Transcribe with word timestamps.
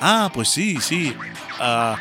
Ah, 0.00 0.30
pues 0.32 0.48
sí, 0.48 0.78
sí. 0.80 1.12
Ah, 1.58 1.96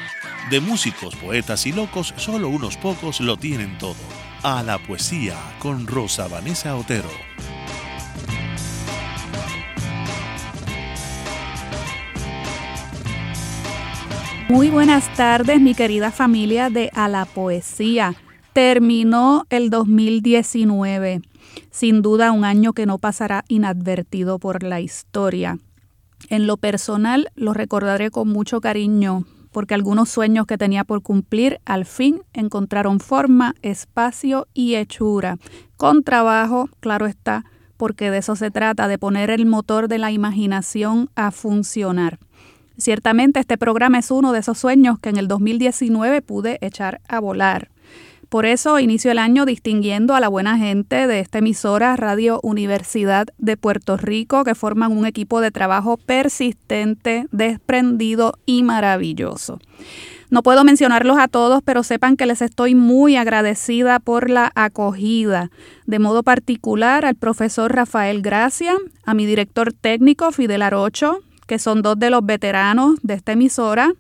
de 0.50 0.62
músicos, 0.62 1.16
poetas 1.18 1.66
y 1.66 1.74
locos, 1.74 2.14
solo 2.16 2.48
unos 2.48 2.78
pocos 2.78 3.20
lo 3.20 3.36
tienen 3.36 3.78
todo. 3.78 3.96
A 4.42 4.64
la 4.64 4.78
poesía 4.78 5.36
con 5.60 5.86
Rosa 5.86 6.30
Vanessa 6.30 6.78
Otero. 6.78 7.10
Muy 14.48 14.70
buenas 14.70 15.14
tardes, 15.16 15.60
mi 15.60 15.76
querida 15.76 16.12
familia 16.12 16.70
de 16.70 16.90
A 16.96 17.10
la 17.10 17.26
Poesía. 17.26 18.16
Terminó 18.54 19.46
el 19.50 19.70
2019, 19.70 21.22
sin 21.70 22.02
duda 22.02 22.32
un 22.32 22.46
año 22.46 22.72
que 22.72 22.86
no 22.86 22.98
pasará 22.98 23.44
inadvertido 23.50 24.40
por 24.40 24.64
la 24.64 24.80
historia. 24.80 25.60
En 26.30 26.48
lo 26.48 26.58
personal 26.58 27.30
lo 27.36 27.54
recordaré 27.54 28.12
con 28.12 28.28
mucho 28.28 28.62
cariño 28.62 29.26
porque 29.52 29.74
algunos 29.74 30.10
sueños 30.10 30.46
que 30.46 30.58
tenía 30.58 30.84
por 30.84 31.02
cumplir 31.02 31.60
al 31.66 31.86
fin 31.86 32.22
encontraron 32.34 33.00
forma, 33.00 33.56
espacio 33.62 34.48
y 34.54 34.76
hechura. 34.76 35.38
Con 35.78 36.04
trabajo, 36.04 36.70
claro 36.80 37.08
está, 37.08 37.46
porque 37.78 38.12
de 38.12 38.20
eso 38.20 38.36
se 38.36 38.52
trata, 38.52 38.88
de 38.88 38.98
poner 38.98 39.30
el 39.32 39.46
motor 39.46 39.88
de 39.88 39.98
la 39.98 40.12
imaginación 40.12 41.10
a 41.16 41.32
funcionar. 41.32 42.20
Ciertamente 42.78 43.40
este 43.40 43.58
programa 43.58 44.00
es 44.00 44.12
uno 44.12 44.32
de 44.32 44.40
esos 44.40 44.58
sueños 44.58 45.00
que 45.00 45.10
en 45.10 45.18
el 45.18 45.28
2019 45.28 46.22
pude 46.22 46.58
echar 46.62 47.02
a 47.08 47.20
volar. 47.20 47.70
Por 48.30 48.46
eso 48.46 48.78
inicio 48.78 49.12
el 49.12 49.18
año 49.18 49.48
distinguiendo 49.48 50.14
a 50.14 50.20
la 50.20 50.28
buena 50.28 50.56
gente 50.60 51.08
de 51.08 51.20
esta 51.20 51.40
emisora 51.40 51.96
Radio 51.96 52.40
Universidad 52.44 53.26
de 53.40 53.58
Puerto 53.58 53.98
Rico 53.98 54.44
que 54.44 54.54
forman 54.54 54.96
un 54.96 55.08
equipo 55.08 55.42
de 55.42 55.50
trabajo 55.50 55.98
persistente, 55.98 57.26
desprendido 57.32 58.38
y 58.46 58.62
maravilloso. 58.62 59.60
No 60.30 60.44
puedo 60.44 60.64
mencionarlos 60.64 61.18
a 61.18 61.28
todos, 61.28 61.64
pero 61.66 61.82
sepan 61.82 62.18
que 62.18 62.28
les 62.28 62.44
estoy 62.44 62.76
muy 62.76 63.16
agradecida 63.16 63.98
por 63.98 64.30
la 64.30 64.52
acogida, 64.54 65.50
de 65.88 65.98
modo 65.98 66.22
particular 66.22 67.06
al 67.06 67.16
profesor 67.16 67.74
Rafael 67.74 68.22
Gracia, 68.22 68.76
a 69.06 69.16
mi 69.16 69.26
director 69.26 69.74
técnico 69.74 70.32
Fidel 70.32 70.62
Arocho, 70.62 71.22
que 71.48 71.58
son 71.58 71.82
dos 71.82 71.98
de 71.98 72.12
los 72.12 72.24
veteranos 72.24 73.00
de 73.02 73.16
esta 73.16 73.32
emisora, 73.32 73.92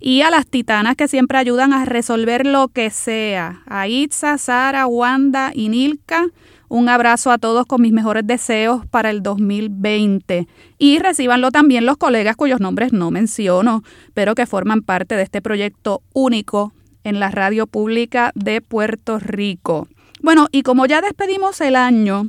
y 0.00 0.22
a 0.22 0.30
las 0.30 0.46
titanas 0.46 0.96
que 0.96 1.08
siempre 1.08 1.38
ayudan 1.38 1.72
a 1.72 1.84
resolver 1.84 2.46
lo 2.46 2.68
que 2.68 2.90
sea. 2.90 3.62
A 3.66 3.86
Itza, 3.86 4.38
Sara, 4.38 4.86
Wanda 4.86 5.52
y 5.54 5.68
Nilka. 5.68 6.26
Un 6.68 6.88
abrazo 6.88 7.30
a 7.32 7.38
todos 7.38 7.66
con 7.66 7.82
mis 7.82 7.92
mejores 7.92 8.26
deseos 8.26 8.86
para 8.86 9.10
el 9.10 9.22
2020. 9.22 10.46
Y 10.78 10.98
recibanlo 11.00 11.50
también 11.50 11.84
los 11.84 11.96
colegas 11.96 12.36
cuyos 12.36 12.60
nombres 12.60 12.92
no 12.92 13.10
menciono, 13.10 13.82
pero 14.14 14.34
que 14.34 14.46
forman 14.46 14.82
parte 14.82 15.16
de 15.16 15.22
este 15.22 15.42
proyecto 15.42 16.00
único 16.14 16.72
en 17.04 17.20
la 17.20 17.30
radio 17.30 17.66
pública 17.66 18.32
de 18.34 18.60
Puerto 18.60 19.18
Rico. 19.18 19.88
Bueno, 20.22 20.48
y 20.52 20.62
como 20.62 20.86
ya 20.86 21.00
despedimos 21.00 21.60
el 21.60 21.76
año 21.76 22.28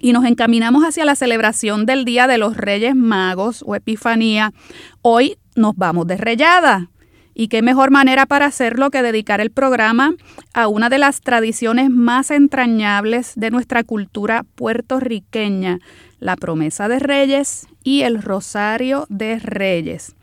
y 0.00 0.12
nos 0.12 0.24
encaminamos 0.24 0.84
hacia 0.84 1.04
la 1.04 1.14
celebración 1.14 1.86
del 1.86 2.04
Día 2.04 2.26
de 2.26 2.36
los 2.36 2.56
Reyes 2.56 2.94
Magos 2.94 3.64
o 3.66 3.74
Epifanía, 3.74 4.52
hoy 5.00 5.38
nos 5.54 5.76
vamos 5.76 6.06
de 6.06 6.16
reyada. 6.16 6.90
Y 7.34 7.48
qué 7.48 7.62
mejor 7.62 7.90
manera 7.90 8.26
para 8.26 8.46
hacerlo 8.46 8.90
que 8.90 9.02
dedicar 9.02 9.40
el 9.40 9.50
programa 9.50 10.14
a 10.52 10.68
una 10.68 10.88
de 10.88 10.98
las 10.98 11.20
tradiciones 11.20 11.90
más 11.90 12.30
entrañables 12.30 13.32
de 13.36 13.50
nuestra 13.50 13.84
cultura 13.84 14.44
puertorriqueña, 14.54 15.78
la 16.18 16.36
promesa 16.36 16.88
de 16.88 16.98
reyes 16.98 17.66
y 17.82 18.02
el 18.02 18.22
rosario 18.22 19.06
de 19.08 19.38
reyes. 19.38 20.14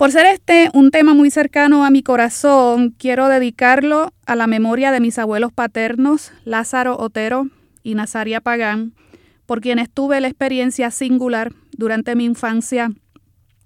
Por 0.00 0.12
ser 0.12 0.24
este 0.24 0.70
un 0.72 0.90
tema 0.90 1.12
muy 1.12 1.30
cercano 1.30 1.84
a 1.84 1.90
mi 1.90 2.02
corazón, 2.02 2.94
quiero 2.96 3.28
dedicarlo 3.28 4.14
a 4.24 4.34
la 4.34 4.46
memoria 4.46 4.92
de 4.92 5.00
mis 5.00 5.18
abuelos 5.18 5.52
paternos, 5.52 6.32
Lázaro 6.46 6.96
Otero 6.98 7.48
y 7.82 7.94
Nazaria 7.94 8.40
Pagán, 8.40 8.94
por 9.44 9.60
quienes 9.60 9.90
tuve 9.90 10.18
la 10.22 10.28
experiencia 10.28 10.90
singular 10.90 11.52
durante 11.76 12.14
mi 12.14 12.24
infancia 12.24 12.92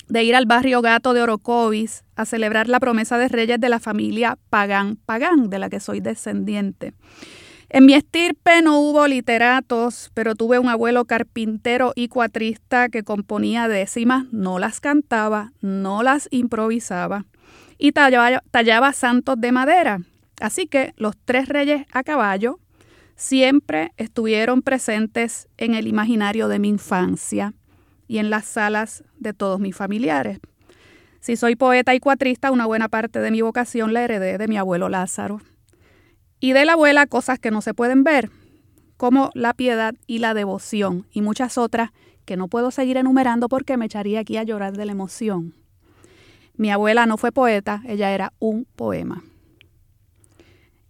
de 0.09 0.23
ir 0.23 0.35
al 0.37 0.47
barrio 0.47 0.83
Gato 0.83 1.15
de 1.15 1.23
Orocovis 1.23 2.05
a 2.17 2.25
celebrar 2.25 2.69
la 2.69 2.81
promesa 2.81 3.19
de 3.19 3.29
reyes 3.29 3.61
de 3.61 3.69
la 3.69 3.81
familia 3.81 4.39
Pagán 4.51 4.97
Pagán, 5.07 5.51
de 5.51 5.59
la 5.59 5.71
que 5.71 5.81
soy 5.81 6.01
descendiente. 6.01 6.95
En 7.71 7.87
mi 7.87 7.95
estirpe 7.95 8.63
no 8.63 8.79
hubo 8.79 9.07
literatos, 9.09 10.11
pero 10.15 10.35
tuve 10.35 10.59
un 10.59 10.69
abuelo 10.69 11.07
carpintero 11.07 11.93
y 11.97 12.09
cuatrista 12.09 12.89
que 12.89 13.03
componía 13.03 13.67
décimas, 13.67 14.27
no 14.33 14.59
las 14.59 14.81
cantaba, 14.81 15.53
no 15.61 16.03
las 16.03 16.29
improvisaba 16.31 17.25
y 17.79 17.93
tallaba, 17.93 18.43
tallaba 18.51 18.93
santos 18.93 19.41
de 19.41 19.53
madera. 19.53 20.01
Así 20.41 20.67
que 20.67 20.93
los 20.97 21.17
tres 21.25 21.49
reyes 21.49 21.87
a 21.93 22.05
caballo 22.05 22.61
siempre 23.17 23.93
estuvieron 23.97 24.63
presentes 24.63 25.49
en 25.57 25.75
el 25.75 25.87
imaginario 25.87 26.49
de 26.49 26.59
mi 26.59 26.69
infancia 26.69 27.55
y 28.07 28.19
en 28.19 28.31
las 28.31 28.45
salas 28.45 29.05
de 29.19 29.33
todos 29.33 29.61
mis 29.61 29.77
familiares. 29.77 30.41
Si 31.21 31.37
soy 31.37 31.57
poeta 31.57 31.95
y 31.95 32.01
cuatrista, 32.01 32.51
una 32.51 32.67
buena 32.67 32.89
parte 32.89 33.21
de 33.21 33.31
mi 33.31 33.41
vocación 33.41 33.93
la 33.93 34.03
heredé 34.03 34.37
de 34.37 34.49
mi 34.49 34.59
abuelo 34.59 34.89
Lázaro. 34.89 35.41
Y 36.39 36.53
de 36.53 36.65
la 36.67 36.75
abuela 36.75 37.07
cosas 37.07 37.39
que 37.39 37.51
no 37.51 37.63
se 37.63 37.73
pueden 37.73 38.05
ver, 38.05 38.31
como 38.97 39.31
la 39.35 39.55
piedad 39.55 39.95
y 40.07 40.19
la 40.19 40.35
devoción, 40.35 41.07
y 41.11 41.23
muchas 41.23 41.57
otras 41.57 41.91
que 42.25 42.37
no 42.37 42.49
puedo 42.49 42.71
seguir 42.71 42.97
enumerando 42.97 43.49
porque 43.49 43.77
me 43.77 43.87
echaría 43.87 44.21
aquí 44.21 44.37
a 44.37 44.43
llorar 44.43 44.77
de 44.77 44.85
la 44.85 44.93
emoción. 44.93 45.55
Mi 46.57 46.71
abuela 46.71 47.07
no 47.07 47.17
fue 47.17 47.33
poeta, 47.33 47.83
ella 47.87 48.13
era 48.13 48.33
un 48.39 48.67
poema. 48.77 49.25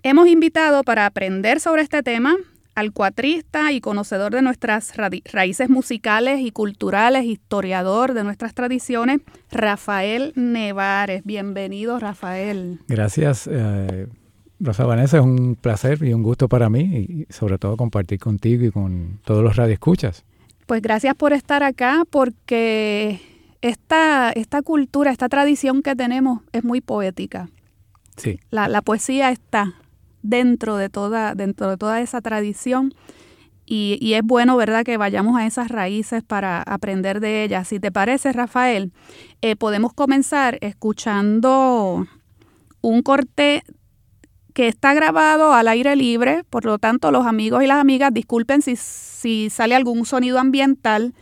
Hemos 0.03 0.29
invitado 0.29 0.83
para 0.83 1.07
aprender 1.07 1.61
sobre 1.61 1.83
este 1.83 2.03
tema 2.03 2.37
al 2.75 2.93
cuatrista 2.93 3.73
y 3.73 3.81
conocedor 3.81 4.33
de 4.33 4.43
nuestras 4.43 4.95
raíces 4.97 5.71
musicales 5.71 6.41
y 6.41 6.51
culturales, 6.51 7.25
historiador 7.25 8.15
de 8.15 8.25
nuestras 8.25 8.55
tradiciones, 8.55 9.21
Rafael 9.51 10.33
Nevares. 10.35 11.23
Bienvenido, 11.25 11.99
Rafael. 11.99 12.81
Gracias. 12.89 13.49
Eh, 13.51 14.09
Rosa 14.61 14.87
Vanessa, 14.87 15.19
es 15.19 15.25
un 15.25 15.57
placer 15.57 16.03
y 16.03 16.13
un 16.13 16.23
gusto 16.23 16.49
para 16.49 16.71
mí 16.71 16.81
y 17.29 17.33
sobre 17.33 17.59
todo 17.59 17.77
compartir 17.77 18.19
contigo 18.19 18.65
y 18.65 18.71
con 18.71 19.21
todos 19.25 19.43
los 19.43 19.57
radioescuchas. 19.57 20.25
Pues 20.67 20.81
gracias 20.81 21.15
por 21.15 21.33
estar 21.33 21.63
acá 21.63 22.05
porque 22.11 23.21
esta, 23.61 24.31
esta 24.33 24.63
cultura, 24.63 25.11
esta 25.11 25.29
tradición 25.29 25.83
que 25.83 25.95
tenemos 25.95 26.41
es 26.53 26.65
muy 26.65 26.81
poética. 26.81 27.49
Sí. 28.17 28.39
La, 28.51 28.69
la 28.69 28.81
poesía 28.81 29.31
está 29.31 29.75
dentro 30.25 30.77
de 30.77 30.89
toda, 30.89 31.37
dentro 31.37 31.71
de 31.71 31.77
toda 31.77 32.01
esa 32.01 32.21
tradición. 32.21 32.93
Y, 33.67 34.13
es 34.13 34.23
bueno, 34.23 34.57
¿verdad?, 34.57 34.85
que 34.85 34.99
vayamos 34.99 35.39
a 35.39 35.47
esas 35.47 35.69
raíces 35.69 36.23
para 36.23 36.61
aprender 36.63 37.21
de 37.21 37.45
ellas. 37.45 37.69
Si 37.69 37.81
te 37.81 37.91
parece, 37.91 38.33
Rafael, 38.33 38.93
eh, 39.41 39.57
podemos 39.57 39.95
comenzar 39.95 40.59
escuchando 40.61 42.07
un 42.83 43.03
corte 43.03 43.63
que 44.53 44.69
está 44.69 44.93
grabado 44.93 45.55
al 45.55 45.69
aire 45.69 45.97
libre, 45.97 46.45
por 46.51 46.65
lo 46.65 46.79
tanto 46.79 47.11
los 47.11 47.27
amigos 47.27 47.63
y 47.63 47.67
las 47.67 47.81
amigas 47.81 48.13
disculpen 48.13 48.61
si, 48.61 48.77
si 48.77 49.49
sale 49.49 49.75
algún 49.75 50.05
sonido 50.05 50.39
ambiental. 50.39 51.15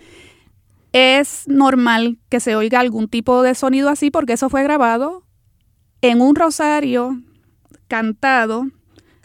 Es 0.92 1.44
normal 1.46 2.18
que 2.28 2.40
se 2.40 2.56
oiga 2.56 2.80
algún 2.80 3.08
tipo 3.08 3.42
de 3.42 3.54
sonido 3.54 3.88
así 3.88 4.10
porque 4.10 4.34
eso 4.34 4.50
fue 4.50 4.64
grabado 4.64 5.24
en 6.02 6.20
un 6.20 6.34
rosario 6.34 7.22
cantado 7.86 8.66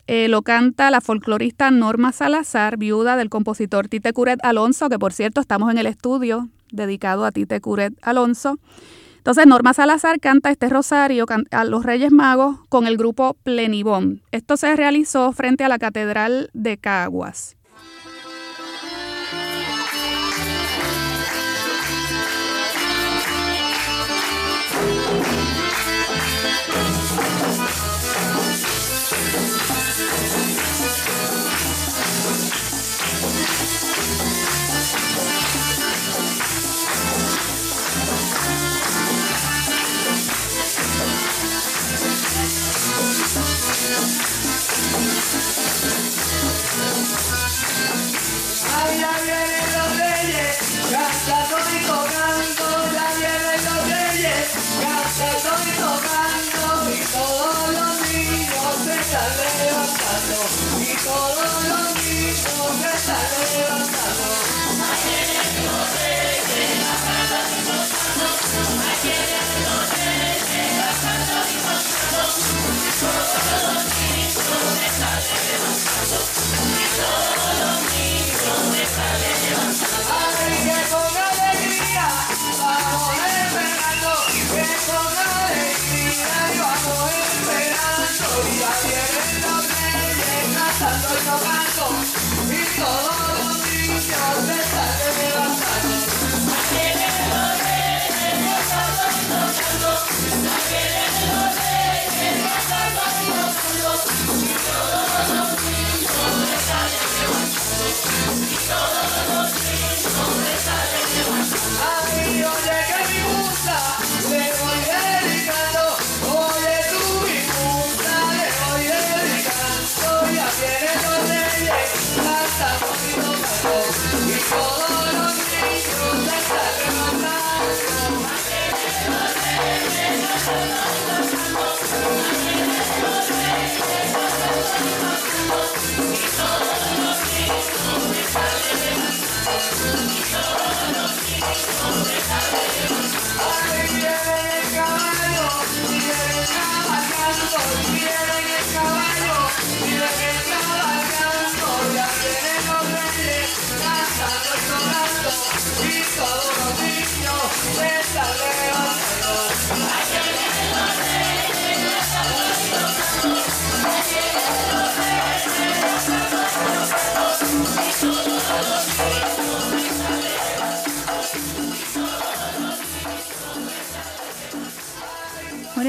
eh, 0.08 0.28
lo 0.30 0.42
canta 0.42 0.90
la 0.90 1.02
folclorista 1.02 1.70
Norma 1.70 2.12
Salazar, 2.12 2.78
viuda 2.78 3.18
del 3.18 3.30
compositor 3.30 3.90
Tite 3.90 4.14
Curet 4.14 4.40
Alonso, 4.44 4.90
que 4.90 4.98
por 4.98 5.14
cierto 5.14 5.42
estamos 5.42 5.70
en 5.70 5.78
el 5.78 5.86
estudio 5.86 6.50
dedicado 6.72 7.26
a 7.26 7.32
Tite 7.32 7.60
Curet 7.62 7.94
Alonso. 8.02 8.58
Entonces 9.18 9.46
Norma 9.46 9.74
Salazar 9.74 10.22
canta 10.22 10.50
este 10.50 10.70
rosario 10.70 11.26
a 11.52 11.64
los 11.66 11.84
Reyes 11.84 12.14
Magos 12.14 12.58
con 12.70 12.88
el 12.88 12.96
grupo 12.96 13.36
Plenibón. 13.44 14.22
Esto 14.32 14.56
se 14.56 14.74
realizó 14.78 15.34
frente 15.34 15.66
a 15.66 15.68
la 15.68 15.78
Catedral 15.78 16.50
de 16.54 16.78
Caguas. 16.78 17.58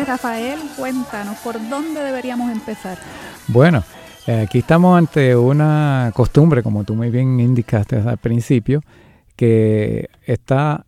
Rafael, 0.08 0.58
cuéntanos, 0.74 1.36
¿por 1.40 1.56
dónde 1.68 2.00
deberíamos 2.00 2.50
empezar? 2.50 2.96
Bueno, 3.46 3.84
eh, 4.26 4.40
aquí 4.40 4.60
estamos 4.60 4.96
ante 4.96 5.36
una 5.36 6.12
costumbre, 6.14 6.62
como 6.62 6.82
tú 6.84 6.94
muy 6.94 7.10
bien 7.10 7.38
indicaste 7.38 7.96
al 7.96 8.16
principio, 8.16 8.80
que 9.36 10.08
está 10.24 10.86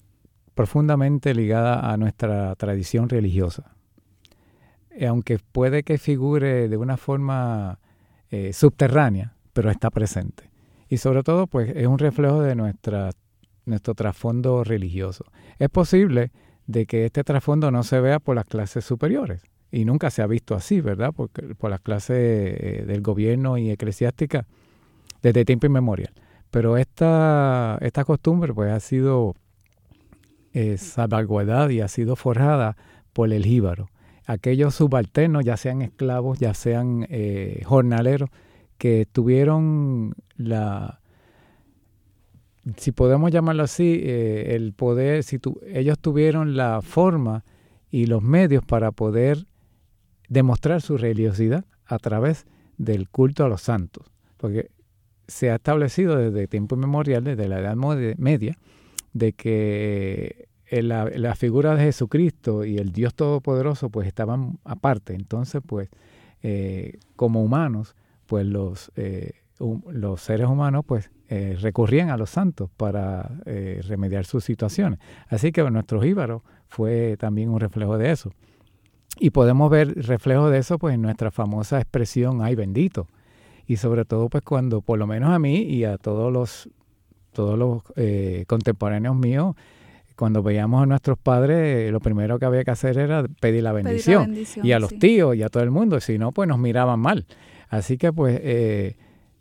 profundamente 0.55 1.34
ligada 1.34 1.93
a 1.93 1.99
nuestra 1.99 2.55
tradición 2.55 3.11
religiosa. 3.11 3.75
Eh, 4.90 5.06
aunque 5.06 5.38
puede 5.38 5.82
que 5.82 5.99
figure 5.99 6.70
de 6.70 6.76
una 6.78 6.96
forma 6.96 7.78
eh, 8.31 8.55
subterránea, 8.55 9.34
pero 9.52 9.70
está 9.70 9.90
presente. 9.90 10.49
Y 10.88 10.96
sobre 10.96 11.22
todo, 11.22 11.46
pues 11.46 11.76
es 11.76 11.87
un 11.87 11.99
reflejo 11.99 12.40
de 12.40 12.55
nuestra, 12.55 13.11
nuestro 13.67 13.94
trasfondo 13.94 14.64
religioso. 14.64 15.26
Es 15.58 15.69
posible 15.69 16.32
de 16.70 16.87
que 16.87 17.06
este 17.06 17.25
trasfondo 17.25 17.70
no 17.70 17.82
se 17.82 18.00
vea 18.00 18.20
por 18.20 18.37
las 18.37 18.44
clases 18.44 18.84
superiores. 18.84 19.43
Y 19.72 19.84
nunca 19.84 20.11
se 20.11 20.22
ha 20.22 20.26
visto 20.26 20.55
así, 20.55 20.81
¿verdad? 20.81 21.12
Por 21.12 21.70
las 21.70 21.81
clases 21.81 22.17
eh, 22.19 22.84
del 22.87 23.02
gobierno 23.02 23.58
y 23.58 23.70
eclesiástica 23.70 24.46
desde 25.22 25.44
tiempo 25.44 25.67
inmemorial. 25.67 26.12
Pero 26.50 26.76
esta, 26.76 27.78
esta 27.81 28.05
costumbre 28.05 28.52
pues 28.55 28.72
ha 28.72 28.81
sido 28.81 29.34
eh, 30.52 30.78
salvaguardada 30.78 31.72
y 31.72 31.81
ha 31.81 31.88
sido 31.88 32.17
forjada 32.17 32.76
por 33.12 33.32
el 33.32 33.44
jíbaro. 33.44 33.88
Aquellos 34.26 34.76
subalternos, 34.76 35.44
ya 35.44 35.56
sean 35.56 35.82
esclavos, 35.82 36.38
ya 36.38 36.55
sean 36.55 37.06
eh, 37.08 37.62
jornaleros, 37.64 38.31
que 38.78 39.06
tuvieron 39.11 40.14
la, 40.37 41.00
si 42.77 42.93
podemos 42.93 43.31
llamarlo 43.31 43.62
así, 43.62 44.01
eh, 44.03 44.55
el 44.55 44.73
poder, 44.73 45.23
si 45.23 45.39
ellos 45.67 45.99
tuvieron 45.99 46.57
la 46.57 46.83
forma 46.83 47.45
y 47.91 48.07
los 48.07 48.23
medios 48.23 48.65
para 48.65 48.93
poder 48.93 49.47
demostrar 50.29 50.81
su 50.83 50.97
religiosidad 50.97 51.65
a 51.87 51.99
través 51.99 52.47
del 52.77 53.09
culto 53.09 53.45
a 53.45 53.49
los 53.49 53.62
santos. 53.62 54.06
Porque 54.37 54.70
se 55.27 55.51
ha 55.51 55.56
establecido 55.56 56.17
desde 56.17 56.49
tiempos 56.49 56.77
inmemoriales, 56.77 57.37
desde 57.37 57.49
la 57.49 57.61
Edad 57.61 57.77
Media, 57.77 58.56
de 59.13 59.32
que 59.32 60.49
eh, 60.67 60.82
la, 60.82 61.34
figura 61.34 61.75
de 61.75 61.84
Jesucristo 61.84 62.65
y 62.65 62.79
el 62.79 62.93
Dios 62.93 63.15
Todopoderoso 63.15 63.91
pues 63.91 64.06
estaban 64.06 64.58
aparte. 64.65 65.15
Entonces, 65.15 65.63
pues, 65.67 65.89
eh, 66.43 66.99
como 67.17 67.43
humanos, 67.43 67.96
pues 68.27 68.46
los, 68.46 68.93
los 69.60 70.20
seres 70.20 70.48
humanos 70.48 70.84
pues 70.86 71.10
eh, 71.29 71.56
recurrían 71.60 72.10
a 72.10 72.17
los 72.17 72.31
santos 72.31 72.70
para 72.76 73.31
eh, 73.44 73.81
remediar 73.86 74.24
sus 74.24 74.43
situaciones. 74.43 74.98
Así 75.29 75.52
que 75.52 75.62
nuestro 75.70 76.00
jíbaro 76.00 76.43
fue 76.67 77.17
también 77.19 77.50
un 77.50 77.60
reflejo 77.60 77.98
de 77.98 78.10
eso. 78.10 78.32
Y 79.19 79.31
podemos 79.31 79.70
ver 79.70 79.94
reflejo 80.06 80.50
de 80.50 80.58
eso 80.58 80.79
pues 80.79 80.94
en 80.94 81.02
nuestra 81.02 81.31
famosa 81.31 81.81
expresión 81.81 82.43
ay 82.43 82.55
bendito. 82.55 83.06
Y 83.67 83.76
sobre 83.76 84.05
todo 84.05 84.29
pues 84.29 84.43
cuando 84.43 84.81
por 84.81 84.98
lo 84.98 85.06
menos 85.06 85.31
a 85.31 85.38
mí 85.38 85.62
y 85.62 85.84
a 85.84 85.98
todos 85.98 86.32
los 86.32 86.69
todos 87.32 87.56
los 87.58 87.82
eh, 87.96 88.44
contemporáneos 88.48 89.14
míos 89.14 89.55
cuando 90.17 90.43
veíamos 90.43 90.82
a 90.82 90.86
nuestros 90.86 91.17
padres, 91.17 91.90
lo 91.90 92.00
primero 92.00 92.38
que 92.38 92.44
había 92.44 92.62
que 92.62 92.70
hacer 92.72 92.98
era 92.98 93.24
pedir 93.40 93.62
la 93.62 93.72
bendición. 93.72 94.34
y 94.62 94.72
a 94.72 94.79
los 94.79 94.98
tíos 94.98 95.34
y 95.34 95.43
a 95.43 95.48
todo 95.48 95.62
el 95.62 95.70
mundo, 95.70 95.98
si 95.98 96.19
no, 96.19 96.31
pues 96.31 96.46
nos 96.46 96.58
miraban 96.58 97.00
mal. 97.00 97.24
Así 97.70 97.96
que 97.96 98.12
pues 98.12 98.38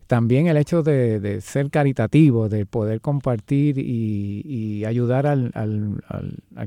también 0.09 0.47
el 0.47 0.57
hecho 0.57 0.81
de, 0.81 1.39
ser 1.39 1.69
caritativo, 1.69 2.49
de 2.49 2.65
poder 2.65 2.99
compartir 2.99 3.77
y, 3.77 4.83
ayudar 4.83 5.27
al, 5.27 5.51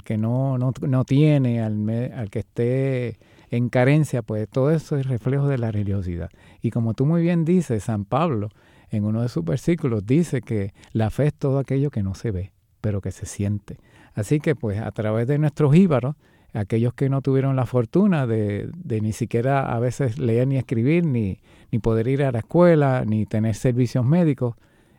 que 0.04 0.16
no, 0.16 1.04
tiene, 1.04 1.60
al, 1.60 2.30
que 2.30 2.38
esté 2.38 3.18
en 3.50 3.68
carencia, 3.68 4.22
pues 4.22 4.48
todo 4.48 4.70
eso 4.70 4.96
es 4.96 5.08
reflejo 5.08 5.48
de 5.48 5.58
la 5.58 5.72
religiosidad. 5.72 6.30
Y 6.60 6.70
como 6.70 6.94
tú 6.94 7.04
muy 7.04 7.20
bien 7.20 7.44
dices, 7.44 7.82
San 7.82 8.04
Pablo, 8.04 8.48
en 8.90 9.04
uno 9.04 9.22
de 9.22 9.28
sus 9.28 9.44
versículos, 9.44 10.06
dice 10.06 10.40
que 10.40 10.72
la 10.92 11.10
fe 11.10 11.26
es 11.26 11.34
todo 11.34 11.58
aquello 11.58 11.90
que 11.90 12.04
no 12.04 12.14
se 12.14 12.30
ve, 12.30 12.52
pero 12.80 13.00
que 13.00 13.10
se 13.10 13.26
siente. 13.26 13.78
Así 14.14 14.38
que 14.38 14.54
pues 14.54 14.78
a 14.78 14.92
través 14.92 15.26
de 15.26 15.38
nuestros 15.38 15.74
íbaros, 15.74 16.14
aquellos 16.52 16.94
que 16.94 17.08
no 17.08 17.22
tuvieron 17.22 17.56
la 17.56 17.66
fortuna 17.66 18.26
de, 18.28 18.70
ni 18.86 19.12
siquiera 19.12 19.74
a 19.74 19.80
veces 19.80 20.18
leer 20.20 20.46
ni 20.46 20.58
escribir, 20.58 21.04
ni, 21.04 21.40
ni, 21.72 21.78
poder 21.78 22.06
ir 22.06 22.22
a 22.22 22.30
la 22.30 22.38
escuela, 22.38 23.04
ni 23.04 23.26
tener 23.26 23.54
servicios 23.54 24.04
médicos 24.04 24.54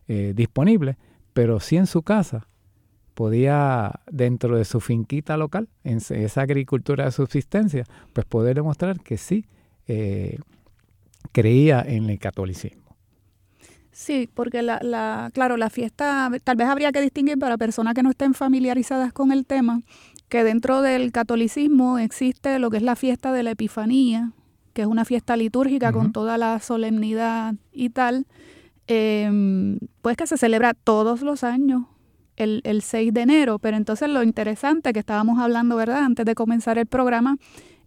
eh, 0.08 0.34
disponibles, 0.36 0.98
pero 1.34 1.60
sí 1.60 1.78
en 1.78 1.88
su 1.88 2.02
casa 2.02 2.48
podía, 3.14 4.02
dentro 4.12 4.58
de 4.58 4.66
su 4.66 4.80
finquita 4.80 5.38
local, 5.38 5.70
en 5.84 5.98
esa 5.98 6.42
agricultura 6.42 7.06
de 7.06 7.12
subsistencia, 7.12 7.86
pues 8.12 8.26
poder 8.26 8.56
demostrar 8.56 9.00
que 9.00 9.18
sí 9.18 9.46
eh, 9.88 10.40
creía 11.32 11.82
en 11.82 12.10
el 12.10 12.20
catolicismo. 12.20 12.82
Sí, 13.92 14.28
porque 14.34 14.64
la, 14.64 14.80
la, 14.82 15.30
claro, 15.34 15.56
la 15.56 15.70
fiesta, 15.70 16.32
tal 16.44 16.56
vez 16.56 16.68
habría 16.68 16.92
que 16.92 17.02
distinguir 17.02 17.38
para 17.38 17.58
personas 17.58 17.94
que 17.94 18.02
no 18.02 18.10
estén 18.10 18.34
familiarizadas 18.34 19.14
con 19.14 19.32
el 19.32 19.46
tema, 19.46 19.82
que 20.30 20.44
dentro 20.44 20.82
del 20.82 21.12
catolicismo 21.12 22.00
existe 22.00 22.58
lo 22.58 22.72
que 22.72 22.78
es 22.78 22.84
la 22.84 22.96
fiesta 22.96 23.32
de 23.32 23.44
la 23.44 23.52
Epifanía, 23.52 24.32
que 24.74 24.82
es 24.82 24.88
una 24.88 25.06
fiesta 25.06 25.38
litúrgica 25.38 25.92
con 25.92 26.12
toda 26.12 26.38
la 26.38 26.60
solemnidad 26.60 27.56
y 27.72 27.90
tal, 27.90 28.26
em, 28.88 29.80
pues 30.02 30.18
que 30.18 30.28
se 30.28 30.38
celebra 30.38 30.74
todos 30.74 31.22
los 31.22 31.44
años, 31.44 31.84
el, 32.36 32.62
el 32.64 32.82
6 32.82 33.14
de 33.14 33.22
enero. 33.22 33.60
Pero 33.60 33.78
entonces 33.78 34.10
lo 34.10 34.24
interesante 34.24 34.94
que 34.94 35.00
estábamos 35.00 35.40
hablando, 35.40 35.76
¿verdad? 35.76 36.04
Antes 36.04 36.26
de 36.26 36.36
comenzar 36.36 36.78
el 36.78 36.88
programa, 36.88 37.38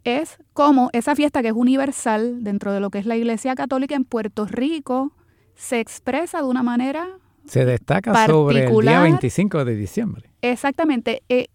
es 0.05 0.39
cómo 0.53 0.89
esa 0.93 1.17
fiesta 1.17 1.43
que 1.43 1.49
es 1.49 1.55
universal 1.55 2.45
dentro 2.45 2.73
de 2.73 2.81
lo 2.81 2.91
que 2.91 2.99
es 2.99 3.07
la 3.07 3.17
Iglesia 3.17 3.55
Católica 3.55 3.97
en 3.97 4.05
Puerto 4.05 4.47
Rico 4.47 5.13
se 5.57 5.81
expresa 5.81 6.39
de 6.39 6.45
una 6.45 6.63
manera 6.63 7.19
se 7.47 7.65
destaca 7.65 8.27
sobre 8.27 8.65
el 8.65 8.81
día 8.81 9.01
25 9.03 9.65
de 9.65 9.77
diciembre. 9.77 10.31
Exactamente. 10.43 11.23
Eh, 11.29 11.47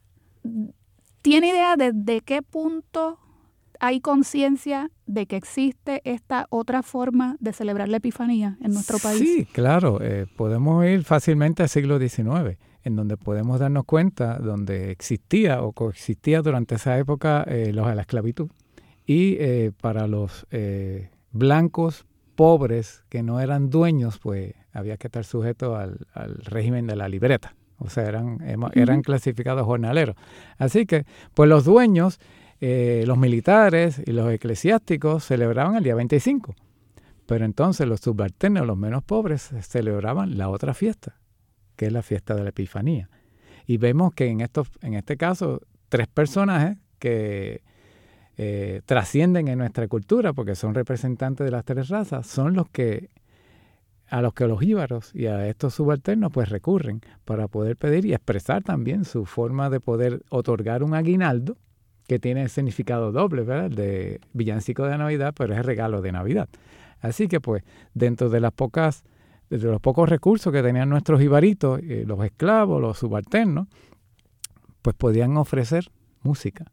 ¿Tiene 1.22 1.50
idea 1.50 1.76
de, 1.76 1.92
de 1.94 2.22
qué 2.22 2.42
punto 2.42 3.20
hay 3.82 4.00
conciencia 4.00 4.92
de 5.08 5.26
que 5.26 5.36
existe 5.36 6.02
esta 6.06 6.46
otra 6.52 6.84
forma 6.84 7.36
de 7.40 7.52
celebrar 7.52 7.90
la 7.90 7.98
Epifanía 7.98 8.58
en 8.62 8.74
nuestro 8.74 9.00
país? 9.00 9.20
Sí, 9.20 9.46
claro. 9.52 10.00
Eh, 10.02 10.28
podemos 10.38 10.86
ir 10.86 11.04
fácilmente 11.04 11.64
al 11.64 11.70
siglo 11.70 11.98
XIX, 11.98 12.60
en 12.84 12.96
donde 12.96 13.18
podemos 13.18 13.60
darnos 13.60 13.86
cuenta 13.86 14.38
donde 14.38 14.92
existía 14.92 15.64
o 15.64 15.74
coexistía 15.74 16.44
durante 16.44 16.76
esa 16.76 16.98
época 17.00 17.44
eh, 17.48 17.74
la 17.74 18.00
esclavitud. 18.00 18.52
Y 19.08 19.38
eh, 19.40 19.72
para 19.82 20.08
los 20.08 20.46
blancos 21.32 22.06
pobres 22.36 23.04
que 23.10 23.24
no 23.24 23.40
eran 23.40 23.72
dueños, 23.72 24.20
pues 24.20 24.54
había 24.74 24.98
que 24.98 25.08
estar 25.08 25.26
sujeto 25.26 25.76
al, 25.76 25.98
régimen 26.44 26.86
de 26.86 26.96
la 26.96 27.10
libreta. 27.10 27.56
O 27.80 27.90
sea, 27.90 28.08
eran, 28.08 28.38
eran 28.76 29.02
clasificados 29.02 29.66
jornaleros. 29.66 30.16
Así 30.60 30.86
que, 30.86 31.08
pues 31.34 31.50
los 31.50 31.66
dueños, 31.66 32.20
eh, 32.64 33.04
los 33.08 33.18
militares 33.18 34.00
y 34.06 34.12
los 34.12 34.32
eclesiásticos 34.32 35.26
celebraban 35.26 35.76
el 35.76 35.84
día 35.84 35.96
25. 35.96 36.54
Pero 37.26 37.44
entonces 37.44 37.88
los 37.88 38.02
subalternos, 38.02 38.68
los 38.68 38.78
menos 38.78 39.04
pobres, 39.04 39.50
celebraban 39.62 40.38
la 40.38 40.48
otra 40.48 40.76
fiesta, 40.76 41.20
que 41.76 41.88
es 41.88 41.92
la 41.92 42.04
fiesta 42.04 42.36
de 42.36 42.44
la 42.44 42.50
Epifanía. 42.50 43.10
Y 43.66 43.78
vemos 43.78 44.14
que 44.14 44.28
en, 44.28 44.42
estos, 44.42 44.70
en 44.82 44.94
este 44.94 45.18
caso, 45.18 45.62
tres 45.90 46.08
personajes 46.08 46.78
que 47.00 47.64
eh, 48.38 48.82
trascienden 48.86 49.48
en 49.48 49.58
nuestra 49.58 49.88
cultura, 49.88 50.34
porque 50.34 50.54
son 50.54 50.76
representantes 50.76 51.44
de 51.44 51.52
las 51.52 51.66
tres 51.66 51.90
razas, 51.90 52.28
son 52.28 52.54
los 52.54 52.70
que 52.70 53.10
a 54.08 54.22
los 54.22 54.34
que 54.34 54.46
los 54.46 54.62
íbaros 54.62 55.16
y 55.16 55.28
a 55.28 55.48
estos 55.48 55.76
subalternos 55.76 56.34
pues 56.34 56.50
recurren 56.50 57.00
para 57.24 57.48
poder 57.48 57.78
pedir 57.78 58.06
y 58.06 58.14
expresar 58.14 58.62
también 58.62 59.06
su 59.06 59.26
forma 59.26 59.70
de 59.70 59.80
poder 59.80 60.22
otorgar 60.30 60.84
un 60.84 60.94
aguinaldo 60.94 61.56
que 62.12 62.20
tiene 62.20 62.50
significado 62.50 63.14
doble, 63.14 63.44
¿verdad? 63.44 63.70
De 63.70 64.20
villancico 64.34 64.84
de 64.86 64.98
Navidad, 64.98 65.34
pero 65.34 65.54
es 65.54 65.66
regalo 65.66 66.02
de 66.02 66.12
Navidad. 66.12 66.50
Así 67.00 67.30
que 67.30 67.40
pues 67.40 67.64
dentro 67.94 68.30
de 68.30 68.42
las 68.42 68.52
pocas 68.52 69.06
de 69.50 69.58
los 69.60 69.80
pocos 69.80 70.10
recursos 70.10 70.52
que 70.52 70.62
tenían 70.62 70.90
nuestros 70.90 71.22
ibaritos, 71.22 71.80
eh, 71.82 72.04
los 72.06 72.22
esclavos, 72.26 72.82
los 72.82 72.98
subalternos, 72.98 73.70
pues 74.82 74.94
podían 74.98 75.38
ofrecer 75.38 75.90
música 76.22 76.66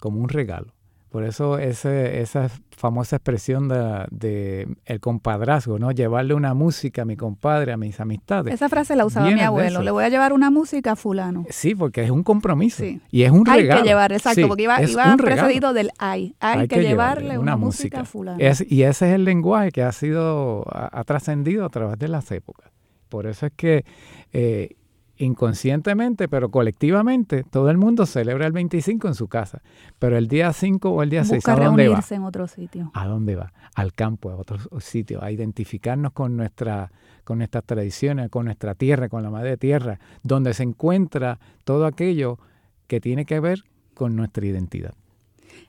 como 0.00 0.20
un 0.20 0.28
regalo. 0.28 0.74
Por 1.10 1.24
eso 1.24 1.58
ese, 1.58 2.20
esa 2.20 2.48
famosa 2.76 3.16
expresión 3.16 3.68
de, 3.68 4.76
el 4.84 5.00
compadrazgo, 5.00 5.76
¿no? 5.80 5.90
Llevarle 5.90 6.34
una 6.34 6.54
música 6.54 7.02
a 7.02 7.04
mi 7.04 7.16
compadre, 7.16 7.72
a 7.72 7.76
mis 7.76 7.98
amistades. 7.98 8.54
Esa 8.54 8.68
frase 8.68 8.94
la 8.94 9.04
usaba 9.04 9.28
mi 9.28 9.40
abuelo. 9.40 9.82
Le 9.82 9.90
voy 9.90 10.04
a 10.04 10.08
llevar 10.08 10.32
una 10.32 10.50
música 10.50 10.92
a 10.92 10.96
fulano. 10.96 11.46
Sí, 11.50 11.74
porque 11.74 12.04
es 12.04 12.10
un 12.10 12.22
compromiso. 12.22 12.84
Y 13.10 13.22
es 13.22 13.32
un 13.32 13.44
regalo. 13.44 13.72
Hay 13.72 13.82
que 13.82 13.88
llevar, 13.88 14.12
exacto, 14.12 14.46
porque 14.46 14.62
iba, 14.62 14.78
precedido 15.16 15.72
del 15.72 15.90
hay. 15.98 16.36
Hay, 16.38 16.68
que, 16.68 16.80
llevarle 16.80 17.38
una, 17.38 17.56
música. 17.56 18.02
a 18.02 18.04
fulano. 18.04 18.38
y 18.40 18.82
ese 18.82 19.08
es 19.08 19.14
el 19.14 19.24
lenguaje 19.24 19.72
que 19.72 19.82
ha 19.82 19.90
sido, 19.90 20.64
ha, 20.70 21.02
trascendido 21.02 21.64
a 21.64 21.70
través 21.70 21.98
de 21.98 22.06
las 22.06 22.30
épocas. 22.30 22.70
Por 23.08 23.26
eso 23.26 23.46
es 23.46 23.52
que 23.56 23.84
eh, 24.32 24.76
inconscientemente, 25.20 26.28
pero 26.28 26.50
colectivamente, 26.50 27.44
todo 27.44 27.70
el 27.70 27.76
mundo 27.76 28.06
celebra 28.06 28.46
el 28.46 28.52
25 28.52 29.08
en 29.08 29.14
su 29.14 29.28
casa. 29.28 29.62
Pero 29.98 30.16
el 30.16 30.28
día 30.28 30.52
5 30.52 30.90
o 30.90 31.02
el 31.02 31.10
día 31.10 31.24
6, 31.24 31.46
¿a 31.46 31.56
dónde 31.56 31.88
va? 31.88 32.02
en 32.10 32.24
otro 32.24 32.48
sitio. 32.48 32.90
¿A 32.94 33.06
dónde 33.06 33.36
va? 33.36 33.52
Al 33.74 33.92
campo, 33.92 34.30
a 34.30 34.36
otro 34.36 34.58
sitio, 34.80 35.22
a 35.22 35.30
identificarnos 35.30 36.12
con, 36.12 36.36
nuestra, 36.36 36.90
con 37.24 37.38
nuestras 37.38 37.64
tradiciones, 37.64 38.30
con 38.30 38.46
nuestra 38.46 38.74
tierra, 38.74 39.08
con 39.08 39.22
la 39.22 39.30
madre 39.30 39.56
tierra, 39.56 40.00
donde 40.22 40.54
se 40.54 40.62
encuentra 40.62 41.38
todo 41.64 41.86
aquello 41.86 42.38
que 42.86 43.00
tiene 43.00 43.26
que 43.26 43.40
ver 43.40 43.64
con 43.94 44.16
nuestra 44.16 44.46
identidad. 44.46 44.94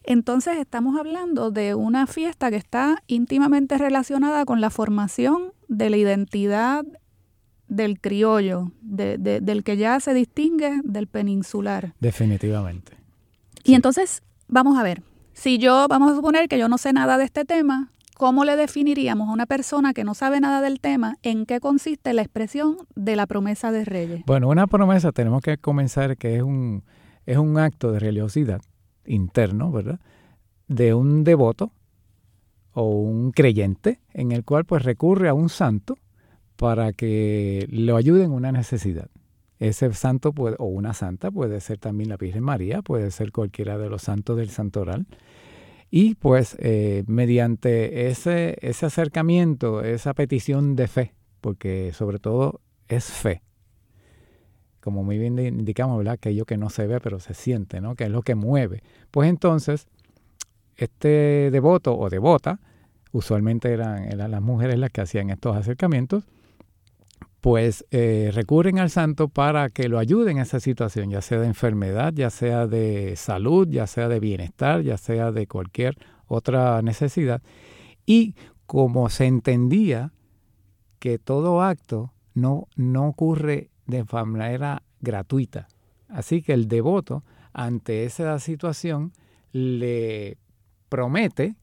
Entonces 0.04 0.58
estamos 0.58 0.98
hablando 0.98 1.52
de 1.52 1.76
una 1.76 2.08
fiesta 2.08 2.50
que 2.50 2.56
está 2.56 3.04
íntimamente 3.08 3.78
relacionada 3.78 4.46
con 4.46 4.62
la 4.62 4.70
formación 4.70 5.54
de 5.68 5.90
la 5.90 5.98
identidad 5.98 6.86
del 7.72 8.02
criollo, 8.02 8.74
de, 8.82 9.18
del 9.18 9.64
que 9.64 9.78
ya 9.78 9.98
se 10.02 10.14
distingue 10.14 10.82
del 10.84 11.08
peninsular. 11.08 11.94
Definitivamente. 12.02 12.98
Y 13.64 13.76
entonces, 13.76 14.24
vamos 14.50 14.78
a 14.78 14.84
ver, 14.84 15.04
si 15.32 15.58
yo, 15.58 15.88
vamos 15.88 16.12
a 16.12 16.16
suponer 16.16 16.50
que 16.50 16.60
yo 16.60 16.68
no 16.68 16.78
sé 16.78 16.92
nada 16.92 17.18
de 17.18 17.24
este 17.24 17.46
tema, 17.46 17.94
¿cómo 18.18 18.44
le 18.44 18.58
definiríamos 18.58 19.30
a 19.30 19.32
una 19.32 19.46
persona 19.46 19.94
que 19.94 20.04
no 20.04 20.16
sabe 20.16 20.42
nada 20.42 20.60
del 20.60 20.82
tema 20.82 21.16
en 21.24 21.46
qué 21.46 21.62
consiste 21.62 22.14
la 22.14 22.24
expresión 22.24 22.76
de 22.96 23.16
la 23.16 23.26
promesa 23.26 23.72
de 23.72 23.86
reyes? 23.86 24.22
Bueno, 24.26 24.50
una 24.50 24.68
promesa 24.68 25.14
tenemos 25.14 25.42
que 25.42 25.58
comenzar 25.58 26.18
que 26.18 26.36
es 26.36 26.42
un, 26.42 26.84
es 27.26 27.38
un 27.38 27.58
acto 27.58 27.94
de 27.94 28.00
religiosidad 28.00 28.62
interno, 29.06 29.72
¿verdad? 29.72 30.02
De 30.68 30.94
un 30.94 31.24
devoto 31.24 31.72
o 32.74 32.84
un 32.84 33.32
creyente 33.32 34.02
en 34.12 34.34
el 34.34 34.44
cual 34.44 34.66
pues 34.66 34.84
recurre 34.84 35.30
a 35.30 35.34
un 35.34 35.48
santo 35.48 35.98
para 36.62 36.94
que 36.94 37.66
lo 37.72 37.96
ayuden 37.96 38.26
en 38.26 38.32
una 38.34 38.52
necesidad. 38.52 39.10
Ese 39.58 39.92
santo 39.94 40.32
puede, 40.32 40.58
o 40.60 40.66
una 40.66 40.94
santa 40.94 41.32
puede 41.32 41.60
ser 41.60 41.80
también 41.80 42.10
la 42.10 42.18
Virgen 42.18 42.44
María, 42.44 42.84
puede 42.84 43.10
ser 43.10 43.32
cualquiera 43.32 43.80
de 43.80 43.90
los 43.90 44.04
santos 44.04 44.38
del 44.38 44.52
santoral. 44.52 45.08
Y 45.90 46.14
pues 46.14 46.56
eh, 46.60 47.04
mediante 47.08 48.10
ese, 48.10 48.60
ese 48.62 48.86
acercamiento, 48.86 49.82
esa 49.82 50.14
petición 50.14 50.76
de 50.76 50.88
fe, 50.88 51.16
porque 51.42 51.94
sobre 51.94 52.20
todo 52.20 52.62
es 52.88 53.06
fe, 53.06 53.42
como 54.82 55.04
muy 55.04 55.18
bien 55.18 55.40
indicamos, 55.40 55.98
¿verdad? 55.98 56.14
Aquello 56.14 56.46
que 56.46 56.58
no 56.58 56.70
se 56.70 56.86
ve 56.86 57.00
pero 57.02 57.20
se 57.20 57.34
siente, 57.34 57.82
¿no? 57.82 57.96
Que 57.96 58.04
es 58.04 58.12
lo 58.12 58.22
que 58.22 58.36
mueve. 58.36 58.84
Pues 59.10 59.28
entonces, 59.28 59.88
este 60.76 61.50
devoto 61.52 61.98
o 61.98 62.12
devota, 62.12 62.60
usualmente 63.12 63.74
eran, 63.74 64.04
eran 64.04 64.30
las 64.30 64.44
mujeres 64.44 64.78
las 64.78 64.92
que 64.92 65.02
hacían 65.02 65.32
estos 65.32 65.58
acercamientos, 65.58 66.28
pues 67.42 67.86
eh, 67.90 68.30
recurren 68.34 68.78
al 68.78 68.92
santo 68.92 69.28
para 69.28 69.70
que 69.70 69.90
lo 69.90 69.98
ayuden 69.98 70.38
en 70.38 70.44
esa 70.44 70.60
situación, 70.60 71.10
ya 71.10 71.22
sea 71.22 71.40
de 71.40 71.48
enfermedad, 71.48 72.14
ya 72.14 72.30
sea 72.30 72.68
de 72.68 73.16
salud, 73.16 73.68
ya 73.68 73.88
sea 73.88 74.08
de 74.08 74.20
bienestar, 74.20 74.82
ya 74.84 74.98
sea 74.98 75.32
de 75.32 75.48
cualquier 75.48 75.98
otra 76.28 76.84
necesidad. 76.84 77.42
Y 78.06 78.36
como 78.68 79.10
se 79.10 79.26
entendía 79.26 80.14
que 81.00 81.18
todo 81.18 81.64
acto 81.64 82.14
no, 82.36 82.68
no 82.76 83.08
ocurre 83.08 83.72
de 83.88 84.06
manera 84.12 84.84
gratuita, 85.02 85.68
así 86.08 86.44
que 86.44 86.54
el 86.54 86.68
devoto 86.68 87.24
ante 87.54 88.06
esa 88.06 88.38
situación 88.38 89.14
le 89.52 90.38
promete 90.90 91.56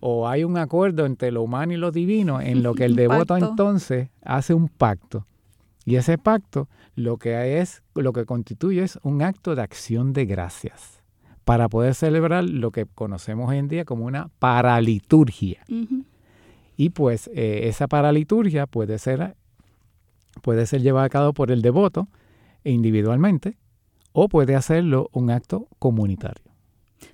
o 0.00 0.28
hay 0.28 0.44
un 0.44 0.56
acuerdo 0.56 1.06
entre 1.06 1.32
lo 1.32 1.42
humano 1.42 1.72
y 1.72 1.76
lo 1.76 1.90
divino 1.90 2.40
en 2.40 2.62
lo 2.62 2.74
que 2.74 2.84
el 2.84 2.96
devoto 2.96 3.36
entonces 3.36 4.08
hace 4.22 4.54
un 4.54 4.68
pacto. 4.68 5.26
Y 5.84 5.96
ese 5.96 6.18
pacto 6.18 6.68
lo 6.94 7.16
que 7.16 7.60
es, 7.60 7.82
lo 7.94 8.12
que 8.12 8.24
constituye 8.24 8.82
es 8.82 8.98
un 9.02 9.22
acto 9.22 9.54
de 9.54 9.62
acción 9.62 10.12
de 10.12 10.26
gracias 10.26 11.00
para 11.44 11.68
poder 11.68 11.94
celebrar 11.94 12.44
lo 12.44 12.72
que 12.72 12.84
conocemos 12.84 13.48
hoy 13.48 13.56
en 13.56 13.68
día 13.68 13.84
como 13.84 14.04
una 14.04 14.28
paraliturgia. 14.38 15.64
Y 16.76 16.90
pues 16.90 17.30
eh, 17.32 17.68
esa 17.68 17.88
paraliturgia 17.88 18.66
puede 18.66 18.98
ser, 18.98 19.34
puede 20.42 20.66
ser 20.66 20.82
llevada 20.82 21.06
a 21.06 21.08
cabo 21.08 21.32
por 21.32 21.50
el 21.50 21.62
devoto 21.62 22.08
individualmente 22.64 23.56
o 24.12 24.28
puede 24.28 24.56
hacerlo 24.56 25.08
un 25.12 25.30
acto 25.30 25.68
comunitario. 25.78 26.47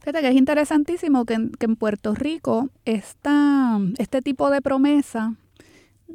Fíjate 0.01 0.21
que 0.21 0.29
es 0.29 0.37
interesantísimo 0.37 1.25
que 1.25 1.35
en, 1.35 1.77
Puerto 1.77 2.15
Rico 2.15 2.69
esta, 2.85 3.79
este 3.99 4.23
tipo 4.23 4.51
de 4.51 4.63
promesa 4.63 5.35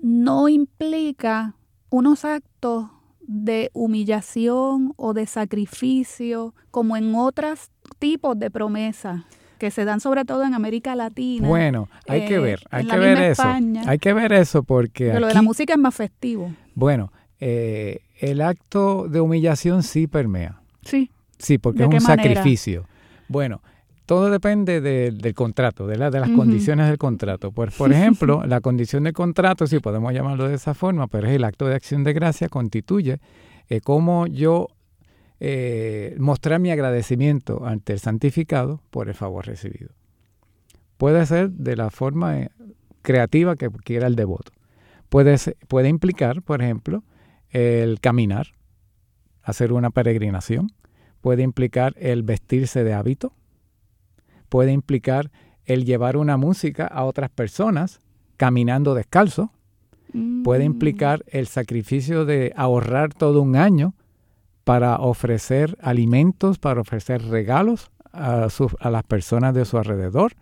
no 0.02 0.50
implica 0.50 1.56
unos 1.90 2.26
actos 2.26 2.88
de 3.22 3.70
humillación 3.74 4.94
o 4.96 5.14
de 5.14 5.26
sacrificio 5.26 6.56
como 6.72 6.98
en 6.98 7.14
otros 7.16 7.70
tipos 8.00 8.38
de 8.40 8.50
promesas 8.50 9.24
que 9.60 9.72
se 9.72 9.86
dan 9.86 10.00
sobre 10.00 10.26
todo 10.26 10.44
en 10.46 10.54
América 10.54 10.96
Latina. 10.96 11.48
Bueno, 11.48 11.90
hay 12.08 12.26
que 12.26 12.36
eh, 12.36 12.40
ver, 12.40 12.62
hay 12.72 12.88
que 12.88 12.98
ver 12.98 13.22
eso. 13.22 13.44
hay 13.44 14.00
que 14.00 14.14
ver 14.14 14.32
eso 14.34 14.64
porque... 14.64 15.08
Pero 15.08 15.20
lo 15.20 15.28
de 15.28 15.34
la 15.34 15.42
música 15.42 15.74
es 15.74 15.80
más 15.80 15.94
festivo. 15.94 16.54
Bueno, 16.76 17.12
eh, 17.40 18.02
el 18.20 18.42
acto 18.42 19.08
de 19.10 19.20
humillación 19.22 19.84
sí 19.84 20.08
permea. 20.08 20.62
Sí. 20.84 21.12
Sí, 21.38 21.58
porque 21.58 21.84
es 21.84 21.90
un 21.90 22.02
sacrificio. 22.02 22.86
Bueno, 23.30 23.62
todo 24.06 24.30
depende 24.32 24.82
del 24.82 25.34
contrato, 25.36 25.86
de, 25.86 25.96
de 25.96 26.20
las 26.20 26.32
condiciones 26.32 26.88
del 26.88 26.98
contrato. 26.98 27.52
Por, 27.52 27.72
por 27.72 27.94
ejemplo, 27.94 28.44
la 28.46 28.60
condición 28.60 29.04
del 29.04 29.14
contrato, 29.14 29.68
si 29.68 29.80
podemos 29.80 30.12
llamarlo 30.14 30.48
de 30.48 30.56
esa 30.56 30.74
forma, 30.74 31.08
pero 31.08 31.28
es 31.28 31.36
el 31.36 31.44
acto 31.44 31.68
de 31.68 31.76
acción 31.76 32.04
de 32.04 32.14
gracia, 32.14 32.50
constituye 32.50 33.20
eh, 33.70 33.82
cómo 33.82 34.26
yo 34.26 34.68
eh, 35.40 36.16
mostrar 36.18 36.60
mi 36.60 36.72
agradecimiento 36.72 37.66
ante 37.66 37.94
el 37.94 38.00
santificado 38.00 38.82
por 38.90 39.10
el 39.10 39.14
favor 39.14 39.46
recibido. 39.46 39.92
Puede 40.98 41.26
ser 41.28 41.52
de 41.52 41.76
la 41.76 41.92
forma 41.92 42.40
eh, 42.40 42.50
creativa 43.04 43.56
que 43.56 43.70
quiera 43.70 44.08
el 44.08 44.16
devoto. 44.16 44.52
Puede, 45.10 45.38
puede 45.68 45.88
implicar, 45.88 46.42
por 46.42 46.64
ejemplo, 46.64 47.04
el 47.52 48.00
caminar, 48.00 48.48
hacer 49.44 49.72
una 49.72 49.92
peregrinación. 49.92 50.72
Puede 51.22 51.44
implicar 51.44 51.94
el 51.98 52.24
vestirse 52.24 52.84
de 52.84 52.94
hábito. 52.94 53.34
Puede 54.48 54.72
implicar 54.72 55.32
el 55.66 55.86
llevar 55.86 56.18
una 56.18 56.38
música 56.38 56.88
a 56.88 57.04
otras 57.06 57.30
personas 57.30 58.00
caminando 58.38 58.96
descalzo. 58.96 59.52
Puede 60.44 60.64
mm. 60.64 60.72
implicar 60.72 61.24
el 61.28 61.48
sacrificio 61.48 62.26
de 62.26 62.54
ahorrar 62.56 63.14
todo 63.14 63.42
un 63.42 63.56
año 63.56 63.94
para 64.64 64.98
ofrecer 64.98 65.78
alimentos, 65.82 66.58
para 66.58 66.82
ofrecer 66.82 67.24
regalos 67.24 67.92
a, 68.12 68.48
a 68.80 68.90
las 68.90 69.04
personas 69.04 69.54
de 69.54 69.66
su 69.66 69.78
alrededor. 69.78 70.34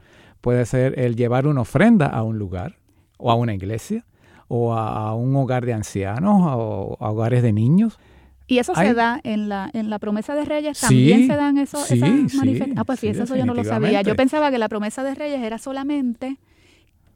Puede 0.41 0.65
ser 0.65 0.99
el 0.99 1.15
llevar 1.15 1.47
una 1.47 1.61
ofrenda 1.61 2.07
a 2.07 2.23
un 2.23 2.37
lugar 2.37 2.77
o 3.17 3.31
a 3.31 3.35
una 3.35 3.53
iglesia 3.53 4.05
o 4.47 4.73
a, 4.73 5.13
un 5.13 5.35
hogar 5.35 5.65
de 5.65 5.73
ancianos 5.73 6.41
o 6.41 6.97
a 6.99 7.11
hogares 7.11 7.43
de 7.43 7.53
niños. 7.53 7.99
¿Y 8.47 8.59
eso 8.59 8.73
se 8.73 8.93
da 8.93 9.19
en 9.23 9.49
la, 9.49 9.69
en 9.73 9.89
la 9.89 9.99
promesa 9.99 10.33
de 10.33 10.45
Reyes? 10.45 10.79
¿También 10.79 11.27
se 11.27 11.35
dan 11.35 11.57
eso, 11.57 11.83
esas 11.83 11.99
manifestaciones? 11.99 12.77
ah, 12.77 12.85
pues 12.85 12.99
fíjate, 12.99 13.23
eso 13.23 13.35
yo 13.35 13.45
no 13.45 13.53
lo 13.53 13.63
sabía. 13.65 14.01
Yo 14.01 14.15
pensaba 14.15 14.49
que 14.51 14.57
la 14.57 14.69
promesa 14.69 15.03
de 15.03 15.15
Reyes 15.15 15.41
era 15.41 15.57
solamente 15.57 16.37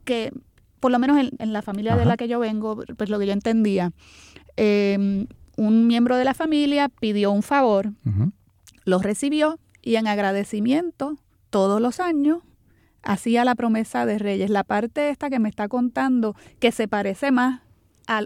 que, 0.04 0.34
por 0.82 0.92
lo 0.92 1.00
menos 1.00 1.18
en, 1.18 1.54
la 1.54 1.62
familia 1.62 1.96
de 1.96 2.04
la 2.04 2.18
que 2.18 2.28
yo 2.28 2.40
vengo, 2.40 2.84
pues 2.98 3.10
lo 3.10 3.18
que 3.18 3.28
yo 3.28 3.34
entendía, 3.34 3.94
em, 4.58 5.28
un 5.56 5.88
miembro 5.88 6.18
de 6.18 6.26
la 6.26 6.34
familia 6.34 6.90
pidió 6.90 7.32
un 7.32 7.44
favor, 7.44 7.94
lo 8.84 9.00
recibió 9.00 9.58
y 9.82 9.96
en 9.96 10.08
agradecimiento 10.08 11.18
todos 11.50 11.80
los 11.82 12.00
años 12.00 12.40
hacía 13.04 13.46
la 13.46 13.56
promesa 13.56 14.06
de 14.06 14.20
Reyes. 14.20 14.50
La 14.50 14.64
parte 14.64 15.10
esta 15.10 15.30
que 15.30 15.40
me 15.40 15.50
está 15.50 15.68
contando, 15.68 16.36
que 16.60 16.72
se 16.72 16.88
parece 16.88 17.32
más 17.32 17.62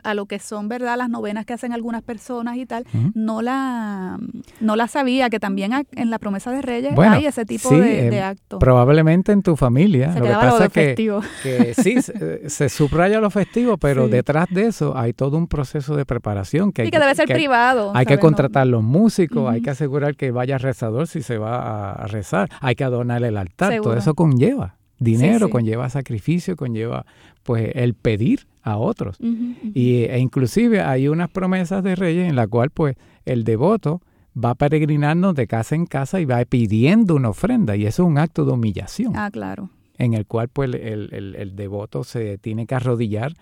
a, 0.03 0.13
lo 0.13 0.25
que 0.25 0.39
son, 0.39 0.67
¿verdad? 0.67 0.97
Las 0.97 1.09
novenas 1.09 1.45
que 1.45 1.53
hacen 1.53 1.73
algunas 1.73 2.01
personas 2.01 2.57
y 2.57 2.65
tal, 2.65 2.85
no 3.13 3.41
la 3.41 4.17
no 4.59 4.75
la 4.75 4.87
sabía, 4.87 5.29
que 5.29 5.39
también 5.39 5.71
en 5.91 6.09
la 6.09 6.19
promesa 6.19 6.51
de 6.51 6.61
Reyes 6.61 6.97
hay 6.97 7.25
ese 7.25 7.45
tipo 7.45 7.69
de, 7.69 8.09
de, 8.09 8.21
actos. 8.21 8.59
Probablemente 8.59 9.31
en 9.31 9.41
tu 9.41 9.55
familia. 9.55 10.13
lo 10.17 10.25
que 10.25 10.31
pasa 10.31 10.65
es 10.65 10.71
que, 10.71 11.73
sí, 11.75 11.97
se, 12.01 12.69
subraya 12.69 13.19
lo 13.19 13.29
festivo, 13.29 13.77
pero 13.77 14.07
detrás 14.07 14.47
de 14.49 14.67
eso 14.67 14.97
hay 14.97 15.13
todo 15.13 15.37
un 15.37 15.47
proceso 15.47 15.95
de 15.95 16.05
preparación. 16.05 16.71
Que 16.71 16.85
y 16.85 16.91
que, 16.91 16.99
debe 16.99 17.15
ser 17.15 17.27
privado. 17.27 17.91
Hay 17.95 18.05
que 18.05 18.17
contratar 18.17 18.67
los 18.67 18.83
músicos, 18.83 19.51
hay 19.51 19.61
que 19.61 19.69
asegurar 19.69 20.15
que 20.15 20.31
vaya 20.31 20.57
rezador 20.57 21.07
si 21.07 21.21
se 21.21 21.37
va 21.37 21.91
a 21.91 22.07
rezar, 22.07 22.49
hay 22.61 22.75
que 22.75 22.83
adornar 22.83 23.23
el 23.23 23.37
altar, 23.37 23.81
todo 23.81 23.95
eso 23.95 24.13
conlleva 24.13 24.75
dinero, 24.99 25.49
conlleva 25.49 25.89
sacrificio, 25.89 26.55
conlleva 26.55 27.05
pues 27.43 27.71
el 27.75 27.93
pedir 27.93 28.47
a 28.65 28.77
otros. 28.77 29.17
y, 29.19 30.03
e 30.03 30.19
inclusive 30.19 30.81
hay 30.81 31.07
unas 31.07 31.29
promesas 31.29 31.83
de 31.83 31.95
reyes 31.95 32.27
en 32.27 32.35
la 32.35 32.47
cual 32.47 32.71
pues 32.71 32.97
el 33.23 33.43
devoto 33.43 34.01
va 34.35 34.55
peregrinando 34.55 35.33
de 35.33 35.47
casa 35.47 35.75
en 35.75 35.85
casa 35.85 36.19
y 36.19 36.25
va 36.25 36.43
pidiendo 36.43 37.15
una 37.15 37.29
ofrenda 37.29 37.75
y 37.75 37.85
eso 37.85 38.03
es 38.03 38.09
un 38.09 38.17
acto 38.17 38.43
de 38.43 38.51
humillación. 38.51 39.15
Ah, 39.15 39.29
claro. 39.31 39.69
En 39.97 40.13
el 40.13 40.25
cual 40.25 40.49
pues 40.49 40.73
el, 40.73 41.13
el 41.13 41.55
devoto 41.55 42.03
se 42.03 42.37
tiene 42.39 42.65
que 42.65 42.75
arrodillar 42.75 43.33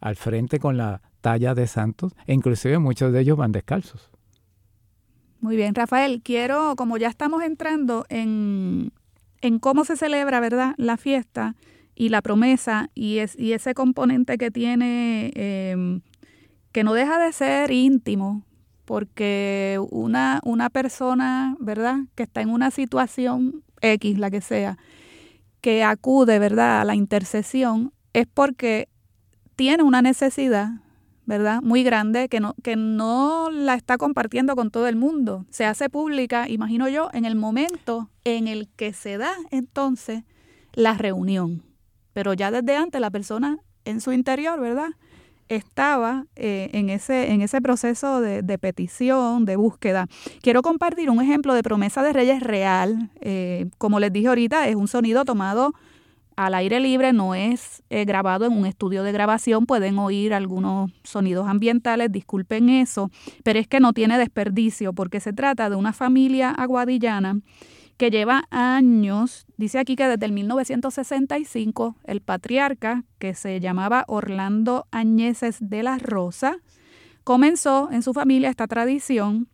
al 0.00 0.16
frente 0.16 0.58
con 0.58 0.76
la 0.76 1.02
talla 1.20 1.54
de 1.54 1.66
santos 1.66 2.12
e 2.26 2.32
inclusive 2.32 2.78
muchos 2.78 3.12
de 3.12 3.20
ellos 3.20 3.36
van 3.36 3.52
descalzos. 3.52 4.10
Muy 5.40 5.56
bien, 5.56 5.74
Rafael, 5.74 6.22
quiero, 6.24 6.74
como 6.76 6.96
ya 6.96 7.08
estamos 7.08 7.42
entrando 7.42 8.06
en, 8.08 8.90
en 9.42 9.58
cómo 9.58 9.84
se 9.84 9.96
celebra, 9.96 10.40
¿verdad?, 10.40 10.74
la 10.78 10.96
fiesta 10.96 11.54
y 11.96 12.10
la 12.10 12.22
promesa 12.22 12.90
y, 12.94 13.18
es, 13.18 13.36
y 13.36 13.54
ese 13.54 13.74
componente 13.74 14.38
que 14.38 14.50
tiene, 14.50 15.32
em, 15.34 16.02
que 16.70 16.84
no 16.84 16.92
deja 16.92 17.18
de 17.18 17.32
ser 17.32 17.72
íntimo, 17.72 18.44
porque 18.84 19.80
una, 19.90 20.40
una 20.44 20.70
persona, 20.70 21.56
¿verdad?, 21.58 22.00
que 22.14 22.22
está 22.22 22.42
en 22.42 22.50
una 22.50 22.70
situación 22.70 23.64
X, 23.80 24.18
la 24.18 24.30
que 24.30 24.42
sea, 24.42 24.78
que 25.62 25.82
acude, 25.82 26.38
¿verdad?, 26.38 26.82
a 26.82 26.84
la 26.84 26.94
intercesión, 26.94 27.92
es 28.12 28.26
porque 28.26 28.88
tiene 29.56 29.82
una 29.82 30.02
necesidad, 30.02 30.68
¿verdad? 31.24 31.60
Muy 31.62 31.82
grande 31.82 32.28
que 32.28 32.40
no, 32.40 32.54
que 32.62 32.76
no 32.76 33.50
la 33.50 33.74
está 33.74 33.98
compartiendo 33.98 34.54
con 34.54 34.70
todo 34.70 34.86
el 34.86 34.96
mundo. 34.96 35.46
Se 35.50 35.64
hace 35.64 35.88
pública, 35.88 36.48
imagino 36.48 36.88
yo, 36.88 37.08
en 37.12 37.24
el 37.24 37.34
momento 37.34 38.10
en 38.24 38.48
el 38.48 38.68
que 38.76 38.92
se 38.92 39.18
da 39.18 39.32
entonces 39.50 40.22
la 40.74 40.94
reunión. 40.94 41.62
Pero 42.16 42.32
ya 42.32 42.50
desde 42.50 42.74
antes 42.74 42.98
la 42.98 43.10
persona 43.10 43.58
en 43.84 44.00
su 44.00 44.10
interior, 44.10 44.58
¿verdad? 44.58 44.88
Estaba 45.50 46.24
eh, 46.34 46.70
en, 46.72 46.88
ese, 46.88 47.30
en 47.30 47.42
ese 47.42 47.60
proceso 47.60 48.22
de, 48.22 48.58
petición, 48.58 49.44
de 49.44 49.56
búsqueda. 49.56 50.06
Quiero 50.40 50.62
compartir 50.62 51.10
un 51.10 51.20
ejemplo 51.20 51.52
de 51.52 51.62
promesa 51.62 52.02
de 52.02 52.14
Reyes 52.14 52.42
real. 52.42 53.10
Eh, 53.20 53.66
como 53.76 54.00
les 54.00 54.14
dije 54.14 54.28
ahorita, 54.28 54.66
es 54.66 54.76
un 54.76 54.88
sonido 54.88 55.26
tomado 55.26 55.74
al 56.36 56.54
aire 56.54 56.80
libre, 56.80 57.12
no 57.12 57.34
es 57.34 57.82
eh, 57.90 58.06
grabado 58.06 58.46
en 58.46 58.54
un 58.54 58.64
estudio 58.64 59.02
de 59.02 59.12
grabación, 59.12 59.66
pueden 59.66 59.98
oír 59.98 60.32
algunos 60.32 60.90
sonidos 61.04 61.46
ambientales, 61.46 62.10
disculpen 62.10 62.70
eso, 62.70 63.10
pero 63.42 63.58
es 63.58 63.68
que 63.68 63.78
no 63.78 63.92
tiene 63.92 64.16
desperdicio 64.16 64.94
porque 64.94 65.20
se 65.20 65.34
trata 65.34 65.68
de 65.68 65.76
una 65.76 65.92
familia 65.92 66.50
aguadillana 66.50 67.40
que 67.96 68.10
lleva 68.10 68.44
años, 68.50 69.46
dice 69.56 69.78
aquí 69.78 69.96
que 69.96 70.06
desde 70.06 70.26
el 70.26 70.32
1965 70.32 71.96
el 72.04 72.20
patriarca, 72.20 73.04
que 73.18 73.34
se 73.34 73.60
llamaba 73.60 74.04
Orlando 74.06 74.86
Añeses 74.90 75.56
de 75.60 75.82
la 75.82 75.98
Rosa, 75.98 76.58
comenzó 77.24 77.88
en 77.90 78.02
su 78.02 78.12
familia 78.12 78.50
esta 78.50 78.66
tradición 78.66 79.48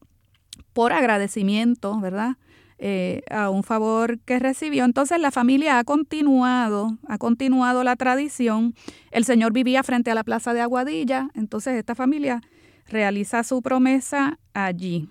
por 0.72 0.92
agradecimiento, 0.92 2.00
¿verdad? 2.00 2.36
Eh, 2.78 3.22
a 3.30 3.48
un 3.48 3.62
favor 3.62 4.18
que 4.20 4.40
recibió. 4.40 4.84
Entonces 4.84 5.20
la 5.20 5.30
familia 5.30 5.78
ha 5.78 5.84
continuado, 5.84 6.98
ha 7.06 7.16
continuado 7.18 7.84
la 7.84 7.94
tradición. 7.94 8.74
El 9.12 9.24
señor 9.24 9.52
vivía 9.52 9.84
frente 9.84 10.10
a 10.10 10.16
la 10.16 10.24
plaza 10.24 10.52
de 10.52 10.62
Aguadilla, 10.62 11.28
entonces 11.34 11.74
esta 11.76 11.94
familia 11.94 12.40
realiza 12.88 13.44
su 13.44 13.62
promesa 13.62 14.40
allí. 14.52 15.08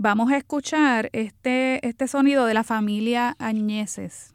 Vamos 0.00 0.30
a 0.30 0.36
escuchar 0.36 1.10
este, 1.12 1.84
este 1.84 2.06
sonido 2.06 2.46
de 2.46 2.54
la 2.54 2.62
familia 2.62 3.34
Añeses. 3.40 4.32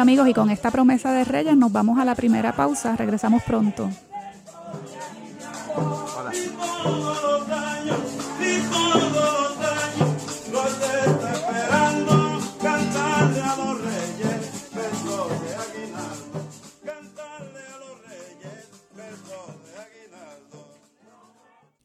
Amigos, 0.00 0.28
y 0.28 0.32
con 0.32 0.48
esta 0.48 0.70
promesa 0.70 1.12
de 1.12 1.24
Reyes 1.24 1.54
nos 1.58 1.70
vamos 1.72 1.98
a 1.98 2.06
la 2.06 2.14
primera 2.14 2.52
pausa. 2.52 2.96
Regresamos 2.96 3.42
pronto. 3.42 3.90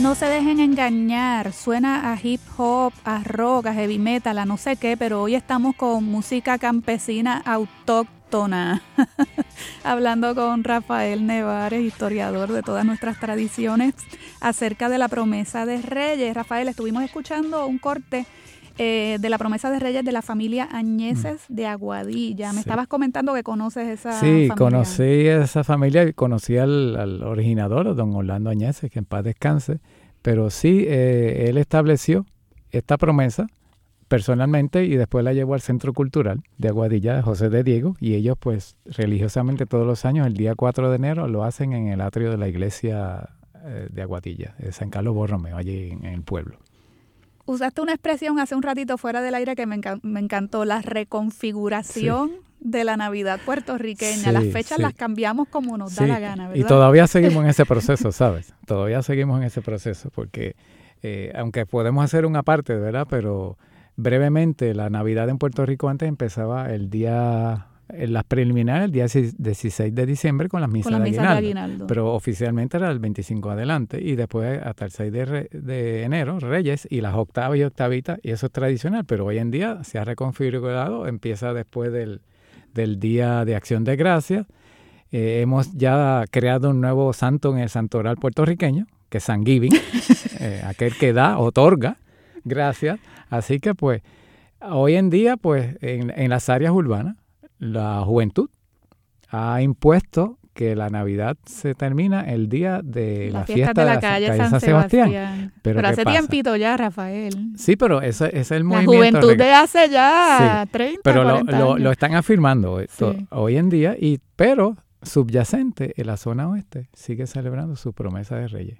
No 0.00 0.14
se 0.14 0.26
dejen 0.26 0.60
engañar, 0.60 1.52
suena 1.52 2.12
a 2.12 2.18
hip 2.22 2.40
hop, 2.56 2.92
a 3.04 3.24
rock, 3.24 3.66
a 3.66 3.74
heavy 3.74 3.98
metal, 3.98 4.38
a 4.38 4.44
no 4.44 4.56
sé 4.56 4.76
qué, 4.76 4.96
pero 4.96 5.20
hoy 5.20 5.34
estamos 5.34 5.74
con 5.74 6.04
música 6.04 6.56
campesina 6.56 7.42
autóctona. 7.44 8.80
Hablando 9.84 10.36
con 10.36 10.62
Rafael 10.62 11.26
Nevares, 11.26 11.82
historiador 11.82 12.52
de 12.52 12.62
todas 12.62 12.84
nuestras 12.84 13.18
tradiciones, 13.18 13.94
acerca 14.40 14.88
de 14.88 14.98
la 14.98 15.08
promesa 15.08 15.66
de 15.66 15.82
Reyes. 15.82 16.32
Rafael, 16.32 16.68
estuvimos 16.68 17.02
escuchando 17.02 17.66
un 17.66 17.78
corte 17.78 18.24
eh, 18.78 19.18
de 19.20 19.28
la 19.28 19.38
promesa 19.38 19.70
de 19.70 19.78
Reyes 19.78 20.04
de 20.04 20.12
la 20.12 20.22
familia 20.22 20.68
Añeses 20.70 21.42
mm. 21.48 21.54
de 21.54 21.66
Aguadilla. 21.66 22.52
Me 22.52 22.60
estabas 22.60 22.86
comentando 22.86 23.34
que 23.34 23.42
conoces 23.42 23.88
esa 23.88 24.12
familia. 24.12 24.54
Sí, 24.54 24.58
conocí 24.58 25.26
esa 25.26 25.64
familia 25.64 26.04
y 26.04 26.12
conocí 26.12 26.56
al, 26.56 27.22
originador, 27.22 27.94
don 27.94 28.14
Orlando 28.14 28.50
Añeses, 28.50 28.90
que 28.90 29.00
en 29.00 29.04
paz 29.04 29.24
descanse. 29.24 29.80
Pero 30.22 30.50
sí, 30.50 30.84
eh, 30.86 31.46
él 31.48 31.58
estableció 31.58 32.24
esta 32.70 32.96
promesa 32.98 33.48
personalmente 34.08 34.84
y 34.84 34.96
después 34.96 35.24
la 35.24 35.32
llevó 35.32 35.54
al 35.54 35.60
Centro 35.60 35.92
Cultural 35.92 36.42
de 36.56 36.68
Aguadilla 36.68 37.14
de 37.16 37.22
José 37.22 37.50
de 37.50 37.62
Diego 37.62 37.96
y 38.00 38.14
ellos 38.14 38.36
pues 38.38 38.76
religiosamente 38.86 39.66
todos 39.66 39.86
los 39.86 40.04
años, 40.04 40.26
el 40.26 40.34
día 40.34 40.54
4 40.54 40.90
de 40.90 40.96
enero, 40.96 41.28
lo 41.28 41.44
hacen 41.44 41.72
en 41.72 41.88
el 41.88 42.00
atrio 42.00 42.30
de 42.30 42.38
la 42.38 42.48
iglesia 42.48 43.28
eh, 43.64 43.88
de 43.90 44.02
Aguadilla, 44.02 44.54
de 44.58 44.72
San 44.72 44.90
Carlos 44.90 45.14
Borromeo, 45.14 45.56
allí 45.56 45.90
en 45.90 46.04
el 46.06 46.22
pueblo 46.22 46.58
usaste 47.48 47.80
una 47.80 47.92
expresión 47.92 48.38
hace 48.38 48.54
un 48.54 48.62
ratito 48.62 48.98
fuera 48.98 49.22
del 49.22 49.34
aire 49.34 49.56
que 49.56 49.66
me, 49.66 49.80
encantó, 50.20 50.64
la 50.64 50.82
reconfiguración 50.82 52.30
de 52.60 52.84
la 52.84 52.96
Navidad 52.96 53.40
puertorriqueña. 53.44 54.32
las 54.32 54.44
fechas 54.52 54.78
las 54.78 54.92
cambiamos 54.92 55.48
como 55.48 55.78
nos 55.78 55.94
da 55.94 56.06
la 56.06 56.18
gana, 56.18 56.48
¿verdad? 56.48 56.62
Y 56.62 56.66
todavía 56.66 57.06
seguimos 57.06 57.44
en 57.44 57.50
ese 57.50 57.64
proceso, 57.66 58.12
¿sabes? 58.12 58.52
Todavía 58.66 59.02
seguimos 59.02 59.40
en 59.40 59.44
ese 59.44 59.62
proceso 59.62 60.10
porque 60.10 60.56
eh, 61.02 61.32
aunque 61.36 61.64
podemos 61.64 62.04
hacer 62.04 62.26
una 62.26 62.42
parte, 62.42 62.74
¿verdad? 62.74 63.06
Pero 63.08 63.56
brevemente, 63.96 64.74
la 64.74 64.90
Navidad 64.90 65.28
en 65.28 65.38
Puerto 65.38 65.64
Rico 65.64 65.88
antes 65.88 66.08
empezaba 66.08 66.72
el 66.74 66.90
día 66.90 67.67
las 67.88 68.24
preliminares 68.24 68.84
el 68.84 68.92
día 68.92 69.06
16 69.06 69.94
de 69.94 70.06
diciembre 70.06 70.48
con 70.48 70.60
las 70.60 70.70
misas, 70.70 70.92
de, 71.02 71.20
aguinaldo, 71.20 71.86
pero 71.86 72.14
oficialmente 72.14 72.76
era 72.76 72.90
el 72.90 72.98
25 72.98 73.50
adelante 73.50 73.98
y 74.00 74.14
después 74.14 74.60
hasta 74.62 74.84
el 74.84 74.90
6 74.90 75.12
de, 75.12 76.02
enero 76.02 76.38
Reyes 76.38 76.86
y 76.90 77.00
las 77.00 77.14
octavas 77.14 77.58
y 77.58 77.62
octavitas 77.62 78.18
y 78.22 78.30
eso 78.30 78.46
es 78.46 78.52
tradicional, 78.52 79.04
pero 79.04 79.24
hoy 79.24 79.38
en 79.38 79.50
día 79.50 79.82
se 79.84 79.98
ha 79.98 80.04
reconfigurado, 80.04 81.06
empieza 81.06 81.52
después 81.52 81.92
del, 81.92 82.20
Día 83.00 83.44
de 83.44 83.56
Acción 83.56 83.82
de 83.82 83.96
Gracias. 83.96 84.46
Eh, 85.10 85.40
hemos 85.42 85.72
ya 85.72 86.22
creado 86.30 86.70
un 86.70 86.80
nuevo 86.80 87.12
santo 87.12 87.50
en 87.52 87.58
el 87.58 87.70
santoral 87.70 88.16
puertorriqueño, 88.18 88.86
que 89.08 89.18
es 89.18 89.24
San 89.24 89.44
Giving, 89.44 89.72
eh, 90.38 90.62
aquel 90.64 90.94
que 90.94 91.12
da, 91.12 91.38
otorga 91.38 91.96
gracias. 92.44 92.98
Así 93.30 93.58
que 93.58 93.74
pues 93.74 94.02
hoy 94.60 94.94
en 94.94 95.10
día 95.10 95.36
pues 95.36 95.76
en, 95.80 96.12
en 96.16 96.30
las 96.30 96.48
áreas 96.48 96.72
urbanas 96.72 97.16
la 97.58 98.02
juventud 98.04 98.50
ha 99.30 99.60
impuesto 99.62 100.38
que 100.58 100.74
la 100.74 100.90
Navidad 100.90 101.36
se 101.46 101.76
termina 101.76 102.22
el 102.22 102.48
día 102.48 102.80
de 102.82 103.30
la, 103.30 103.44
fiesta, 103.44 103.72
de 103.74 103.84
la, 103.84 104.00
calle, 104.00 104.36
San, 104.36 104.60
Sebastián. 104.60 105.52
Pero, 105.62 105.86
hace 105.86 106.04
tiempito 106.04 106.56
ya, 106.56 106.76
Rafael. 106.76 107.52
Sí, 107.56 107.76
pero 107.76 108.02
ese, 108.02 108.36
es 108.36 108.50
el 108.50 108.64
movimiento. 108.64 108.92
La 108.92 108.98
juventud 108.98 109.36
de 109.36 109.52
hace 109.52 109.88
ya 109.88 110.66
30, 110.68 111.00
Pero 111.04 111.22
lo, 111.22 111.78
lo, 111.78 111.92
están 111.92 112.16
afirmando 112.16 112.80
hoy 113.30 113.56
en 113.56 113.68
día, 113.68 113.94
y 113.96 114.18
pero 114.34 114.76
subyacente 115.02 115.94
en 115.96 116.08
la 116.08 116.16
zona 116.16 116.48
oeste 116.48 116.88
sigue 116.92 117.28
celebrando 117.28 117.76
su 117.76 117.92
promesa 117.92 118.34
de 118.34 118.48
Reyes 118.48 118.78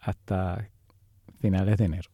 hasta 0.00 0.70
finales 1.38 1.76
de 1.76 1.84
enero. 1.84 2.10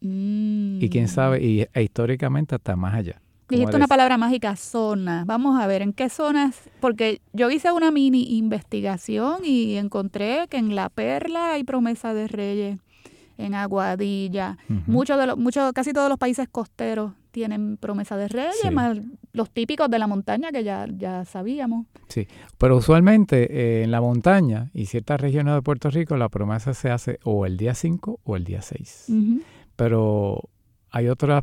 Y 0.00 0.86
quién 0.90 1.08
sabe, 1.08 1.42
y 1.42 1.66
e 1.72 1.82
históricamente 1.82 2.54
hasta 2.54 2.76
más 2.76 2.92
allá. 2.92 3.22
Dijiste 3.48 3.76
una 3.76 3.86
palabra 3.86 4.16
mágica, 4.16 4.56
zona. 4.56 5.24
Vamos 5.26 5.60
a 5.60 5.66
ver 5.66 5.82
en 5.82 5.92
qué 5.92 6.08
zonas, 6.08 6.62
porque 6.80 7.20
yo 7.32 7.50
hice 7.50 7.72
una 7.72 7.90
mini 7.90 8.36
investigación 8.36 9.44
y 9.44 9.76
encontré 9.76 10.46
que 10.48 10.56
en 10.56 10.74
La 10.74 10.88
Perla 10.88 11.52
hay 11.52 11.64
promesa 11.64 12.14
de 12.14 12.26
reyes, 12.28 12.78
en 13.36 13.54
Aguadilla, 13.54 14.58
muchos 14.86 15.18
de 15.18 15.26
los, 15.26 15.36
muchos, 15.36 15.72
casi 15.72 15.92
todos 15.92 16.08
los 16.08 16.18
países 16.18 16.48
costeros 16.48 17.12
tienen 17.32 17.76
promesa 17.76 18.16
de 18.16 18.28
reyes, 18.28 18.72
más 18.72 18.96
los 19.32 19.50
típicos 19.50 19.90
de 19.90 19.98
la 19.98 20.06
montaña 20.06 20.52
que 20.52 20.62
ya, 20.62 20.86
ya 20.96 21.24
sabíamos. 21.24 21.86
Sí, 22.06 22.28
pero 22.58 22.76
usualmente 22.76 23.48
eh, 23.50 23.82
en 23.82 23.90
la 23.90 24.00
montaña 24.00 24.70
y 24.72 24.86
ciertas 24.86 25.20
regiones 25.20 25.54
de 25.54 25.62
Puerto 25.62 25.90
Rico 25.90 26.16
la 26.16 26.28
promesa 26.28 26.74
se 26.74 26.90
hace 26.90 27.18
o 27.24 27.44
el 27.44 27.56
día 27.56 27.74
5 27.74 28.20
o 28.22 28.36
el 28.36 28.44
día 28.44 28.62
6. 28.62 29.06
Pero 29.74 30.48
hay 30.92 31.08
otras 31.08 31.42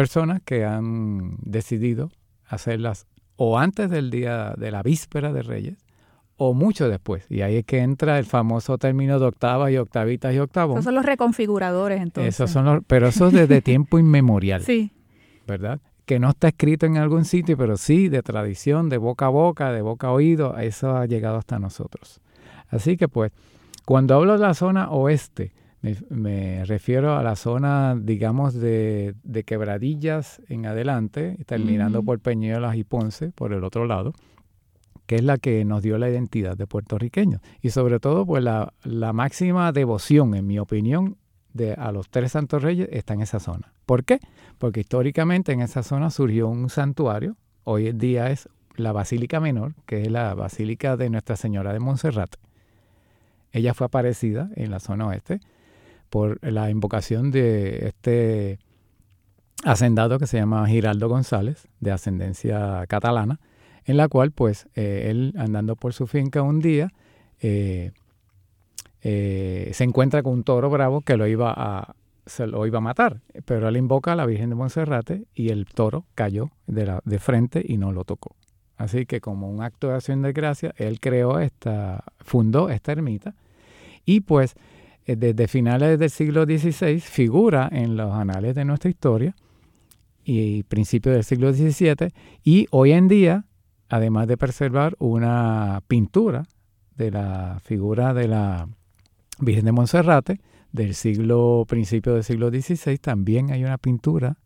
personas 0.00 0.40
que 0.42 0.64
han 0.64 1.36
decidido 1.42 2.10
hacerlas 2.46 3.06
o 3.36 3.58
antes 3.58 3.90
del 3.90 4.10
día 4.10 4.54
de 4.56 4.70
la 4.70 4.82
víspera 4.82 5.30
de 5.30 5.42
Reyes 5.42 5.76
o 6.38 6.54
mucho 6.54 6.88
después. 6.88 7.26
Y 7.28 7.42
ahí 7.42 7.56
es 7.56 7.66
que 7.66 7.80
entra 7.80 8.18
el 8.18 8.24
famoso 8.24 8.78
término 8.78 9.18
de 9.18 9.26
octavas 9.26 9.70
y 9.70 9.76
octavitas 9.76 10.34
y 10.34 10.38
octavos. 10.38 10.76
Esos 10.76 10.86
son 10.86 10.94
los 10.94 11.04
reconfiguradores 11.04 12.00
entonces. 12.00 12.34
Esos 12.34 12.50
son 12.50 12.64
los, 12.64 12.82
pero 12.86 13.08
eso 13.08 13.30
desde 13.30 13.60
tiempo 13.60 13.98
inmemorial. 13.98 14.62
Sí. 14.70 14.90
¿Verdad? 15.46 15.80
Que 16.06 16.18
no 16.18 16.30
está 16.30 16.48
escrito 16.48 16.86
en 16.86 16.96
algún 16.96 17.26
sitio, 17.26 17.58
pero 17.58 17.76
sí 17.76 18.08
de 18.08 18.22
tradición, 18.22 18.88
de 18.88 18.96
boca 18.96 19.26
a 19.26 19.28
boca, 19.28 19.70
de 19.70 19.82
boca 19.82 20.06
a 20.06 20.12
oído, 20.12 20.56
eso 20.56 20.96
ha 20.96 21.04
llegado 21.04 21.36
hasta 21.36 21.58
nosotros. 21.58 22.22
Así 22.68 22.96
que 22.96 23.06
pues, 23.06 23.32
cuando 23.84 24.14
hablo 24.14 24.32
de 24.32 24.46
la 24.46 24.54
zona 24.54 24.90
oeste, 24.90 25.52
me, 25.82 26.64
refiero 26.66 27.16
a 27.16 27.22
la 27.22 27.36
zona, 27.36 27.96
digamos, 27.98 28.54
de, 28.54 29.14
quebradillas 29.46 30.42
en 30.48 30.66
adelante, 30.66 31.38
terminando 31.46 32.02
por 32.02 32.20
Peñuelas 32.20 32.76
y 32.76 32.84
Ponce, 32.84 33.32
por 33.32 33.52
el 33.52 33.64
otro 33.64 33.86
lado, 33.86 34.12
que 35.06 35.16
es 35.16 35.24
la 35.24 35.38
que 35.38 35.64
nos 35.64 35.82
dio 35.82 35.96
la 35.98 36.10
identidad 36.10 36.56
de 36.56 36.66
puertorriqueños. 36.66 37.40
Y 37.62 37.70
sobre 37.70 37.98
todo, 37.98 38.26
pues 38.26 38.44
la, 38.44 38.72
máxima 39.12 39.72
devoción, 39.72 40.34
en 40.34 40.46
mi 40.46 40.58
opinión, 40.58 41.16
de, 41.52 41.72
a 41.72 41.90
los 41.92 42.10
tres 42.10 42.32
santos 42.32 42.62
reyes 42.62 42.88
está 42.92 43.14
en 43.14 43.22
esa 43.22 43.40
zona. 43.40 43.72
¿Por 43.86 44.04
qué? 44.04 44.20
Porque 44.58 44.80
históricamente 44.80 45.52
en 45.52 45.62
esa 45.62 45.82
zona 45.82 46.10
surgió 46.10 46.48
un 46.48 46.68
santuario, 46.68 47.36
hoy 47.64 47.88
en 47.88 47.98
día 47.98 48.30
es 48.30 48.48
la 48.76 48.92
Basílica 48.92 49.40
Menor, 49.40 49.74
que 49.86 50.02
es 50.02 50.10
la 50.10 50.34
Basílica 50.34 50.96
de 50.96 51.10
Nuestra 51.10 51.36
Señora 51.36 51.72
de 51.72 51.80
Montserrat. 51.80 52.36
Ella 53.52 53.74
fue 53.74 53.86
aparecida 53.86 54.50
en 54.54 54.70
la 54.70 54.78
zona 54.78 55.08
oeste 55.08 55.40
por 56.10 56.38
la 56.42 56.70
invocación 56.70 57.30
de 57.30 57.86
este 57.86 58.58
hacendado 59.64 60.18
que 60.18 60.26
se 60.26 60.38
llama 60.38 60.66
Giraldo 60.66 61.08
González, 61.08 61.68
de 61.80 61.92
ascendencia 61.92 62.84
catalana, 62.88 63.40
en 63.84 63.96
la 63.96 64.08
cual 64.08 64.32
pues 64.32 64.68
eh, 64.74 65.08
él 65.10 65.34
andando 65.38 65.76
por 65.76 65.92
su 65.92 66.06
finca 66.06 66.42
un 66.42 66.60
día 66.60 66.92
eh, 67.40 67.92
eh, 69.02 69.70
se 69.72 69.84
encuentra 69.84 70.22
con 70.22 70.34
un 70.34 70.44
toro 70.44 70.68
bravo 70.68 71.00
que 71.00 71.16
lo 71.16 71.26
iba 71.26 71.54
a 71.56 71.94
se 72.26 72.46
lo 72.46 72.64
iba 72.66 72.78
a 72.78 72.82
matar, 72.82 73.22
pero 73.44 73.68
él 73.68 73.76
invoca 73.76 74.12
a 74.12 74.16
la 74.16 74.24
Virgen 74.24 74.50
de 74.50 74.54
Monserrate 74.54 75.24
y 75.34 75.48
el 75.48 75.64
toro 75.64 76.04
cayó 76.14 76.50
de, 76.66 76.86
la, 76.86 77.00
de 77.04 77.18
frente 77.18 77.64
y 77.66 77.76
no 77.76 77.90
lo 77.90 78.04
tocó. 78.04 78.36
Así 78.76 79.04
que 79.04 79.20
como 79.20 79.50
un 79.50 79.62
acto 79.62 79.88
de 79.88 79.94
acción 79.94 80.22
de 80.22 80.32
gracia, 80.32 80.72
él 80.76 81.00
creó 81.00 81.40
esta, 81.40 82.04
fundó 82.20 82.68
esta 82.68 82.92
ermita 82.92 83.34
y 84.04 84.20
pues 84.20 84.54
desde 85.06 85.48
finales 85.48 85.98
del 85.98 86.10
siglo 86.10 86.44
XVI 86.44 87.00
figura 87.00 87.68
en 87.72 87.96
los 87.96 88.12
anales 88.12 88.54
de 88.54 88.64
nuestra 88.64 88.90
historia 88.90 89.34
y 90.24 90.62
principios 90.64 91.14
del 91.14 91.24
siglo 91.24 91.52
XVII 91.52 92.12
y 92.44 92.66
hoy 92.70 92.92
en 92.92 93.08
día, 93.08 93.44
además 93.88 94.28
de 94.28 94.36
preservar 94.36 94.94
una 94.98 95.82
pintura 95.88 96.46
de 96.96 97.10
la 97.10 97.58
figura 97.64 98.14
de 98.14 98.28
la 98.28 98.68
Virgen 99.38 99.64
de 99.64 99.72
Monserrate 99.72 100.40
del 100.72 100.94
siglo 100.94 101.64
principio 101.66 102.14
del 102.14 102.24
siglo 102.24 102.50
XVI, 102.50 102.98
también 102.98 103.50
hay 103.50 103.64
una 103.64 103.78
pintura 103.78 104.36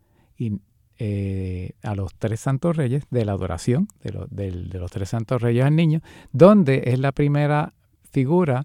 eh, 0.98 1.72
a 1.82 1.94
los 1.94 2.14
tres 2.14 2.40
santos 2.40 2.76
reyes 2.76 3.04
de 3.10 3.24
la 3.24 3.32
adoración 3.32 3.88
de, 4.02 4.50
de 4.50 4.78
los 4.78 4.90
tres 4.90 5.08
santos 5.08 5.42
reyes 5.42 5.64
al 5.64 5.76
niño, 5.76 6.00
donde 6.32 6.84
es 6.86 6.98
la 6.98 7.12
primera 7.12 7.74
figura 8.10 8.64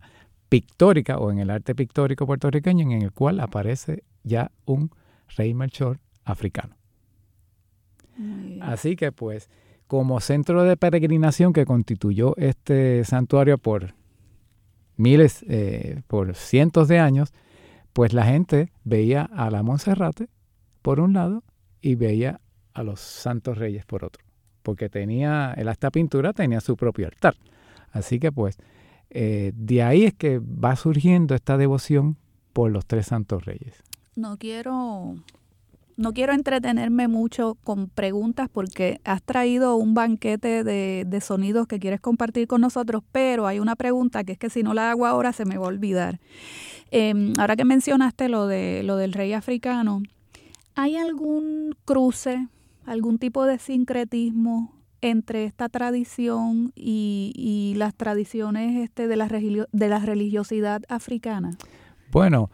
pictórica 0.50 1.18
o 1.20 1.32
en 1.32 1.40
el 1.40 1.50
arte 1.50 1.76
pictórico 1.76 2.26
puertorriqueño 2.26 2.92
en 2.92 3.04
el 3.04 3.12
cual 3.12 3.40
aparece 3.40 4.04
ya 4.24 4.52
un 4.66 4.92
rey 5.38 5.54
Melchor 5.54 6.00
africano. 6.26 6.76
Así 8.62 8.96
que 8.96 9.12
pues, 9.12 9.50
como 9.88 10.20
centro 10.20 10.64
de 10.64 10.76
peregrinación 10.76 11.54
que 11.54 11.66
constituyó 11.66 12.36
este 12.38 13.06
santuario 13.06 13.58
por 13.58 13.94
miles, 14.98 15.46
eh, 15.48 16.02
por 16.08 16.36
cientos 16.36 16.88
de 16.90 17.00
años, 17.00 17.32
pues 17.94 18.14
la 18.14 18.26
gente 18.26 18.72
veía 18.84 19.24
a 19.24 19.50
la 19.50 19.64
Monserrate 19.64 20.28
por 20.82 21.00
un 21.00 21.14
lado 21.14 21.44
y 21.82 21.96
veía 21.96 22.42
a 22.74 22.84
los 22.84 23.00
santos 23.00 23.58
reyes 23.58 23.86
por 23.86 24.04
otro, 24.04 24.24
porque 24.64 24.90
tenía, 24.90 25.54
esta 25.54 25.90
pintura 25.92 26.34
tenía 26.34 26.60
su 26.60 26.76
propio 26.76 27.08
altar. 27.08 27.36
Así 27.92 28.20
que 28.20 28.32
pues, 28.32 28.58
eh, 29.10 29.52
de 29.56 29.84
ahí 29.84 30.04
es 30.04 30.14
que 30.14 30.40
va 30.40 30.76
surgiendo 30.76 31.36
esta 31.36 31.58
devoción 31.58 32.18
por 32.54 32.72
los 32.72 32.86
tres 32.86 33.08
santos 33.08 33.46
reyes. 33.46 33.84
No 34.16 34.38
quiero 34.38 35.16
no 36.00 36.14
quiero 36.14 36.32
entretenerme 36.32 37.10
mucho 37.10 37.58
con 37.66 37.90
preguntas 37.90 38.48
porque 38.50 39.02
has 39.04 39.22
traído 39.22 39.76
un 39.76 39.94
banquete 39.94 40.64
de, 40.64 41.22
sonidos 41.22 41.68
que 41.68 41.78
quieres 41.78 42.00
compartir 42.00 42.48
con 42.48 42.62
nosotros, 42.62 43.04
pero 43.12 43.48
hay 43.48 43.60
una 43.60 43.76
pregunta 43.76 44.24
que 44.24 44.32
es 44.32 44.38
que 44.38 44.50
si 44.50 44.64
no 44.64 44.74
la 44.74 44.92
hago 44.92 45.06
ahora 45.06 45.34
se 45.34 45.44
me 45.44 45.58
va 45.58 45.66
a 45.66 45.68
olvidar. 45.68 46.22
Em, 46.92 47.34
ahora 47.38 47.58
que 47.58 47.66
mencionaste 47.66 48.30
lo, 48.30 48.48
de, 48.48 48.82
lo 48.84 48.96
del 48.96 49.12
rey 49.12 49.34
africano, 49.34 50.02
¿hay 50.74 50.96
algún 50.96 51.76
cruce, 51.84 52.48
algún 52.86 53.20
tipo 53.20 53.44
de 53.44 53.60
sincretismo 53.60 54.79
entre 55.02 55.46
esta 55.46 55.70
tradición 55.70 56.72
y, 56.76 57.74
las 57.78 57.96
tradiciones 57.96 58.78
este, 58.84 59.08
de, 59.08 59.16
la 59.16 59.28
de 59.28 59.88
la 59.88 60.00
religiosidad 60.00 60.82
africana? 60.90 61.52
Bueno, 62.12 62.50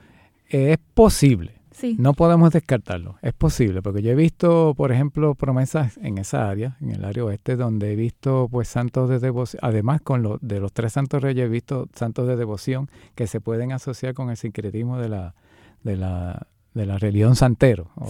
es 0.50 0.78
posible. 0.94 1.56
No 1.98 2.14
podemos 2.14 2.52
descartarlo, 2.52 3.18
es 3.22 3.34
posible, 3.34 3.82
porque 3.82 4.02
yo 4.02 4.12
he 4.12 4.16
visto, 4.16 4.74
por 4.78 4.94
ejemplo, 4.94 5.36
promesas 5.36 5.98
en 5.98 6.18
esa 6.18 6.50
área, 6.50 6.78
en 6.80 6.92
el 6.92 7.04
área 7.04 7.26
oeste, 7.26 7.58
donde 7.58 7.92
he 7.92 7.96
visto 7.98 8.48
pues 8.50 8.70
santos 8.70 9.10
de 9.10 9.20
devoción, 9.20 9.60
además 9.62 10.00
con 10.02 10.24
los 10.24 10.40
de 10.42 10.62
los 10.62 10.72
tres 10.72 10.94
santos 10.94 11.22
reyes 11.22 11.46
he 11.46 11.50
visto 11.50 11.90
santos 11.94 12.28
de 12.28 12.38
devoción 12.38 12.90
que 13.14 13.28
se 13.28 13.42
pueden 13.42 13.74
asociar 13.74 14.14
con 14.14 14.30
el 14.30 14.38
sincretismo 14.38 14.98
de 14.98 15.10
la, 15.10 15.36
de 15.84 15.98
la, 15.98 16.48
de 16.74 16.86
la 16.86 16.98
religión 16.98 17.36
santero, 17.36 17.92
o, 17.96 18.10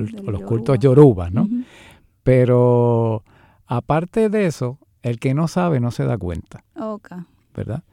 los 0.00 0.40
cultos 0.42 0.78
yorubas, 0.78 1.30
¿no? 1.30 1.46
Pero 2.22 3.22
aparte 3.66 4.28
de 4.28 4.46
eso, 4.46 4.78
el 5.02 5.18
que 5.18 5.34
no 5.34 5.48
sabe 5.48 5.80
no 5.80 5.90
se 5.90 6.04
da 6.04 6.16
cuenta. 6.18 6.64
¿Verdad? 7.54 7.84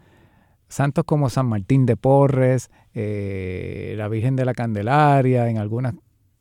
santos 0.72 1.04
como 1.06 1.30
San 1.30 1.48
Martín 1.48 1.86
de 1.86 1.98
Porres, 1.98 2.72
eh, 2.94 3.94
la 3.98 4.08
Virgen 4.08 4.36
de 4.36 4.46
la 4.46 4.54
Candelaria, 4.54 5.50
en 5.50 5.58
algunas, 5.58 5.96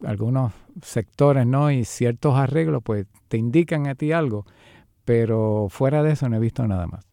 algunos 0.04 0.52
sectores, 0.82 1.46
¿no? 1.46 1.70
Y 1.70 1.84
ciertos 1.84 2.36
arreglos, 2.36 2.82
pues 2.82 3.06
te 3.28 3.36
indican 3.36 3.86
a 3.88 3.94
ti 3.94 4.12
algo, 4.12 4.46
pero 5.04 5.66
fuera 5.68 6.02
de 6.02 6.12
eso 6.12 6.28
no 6.28 6.36
he 6.36 6.40
visto 6.40 6.66
nada 6.66 6.86
más. 6.86 7.04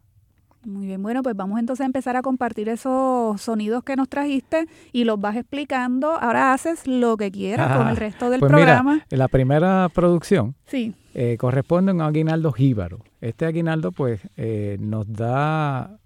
Muy 0.64 0.86
bien, 0.86 1.02
bueno, 1.02 1.24
pues 1.24 1.36
vamos 1.36 1.60
entonces 1.60 1.84
a 1.84 1.86
empezar 1.86 2.18
a 2.18 2.22
compartir 2.22 2.68
esos 2.68 3.42
sonidos 3.42 3.84
que 3.84 3.96
nos 3.96 4.10
trajiste 4.10 4.68
y 4.92 5.06
los 5.06 5.20
vas 5.20 5.38
explicando. 5.38 6.12
Ahora 6.12 6.54
haces 6.54 6.86
lo 6.86 7.16
que 7.16 7.32
quieras 7.32 7.78
con 7.78 7.88
el 7.88 7.96
resto 7.96 8.30
del 8.30 8.42
pues 8.42 8.52
programa. 8.52 8.96
Mira, 8.96 9.06
la 9.10 9.28
primera 9.30 9.90
producción 9.94 10.56
sí. 10.66 10.94
Eh, 11.20 11.36
corresponde 11.40 11.90
a 11.90 11.96
un 11.96 12.02
aguinaldo 12.02 12.52
jíbaro. 12.52 13.00
Este 13.22 13.48
aguinaldo, 13.48 13.92
pues, 13.92 14.22
eh, 14.38 14.78
nos 14.80 15.12
da 15.12 16.00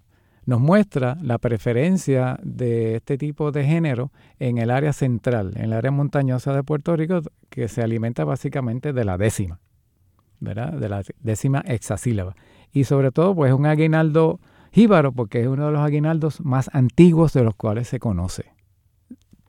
nos 0.46 0.58
muestra 0.58 1.18
la 1.20 1.36
preferencia 1.36 2.40
de 2.42 2.96
este 2.96 3.18
tipo 3.18 3.52
de 3.52 3.62
género 3.62 4.10
en 4.38 4.56
el 4.56 4.70
área 4.70 4.94
central, 4.94 5.52
en 5.56 5.64
el 5.64 5.74
área 5.74 5.90
montañosa 5.90 6.54
de 6.54 6.64
Puerto 6.64 6.96
Rico, 6.96 7.20
que 7.50 7.68
se 7.68 7.82
alimenta 7.82 8.24
básicamente 8.24 8.94
de 8.94 9.04
la 9.04 9.18
décima, 9.18 9.60
¿verdad? 10.40 10.72
De 10.72 10.88
la 10.88 11.02
décima 11.20 11.62
hexasílaba. 11.66 12.34
Y 12.72 12.84
sobre 12.84 13.12
todo, 13.12 13.34
pues 13.34 13.52
un 13.52 13.66
aguinaldo 13.66 14.40
jíbaro, 14.72 15.12
porque 15.12 15.42
es 15.42 15.46
uno 15.46 15.66
de 15.66 15.72
los 15.72 15.82
aguinaldos 15.82 16.40
más 16.40 16.70
antiguos 16.72 17.34
de 17.34 17.44
los 17.44 17.54
cuales 17.54 17.86
se 17.86 17.98
conoce. 17.98 18.46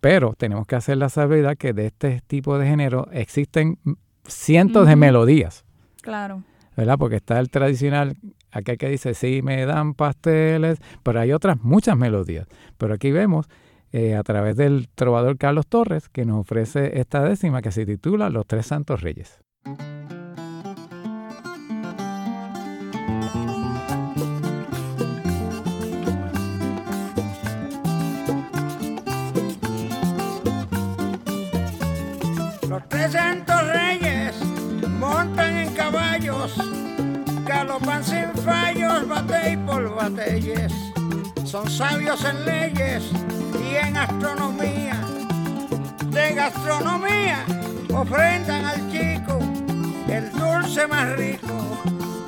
Pero 0.02 0.34
tenemos 0.38 0.68
que 0.68 0.76
hacer 0.76 0.98
la 0.98 1.08
salvedad 1.08 1.56
que 1.56 1.72
de 1.72 1.86
este 1.86 2.22
tipo 2.28 2.60
de 2.60 2.68
género 2.68 3.08
existen 3.14 3.80
cientos 4.26 4.88
de 4.88 4.96
melodías. 4.96 5.66
Claro. 6.02 6.44
¿verdad? 6.76 6.98
Porque 6.98 7.18
está 7.18 7.40
el 7.40 7.50
tradicional, 7.50 8.16
aquel 8.52 8.78
que 8.78 8.90
dice, 8.90 9.14
sí, 9.14 9.42
me 9.42 9.66
dan 9.66 9.94
pasteles, 9.94 10.80
pero 11.04 11.20
hay 11.20 11.32
otras 11.32 11.62
muchas 11.62 11.98
melodías. 11.98 12.48
Pero 12.78 12.94
aquí 12.94 13.12
vemos 13.12 13.48
eh, 13.92 14.16
a 14.16 14.24
través 14.24 14.56
del 14.58 14.90
trovador 14.96 15.38
Carlos 15.38 15.68
Torres 15.68 16.10
que 16.10 16.26
nos 16.26 16.40
ofrece 16.40 17.00
esta 17.00 17.24
décima 17.24 17.62
que 17.62 17.72
se 17.72 17.86
titula 17.86 18.30
Los 18.30 18.48
Tres 18.48 18.68
Santos 18.68 19.02
Reyes. 19.02 19.40
Los 32.68 32.90
Tres 32.90 33.12
Santos 33.12 33.68
Reyes 33.68 34.03
montan 35.24 35.58
en 35.58 35.74
caballos, 35.74 36.54
galopan 37.46 38.04
sin 38.04 38.30
fallos, 38.44 39.08
batey 39.08 39.56
por 39.58 39.96
bateyes. 39.96 40.74
Son 41.46 41.70
sabios 41.70 42.26
en 42.26 42.46
leyes 42.46 43.04
y 43.64 43.76
en 43.76 43.96
astronomía. 43.96 44.98
De 46.10 46.34
gastronomía 46.34 47.46
ofrendan 47.94 48.66
al 48.66 48.92
chico 48.92 49.40
el 50.10 50.30
dulce 50.32 50.88
más 50.88 51.16
rico 51.16 51.56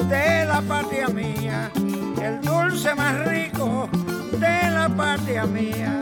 de 0.08 0.46
la 0.46 0.62
patria 0.62 1.08
mía. 1.10 1.72
El 2.22 2.42
dulce 2.42 2.96
más 2.96 3.28
rico 3.28 3.90
de 4.40 4.70
la 4.72 4.88
patria 4.96 5.46
mía. 5.46 5.95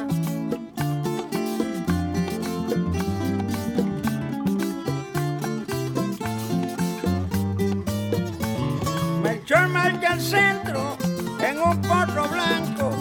En 10.35 11.59
un 11.59 11.81
potro 11.81 12.27
blanco. 12.27 12.91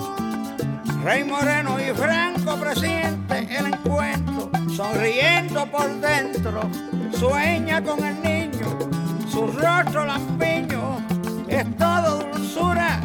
Rey 1.04 1.24
Moreno 1.24 1.78
y 1.80 1.92
Franco 1.94 2.56
presiente 2.56 3.46
el 3.50 3.66
encuentro, 3.66 4.50
sonriendo 4.74 5.66
por 5.66 5.88
dentro, 6.00 6.62
sueña 7.12 7.82
con 7.82 8.04
el 8.04 8.22
niño, 8.22 8.78
su 9.30 9.46
rostro 9.48 10.04
lampiño 10.04 10.98
es 11.48 11.76
todo 11.76 12.24
dulzura, 12.32 13.00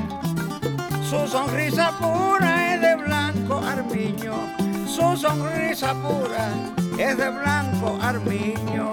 su 1.10 1.28
sonrisa 1.28 1.92
pura 1.98 2.76
es 2.76 2.82
de 2.82 2.96
blanco 2.96 3.60
armiño, 3.60 4.34
su 4.86 5.18
sonrisa 5.18 5.94
pura 5.96 6.50
es 6.98 7.18
de 7.18 7.30
blanco 7.30 7.98
armiño. 8.02 8.92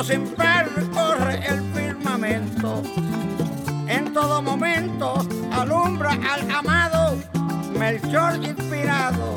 Astro 0.00 0.04
sin 0.04 0.26
par 0.34 0.68
corre 0.92 1.40
el 1.46 1.60
firmamento. 1.74 2.82
En 3.86 4.12
todo 4.12 4.42
momento 4.42 5.14
alumbra 5.52 6.12
al 6.12 6.50
amado, 6.50 7.16
Melchor 7.78 8.36
inspirado 8.36 9.36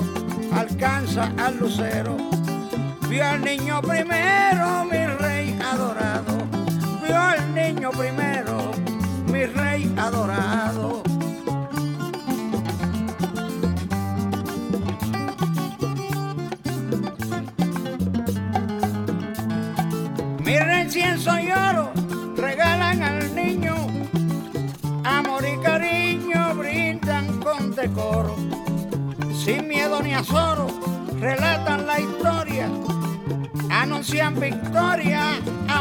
alcanza 0.53 1.31
al 1.37 1.57
lucero. 1.57 2.17
Vio 3.09 3.25
al 3.25 3.41
niño 3.41 3.81
primero, 3.81 4.85
mi 4.85 5.05
rey 5.05 5.59
adorado. 5.71 6.37
Vio 7.05 7.19
al 7.19 7.53
niño 7.53 7.91
primero, 7.91 8.71
mi 9.27 9.45
rey 9.45 9.93
adorado. 9.97 11.02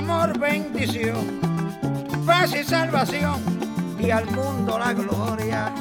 Amor, 0.03 0.37
bendición, 0.39 1.41
paz 2.27 2.55
y 2.55 2.65
salvación 2.65 3.41
y 4.01 4.11
al 4.11 4.27
mundo 4.33 4.79
la 4.79 4.93
gloria, 4.93 5.73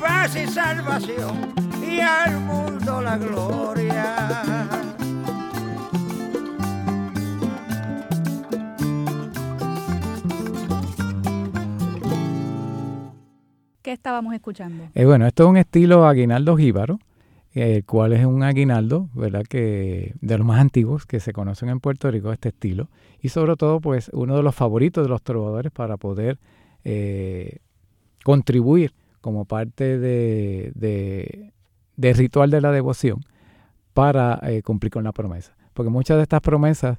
paz 0.00 0.34
y 0.36 0.46
salvación 0.48 1.54
y 1.80 2.00
al 2.00 2.40
mundo 2.40 3.00
la 3.00 3.16
gloria. 3.18 4.16
¿Qué 13.82 13.92
estábamos 13.92 14.34
escuchando? 14.34 14.88
Eh, 14.94 15.04
bueno, 15.04 15.26
esto 15.26 15.44
es 15.44 15.50
un 15.50 15.56
estilo 15.56 16.06
aguinaldo 16.06 16.56
jíbaro, 16.56 16.98
el 17.52 17.84
cual 17.84 18.14
es 18.14 18.24
un 18.24 18.42
aguinaldo, 18.42 19.10
¿verdad? 19.14 19.44
Que 19.44 20.14
de 20.20 20.38
los 20.38 20.46
más 20.46 20.60
antiguos 20.60 21.04
que 21.06 21.20
se 21.20 21.32
conocen 21.32 21.68
en 21.68 21.80
Puerto 21.80 22.10
Rico, 22.10 22.32
este 22.32 22.48
estilo. 22.48 22.88
Y 23.20 23.28
sobre 23.28 23.56
todo, 23.56 23.80
pues, 23.80 24.10
uno 24.14 24.36
de 24.36 24.42
los 24.42 24.54
favoritos 24.54 25.04
de 25.04 25.10
los 25.10 25.22
trovadores 25.22 25.70
para 25.70 25.96
poder 25.96 26.38
eh, 26.84 27.58
contribuir 28.24 28.94
como 29.20 29.44
parte 29.44 29.98
de, 29.98 30.72
de, 30.74 32.12
ritual 32.14 32.50
de 32.50 32.60
la 32.60 32.72
devoción 32.72 33.20
para 33.92 34.40
eh, 34.42 34.62
cumplir 34.62 34.90
con 34.90 35.04
la 35.04 35.12
promesa. 35.12 35.54
Porque 35.74 35.90
muchas 35.90 36.16
de 36.16 36.22
estas 36.22 36.40
promesas 36.40 36.98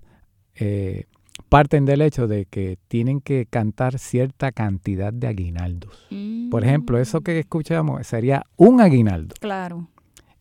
eh, 0.55 1.05
parten 1.49 1.85
del 1.85 2.01
hecho 2.01 2.27
de 2.27 2.45
que 2.45 2.77
tienen 2.87 3.21
que 3.21 3.47
cantar 3.47 3.97
cierta 3.97 4.51
cantidad 4.51 5.11
de 5.11 5.27
aguinaldos. 5.27 6.07
Por 6.51 6.63
ejemplo, 6.63 6.99
eso 6.99 7.21
que 7.21 7.39
escuchamos 7.39 8.05
sería 8.05 8.45
un 8.55 8.81
aguinaldo. 8.81 9.33
Claro. 9.39 9.87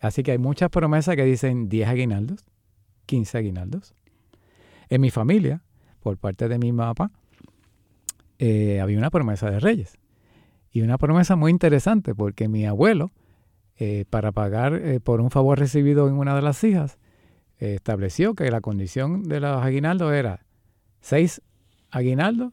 Así 0.02 0.24
que 0.24 0.32
hay 0.32 0.38
muchas 0.38 0.68
promesas 0.68 1.14
que 1.14 1.24
dicen 1.24 1.68
10 1.68 1.88
aguinaldos, 1.88 2.44
15 3.06 3.38
aguinaldos. 3.38 3.94
En 4.88 5.00
mi 5.00 5.10
familia, 5.10 5.62
por 6.00 6.18
parte 6.18 6.48
de 6.48 6.58
mi 6.58 6.72
papá, 6.72 7.12
eh, 8.40 8.80
había 8.80 8.98
una 8.98 9.10
promesa 9.10 9.48
de 9.48 9.60
reyes. 9.60 9.96
Y 10.72 10.80
una 10.82 10.98
promesa 10.98 11.36
muy 11.36 11.52
interesante 11.52 12.16
porque 12.16 12.48
mi 12.48 12.66
abuelo, 12.66 13.12
eh, 13.76 14.04
para 14.10 14.32
pagar 14.32 14.74
eh, 14.74 14.98
por 14.98 15.20
un 15.20 15.30
favor 15.30 15.60
recibido 15.60 16.08
en 16.08 16.14
una 16.14 16.34
de 16.34 16.42
las 16.42 16.62
hijas, 16.64 16.98
estableció 17.58 18.34
que 18.34 18.50
la 18.50 18.60
condición 18.60 19.22
de 19.22 19.38
los 19.38 19.62
aguinaldos 19.62 20.12
era 20.12 20.44
seis 21.00 21.42
aguinaldos 21.92 22.52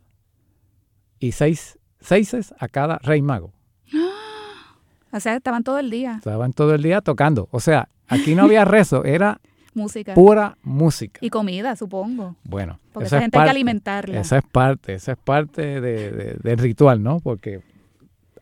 y 1.18 1.32
seis 1.32 1.80
seises 2.00 2.54
a 2.60 2.68
cada 2.68 3.00
rey 3.00 3.24
mago. 3.24 3.59
O 5.12 5.20
sea, 5.20 5.36
estaban 5.36 5.64
todo 5.64 5.80
el 5.80 5.90
día. 5.90 6.16
Estaban 6.18 6.54
todo 6.54 6.76
el 6.76 6.84
día 6.84 7.02
tocando. 7.02 7.48
O 7.52 7.60
sea, 7.60 7.90
aquí 8.08 8.36
no 8.36 8.44
había 8.44 8.66
rezo, 8.66 9.04
era 9.06 9.40
música. 9.74 10.14
Pura 10.14 10.58
música. 10.64 11.20
Y 11.24 11.30
comida, 11.30 11.76
supongo. 11.76 12.36
Bueno. 12.44 12.80
Porque 12.94 13.08
esa 13.08 13.22
gente 13.22 13.38
hay 13.38 13.46
que 13.46 13.50
alimentarla. 13.50 14.20
Esa 14.20 14.38
es 14.38 14.44
parte, 14.46 14.94
esa 14.94 15.14
es 15.14 15.18
parte 15.18 15.82
del 15.82 16.58
ritual, 16.58 17.02
¿no? 17.02 17.20
Porque 17.20 17.62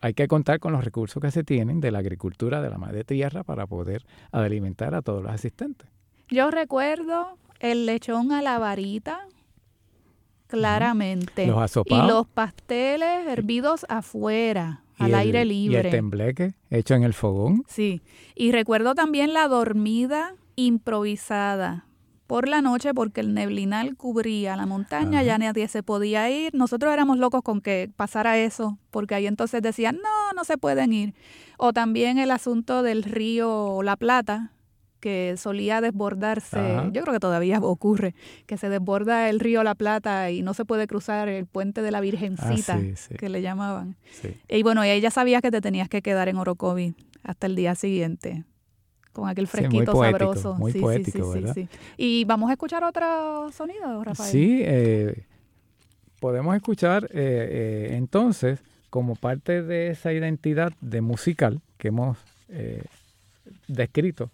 hay 0.00 0.14
que 0.14 0.28
contar 0.28 0.60
con 0.60 0.72
los 0.72 0.84
recursos 0.84 1.20
que 1.22 1.30
se 1.30 1.44
tienen 1.44 1.80
de 1.80 1.90
la 1.90 1.98
agricultura 1.98 2.60
de 2.60 2.70
la 2.70 2.78
madre 2.78 3.04
tierra 3.04 3.42
para 3.42 3.66
poder 3.66 4.04
alimentar 4.32 4.94
a 4.94 5.02
todos 5.02 5.22
los 5.22 5.32
asistentes. 5.32 5.88
Yo 6.28 6.50
recuerdo 6.50 7.38
el 7.60 7.86
lechón 7.86 8.32
a 8.32 8.42
la 8.42 8.58
varita, 8.58 9.26
claramente. 10.48 11.46
Los 11.46 11.58
asopados. 11.58 12.04
Y 12.04 12.08
los 12.08 12.26
pasteles 12.26 13.26
hervidos 13.28 13.86
afuera 13.88 14.82
al 14.98 15.14
aire 15.14 15.44
libre. 15.44 15.82
Y 15.82 15.86
el 15.86 15.90
tembleque 15.90 16.54
hecho 16.70 16.94
en 16.94 17.04
el 17.04 17.14
fogón. 17.14 17.64
Sí. 17.68 18.02
Y 18.34 18.50
recuerdo 18.50 18.94
también 18.94 19.32
la 19.32 19.46
dormida 19.46 20.34
improvisada 20.56 21.84
por 22.26 22.46
la 22.46 22.60
noche 22.60 22.92
porque 22.92 23.22
el 23.22 23.32
neblinal 23.32 23.96
cubría 23.96 24.54
la 24.54 24.66
montaña, 24.66 25.22
ya 25.22 25.38
nadie 25.38 25.66
se 25.66 25.82
podía 25.82 26.28
ir. 26.30 26.54
Nosotros 26.54 26.92
éramos 26.92 27.18
locos 27.18 27.42
con 27.42 27.62
que 27.62 27.90
pasara 27.96 28.36
eso, 28.36 28.78
porque 28.90 29.14
ahí 29.14 29.26
entonces 29.26 29.62
decían, 29.62 29.96
no, 30.02 30.32
no 30.36 30.44
se 30.44 30.58
pueden 30.58 30.92
ir. 30.92 31.14
O 31.56 31.72
también 31.72 32.18
el 32.18 32.30
asunto 32.30 32.82
del 32.82 33.02
río 33.02 33.82
La 33.82 33.96
Plata, 33.96 34.52
que 35.00 35.34
solía 35.36 35.80
desbordarse, 35.80 36.58
yo 36.92 37.02
creo 37.02 37.14
que 37.14 37.20
todavía 37.20 37.58
ocurre, 37.62 38.14
que 38.46 38.56
se 38.56 38.68
desborda 38.68 39.28
el 39.28 39.40
río 39.40 39.62
La 39.62 39.74
Plata 39.74 40.30
y 40.30 40.42
no 40.42 40.54
se 40.54 40.64
puede 40.64 40.86
cruzar 40.86 41.28
el 41.28 41.46
puente 41.46 41.82
de 41.82 41.90
la 41.90 42.00
Virgencita, 42.00 42.78
ah, 42.78 43.14
que 43.16 43.28
le 43.28 43.42
llamaban. 43.42 43.96
Y 44.48 44.62
bueno, 44.62 44.84
y 44.84 44.88
ahí 44.88 45.00
ya 45.00 45.10
sabías 45.10 45.42
que 45.42 45.50
te 45.50 45.60
tenías 45.60 45.88
que 45.88 46.02
quedar 46.02 46.28
en 46.28 46.36
Orocovi 46.36 46.94
hasta 47.22 47.46
el 47.46 47.56
día 47.56 47.74
siguiente, 47.74 48.44
con 49.12 49.28
aquel 49.28 49.46
fresquito 49.46 49.92
sabroso. 49.92 50.54
Muy 50.54 50.72
poético, 50.72 51.30
¿verdad? 51.30 51.56
Y 51.96 52.24
vamos 52.24 52.50
a 52.50 52.54
escuchar 52.54 52.84
otro 52.84 53.50
sonido, 53.52 54.02
Rafael. 54.02 54.30
Sí, 54.30 54.60
eh, 54.64 55.24
podemos 56.20 56.56
escuchar 56.56 57.04
eh, 57.04 57.08
eh, 57.12 57.96
entonces, 57.96 58.60
como 58.90 59.16
parte 59.16 59.62
de 59.62 59.88
esa 59.88 60.12
identidad 60.12 60.72
de 60.80 61.00
musical 61.00 61.60
que 61.76 61.88
hemos 61.88 62.16
descrito, 63.68 64.30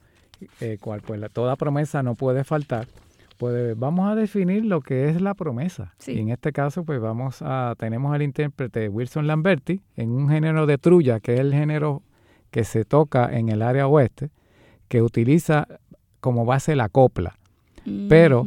eh, 0.61 0.79
cual 0.81 1.01
pues 1.03 1.21
toda 1.33 1.57
promesa 1.57 2.03
no 2.03 2.15
puede 2.15 2.45
faltar, 2.45 2.87
pues 3.37 3.79
vamos 3.79 4.11
a 4.11 4.15
definir 4.15 4.65
lo 4.65 4.81
que 4.81 5.09
es 5.09 5.21
la 5.21 5.35
promesa. 5.35 5.95
Y 6.07 6.19
en 6.21 6.31
este 6.31 6.53
caso, 6.53 6.85
pues 6.85 7.01
vamos 7.01 7.43
a, 7.43 7.75
tenemos 7.79 8.15
al 8.15 8.23
intérprete 8.23 8.89
Wilson 8.89 9.27
Lamberti 9.27 9.81
en 9.97 10.11
un 10.11 10.29
género 10.29 10.67
de 10.67 10.79
trulla, 10.79 11.21
que 11.21 11.35
es 11.35 11.41
el 11.41 11.53
género 11.53 12.03
que 12.51 12.65
se 12.65 12.85
toca 12.85 13.37
en 13.37 13.49
el 13.49 13.63
área 13.63 13.87
oeste, 13.87 14.31
que 14.89 15.03
utiliza 15.03 15.67
como 16.21 16.45
base 16.45 16.77
la 16.77 16.89
copla. 16.89 17.37
Pero 18.09 18.47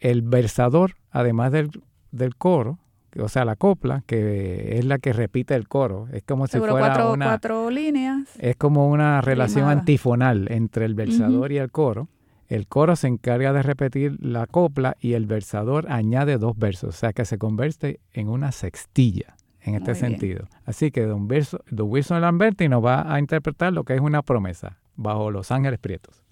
el 0.00 0.22
versador, 0.22 0.96
además 1.12 1.52
del, 1.52 1.70
del 2.10 2.34
coro, 2.34 2.78
o 3.20 3.28
sea, 3.28 3.44
la 3.44 3.56
copla, 3.56 4.02
que 4.06 4.78
es 4.78 4.84
la 4.84 4.98
que 4.98 5.12
repite 5.12 5.54
el 5.54 5.68
coro. 5.68 6.08
Es 6.12 6.22
como 6.22 6.46
si 6.46 6.58
fuera 6.58 6.72
cuatro, 6.72 7.12
una... 7.12 7.26
cuatro 7.26 7.70
líneas. 7.70 8.28
Es 8.38 8.56
como 8.56 8.88
una 8.88 9.20
relación 9.20 9.68
antifonal 9.68 10.48
entre 10.50 10.84
el 10.84 10.94
versador 10.94 11.52
y 11.52 11.58
el 11.58 11.70
coro. 11.70 12.08
El 12.48 12.68
coro 12.68 12.94
se 12.94 13.08
encarga 13.08 13.52
de 13.52 13.62
repetir 13.62 14.16
la 14.20 14.46
copla 14.46 14.96
y 15.00 15.14
el 15.14 15.26
versador 15.26 15.90
añade 15.90 16.38
dos 16.38 16.56
versos, 16.56 16.90
o 16.90 16.98
sea 16.98 17.12
que 17.12 17.24
se 17.24 17.38
convierte 17.38 18.00
en 18.12 18.28
una 18.28 18.52
sextilla 18.52 19.36
en 19.60 19.74
este 19.74 19.96
sentido. 19.96 20.46
Así 20.64 20.92
que 20.92 21.02
don, 21.02 21.26
Verso, 21.26 21.60
don 21.70 21.90
Wilson 21.90 22.20
Lamberti 22.20 22.68
nos 22.68 22.84
va 22.84 23.12
a 23.12 23.18
interpretar 23.18 23.72
lo 23.72 23.82
que 23.84 23.94
es 23.94 24.00
una 24.00 24.22
promesa 24.22 24.78
bajo 24.94 25.30
los 25.30 25.50
ángeles 25.50 25.80
prietos. 25.80 26.25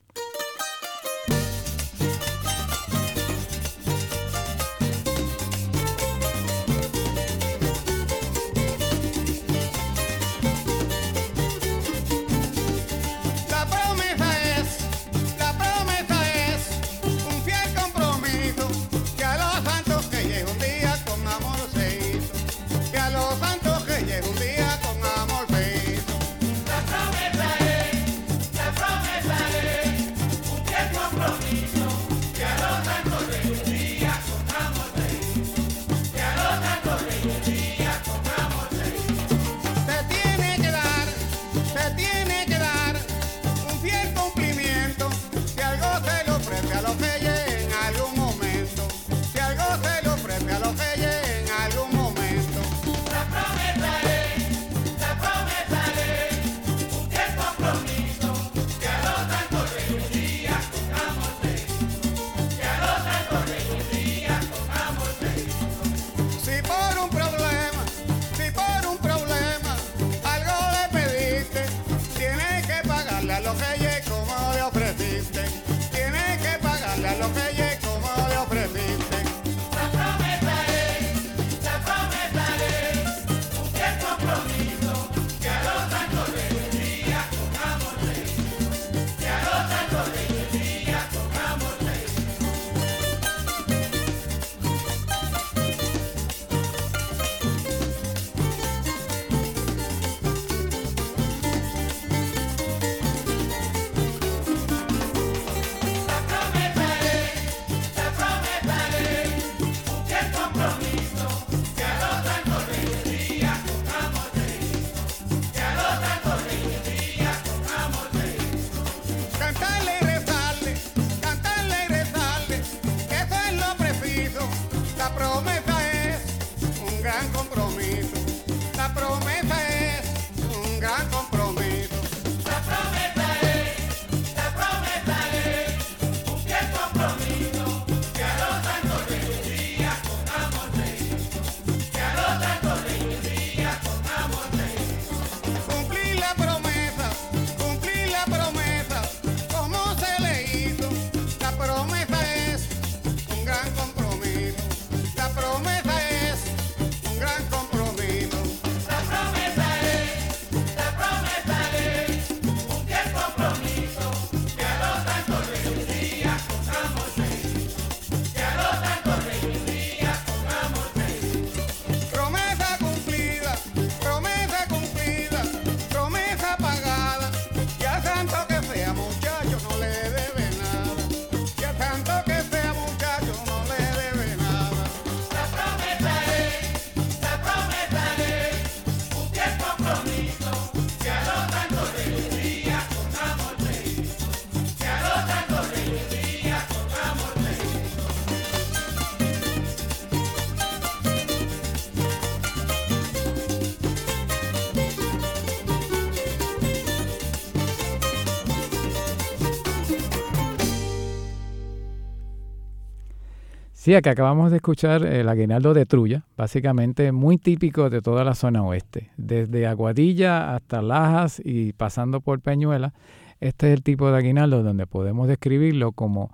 Sí, 213.85 213.93
que 214.01 214.09
acabamos 214.09 214.51
de 214.51 214.57
escuchar 214.57 215.05
el 215.05 215.29
aguinaldo 215.29 215.75
de 215.75 215.85
Trulla, 215.85 216.25
básicamente 216.39 217.13
muy 217.13 217.37
típico 217.37 217.91
de 217.91 218.01
toda 218.01 218.25
la 218.25 218.35
zona 218.35 218.63
oeste, 218.63 219.11
desde 219.19 219.67
Aguadilla 219.67 220.55
hasta 220.55 220.81
Lajas 220.81 221.39
y 221.45 221.75
pasando 221.75 222.23
por 222.23 222.41
Peñuela. 222.41 222.95
Este 223.41 223.67
es 223.67 223.75
el 223.75 223.83
tipo 223.83 224.11
de 224.11 224.17
aguinaldo 224.17 224.63
donde 224.63 224.87
podemos 224.87 225.29
describirlo 225.29 225.93
como 225.93 226.31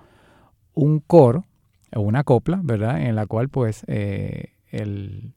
un 0.75 1.01
coro 1.01 1.45
o 1.93 2.03
una 2.03 2.23
copla, 2.23 2.61
¿verdad? 2.63 3.03
En 3.03 3.17
la 3.17 3.27
cual 3.27 3.49
pues 3.49 3.83
eh, 3.89 4.53
el, 4.71 5.35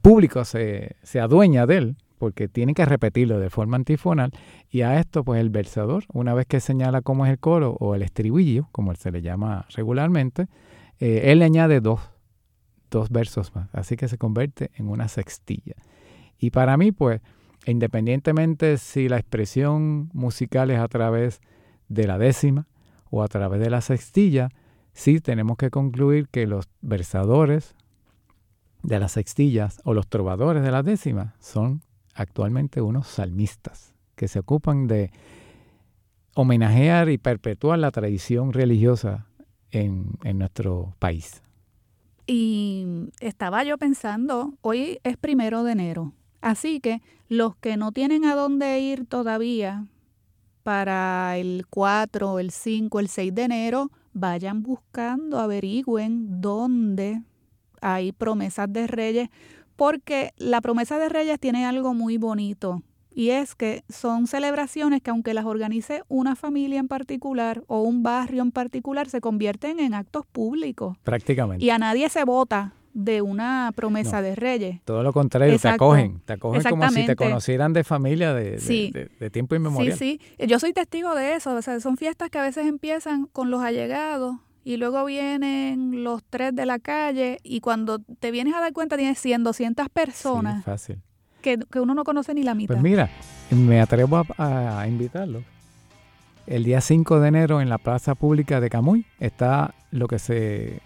público 0.00 0.44
se, 0.44 0.94
se 1.02 1.18
adueña 1.18 1.66
de 1.66 1.78
él, 1.78 1.96
porque 2.16 2.46
tiene 2.46 2.74
que 2.74 2.84
repetirlo 2.84 3.40
de 3.40 3.50
forma 3.50 3.76
antifonal 3.76 4.30
y 4.70 4.82
a 4.82 5.00
esto 5.00 5.24
pues 5.24 5.40
el 5.40 5.50
versador, 5.50 6.04
una 6.12 6.32
vez 6.32 6.46
que 6.46 6.60
señala 6.60 7.02
cómo 7.02 7.26
es 7.26 7.32
el 7.32 7.40
coro 7.40 7.76
o 7.80 7.96
el 7.96 8.02
estribillo, 8.02 8.68
como 8.70 8.94
se 8.94 9.10
le 9.10 9.20
llama 9.20 9.66
regularmente, 9.74 10.46
eh, 11.00 11.22
él 11.24 11.40
le 11.40 11.44
añade 11.44 11.80
dos, 11.80 12.00
dos 12.90 13.10
versos 13.10 13.54
más, 13.54 13.68
así 13.74 13.96
que 13.96 14.08
se 14.08 14.18
convierte 14.18 14.70
en 14.74 14.88
una 14.88 15.08
sextilla. 15.08 15.74
Y 16.38 16.50
para 16.50 16.76
mí, 16.76 16.92
pues, 16.92 17.20
independientemente 17.66 18.78
si 18.78 19.08
la 19.08 19.18
expresión 19.18 20.10
musical 20.12 20.70
es 20.70 20.78
a 20.78 20.88
través 20.88 21.40
de 21.88 22.06
la 22.06 22.18
décima 22.18 22.66
o 23.10 23.22
a 23.22 23.28
través 23.28 23.60
de 23.60 23.70
la 23.70 23.80
sextilla, 23.80 24.50
sí 24.92 25.20
tenemos 25.20 25.56
que 25.56 25.70
concluir 25.70 26.28
que 26.28 26.46
los 26.46 26.68
versadores 26.80 27.74
de 28.82 29.00
las 29.00 29.12
sextillas 29.12 29.80
o 29.84 29.94
los 29.94 30.06
trovadores 30.06 30.62
de 30.62 30.70
la 30.70 30.82
décima 30.82 31.34
son 31.40 31.82
actualmente 32.14 32.80
unos 32.80 33.06
salmistas 33.06 33.94
que 34.14 34.28
se 34.28 34.38
ocupan 34.38 34.86
de 34.86 35.10
homenajear 36.34 37.08
y 37.08 37.18
perpetuar 37.18 37.78
la 37.78 37.90
tradición 37.90 38.52
religiosa 38.52 39.25
en, 39.80 40.38
nuestro 40.38 40.94
país. 40.98 41.42
Y 42.26 42.86
estaba 43.20 43.62
yo 43.64 43.78
pensando, 43.78 44.54
hoy 44.60 44.98
es 45.04 45.16
primero 45.16 45.62
de 45.62 45.72
enero, 45.72 46.12
así 46.40 46.80
que 46.80 47.02
los 47.28 47.56
que 47.56 47.76
no 47.76 47.92
tienen 47.92 48.24
a 48.24 48.34
dónde 48.34 48.80
ir 48.80 49.06
todavía 49.06 49.86
para 50.62 51.36
el 51.38 51.66
4, 51.70 52.40
el 52.40 52.50
5, 52.50 53.00
el 53.00 53.08
6 53.08 53.34
de 53.34 53.42
enero, 53.42 53.90
vayan 54.12 54.62
buscando, 54.62 55.38
averigüen 55.38 56.40
dónde 56.40 57.22
hay 57.80 58.10
promesas 58.10 58.72
de 58.72 58.88
reyes, 58.88 59.28
porque 59.76 60.32
la 60.36 60.60
promesa 60.60 60.98
de 60.98 61.08
reyes 61.08 61.38
tiene 61.38 61.66
algo 61.66 61.94
muy 61.94 62.16
bonito 62.16 62.82
y 63.16 63.30
es 63.30 63.54
que 63.54 63.82
son 63.88 64.26
celebraciones 64.26 65.00
que 65.00 65.10
aunque 65.10 65.32
las 65.32 65.46
organice 65.46 66.02
una 66.06 66.36
familia 66.36 66.78
en 66.78 66.86
particular 66.86 67.64
o 67.66 67.80
un 67.80 68.02
barrio 68.02 68.42
en 68.42 68.52
particular, 68.52 69.08
se 69.08 69.22
convierten 69.22 69.80
en 69.80 69.94
actos 69.94 70.26
públicos. 70.26 70.98
Prácticamente. 71.02 71.64
Y 71.64 71.70
a 71.70 71.78
nadie 71.78 72.10
se 72.10 72.24
vota 72.24 72.74
de 72.92 73.22
una 73.22 73.72
promesa 73.74 74.20
de 74.20 74.34
reyes. 74.34 74.82
Todo 74.84 75.02
lo 75.02 75.14
contrario, 75.14 75.58
te 75.58 75.66
acogen, 75.66 76.20
te 76.26 76.34
acogen 76.34 76.62
como 76.62 76.90
si 76.90 77.06
te 77.06 77.16
conocieran 77.16 77.72
de 77.72 77.84
familia 77.84 78.34
de, 78.34 79.08
de, 79.18 79.30
tiempo 79.30 79.54
inmemorial. 79.54 79.96
Sí, 79.96 80.20
sí, 80.38 80.46
yo 80.46 80.58
soy 80.58 80.74
testigo 80.74 81.14
de 81.14 81.36
eso, 81.36 81.54
o 81.54 81.62
sea, 81.62 81.80
son 81.80 81.96
fiestas 81.96 82.28
que 82.28 82.38
a 82.38 82.42
veces 82.42 82.66
empiezan 82.66 83.28
con 83.32 83.50
los 83.50 83.62
allegados 83.62 84.36
y 84.62 84.76
luego 84.76 85.06
vienen 85.06 86.04
los 86.04 86.22
tres 86.22 86.54
de 86.54 86.66
la 86.66 86.78
calle 86.78 87.38
y 87.42 87.60
cuando 87.60 87.98
te 87.98 88.30
vienes 88.30 88.54
a 88.54 88.60
dar 88.60 88.74
cuenta 88.74 88.98
tienes 88.98 89.18
100, 89.18 89.42
200 89.42 89.88
personas. 89.88 90.58
Sí, 90.58 90.62
fácil 90.64 90.98
que, 91.54 91.80
uno 91.80 91.94
no 91.94 92.02
conoce 92.04 92.34
ni 92.34 92.42
la 92.42 92.54
mitad. 92.54 92.74
Pues 92.74 92.82
mira, 92.82 93.08
me 93.50 93.80
atrevo 93.80 94.24
a, 94.36 94.84
invitarlo. 94.88 95.42
El 96.46 96.64
día 96.64 96.80
5 96.80 97.20
de 97.20 97.28
enero 97.28 97.60
en 97.60 97.68
la 97.68 97.78
plaza 97.78 98.14
pública 98.14 98.60
de 98.60 98.70
Camuy 98.70 99.06
está 99.20 99.74
lo 99.90 100.08
que 100.08 100.18
se 100.18 100.80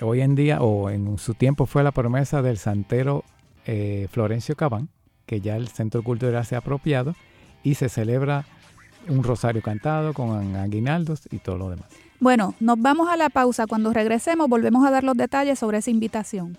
hoy 0.00 0.20
en 0.20 0.34
día 0.34 0.60
o 0.60 0.90
en 0.90 1.16
su 1.16 1.34
tiempo 1.34 1.64
fue 1.64 1.82
la 1.82 1.90
promesa 1.90 2.42
del 2.42 2.58
santero 2.58 3.24
eh, 3.64 4.08
Florencio 4.10 4.56
Cabán, 4.56 4.88
que 5.24 5.40
ya 5.40 5.56
el 5.56 5.68
Centro 5.68 6.02
Cultural 6.02 6.44
se 6.44 6.54
ha 6.54 6.58
apropiado 6.58 7.14
y 7.62 7.74
se 7.74 7.88
celebra 7.88 8.44
un 9.08 9.22
rosario 9.22 9.62
cantado 9.62 10.12
con 10.12 10.56
aguinaldos 10.56 11.28
y 11.30 11.38
todo 11.38 11.56
lo 11.56 11.70
demás. 11.70 11.88
Bueno, 12.20 12.54
nos 12.60 12.80
vamos 12.80 13.08
a 13.08 13.16
la 13.16 13.30
pausa. 13.30 13.66
Cuando 13.66 13.92
regresemos 13.92 14.48
volvemos 14.48 14.86
a 14.86 14.90
dar 14.90 15.04
los 15.04 15.16
detalles 15.16 15.58
sobre 15.58 15.78
esa 15.78 15.90
invitación. 15.90 16.58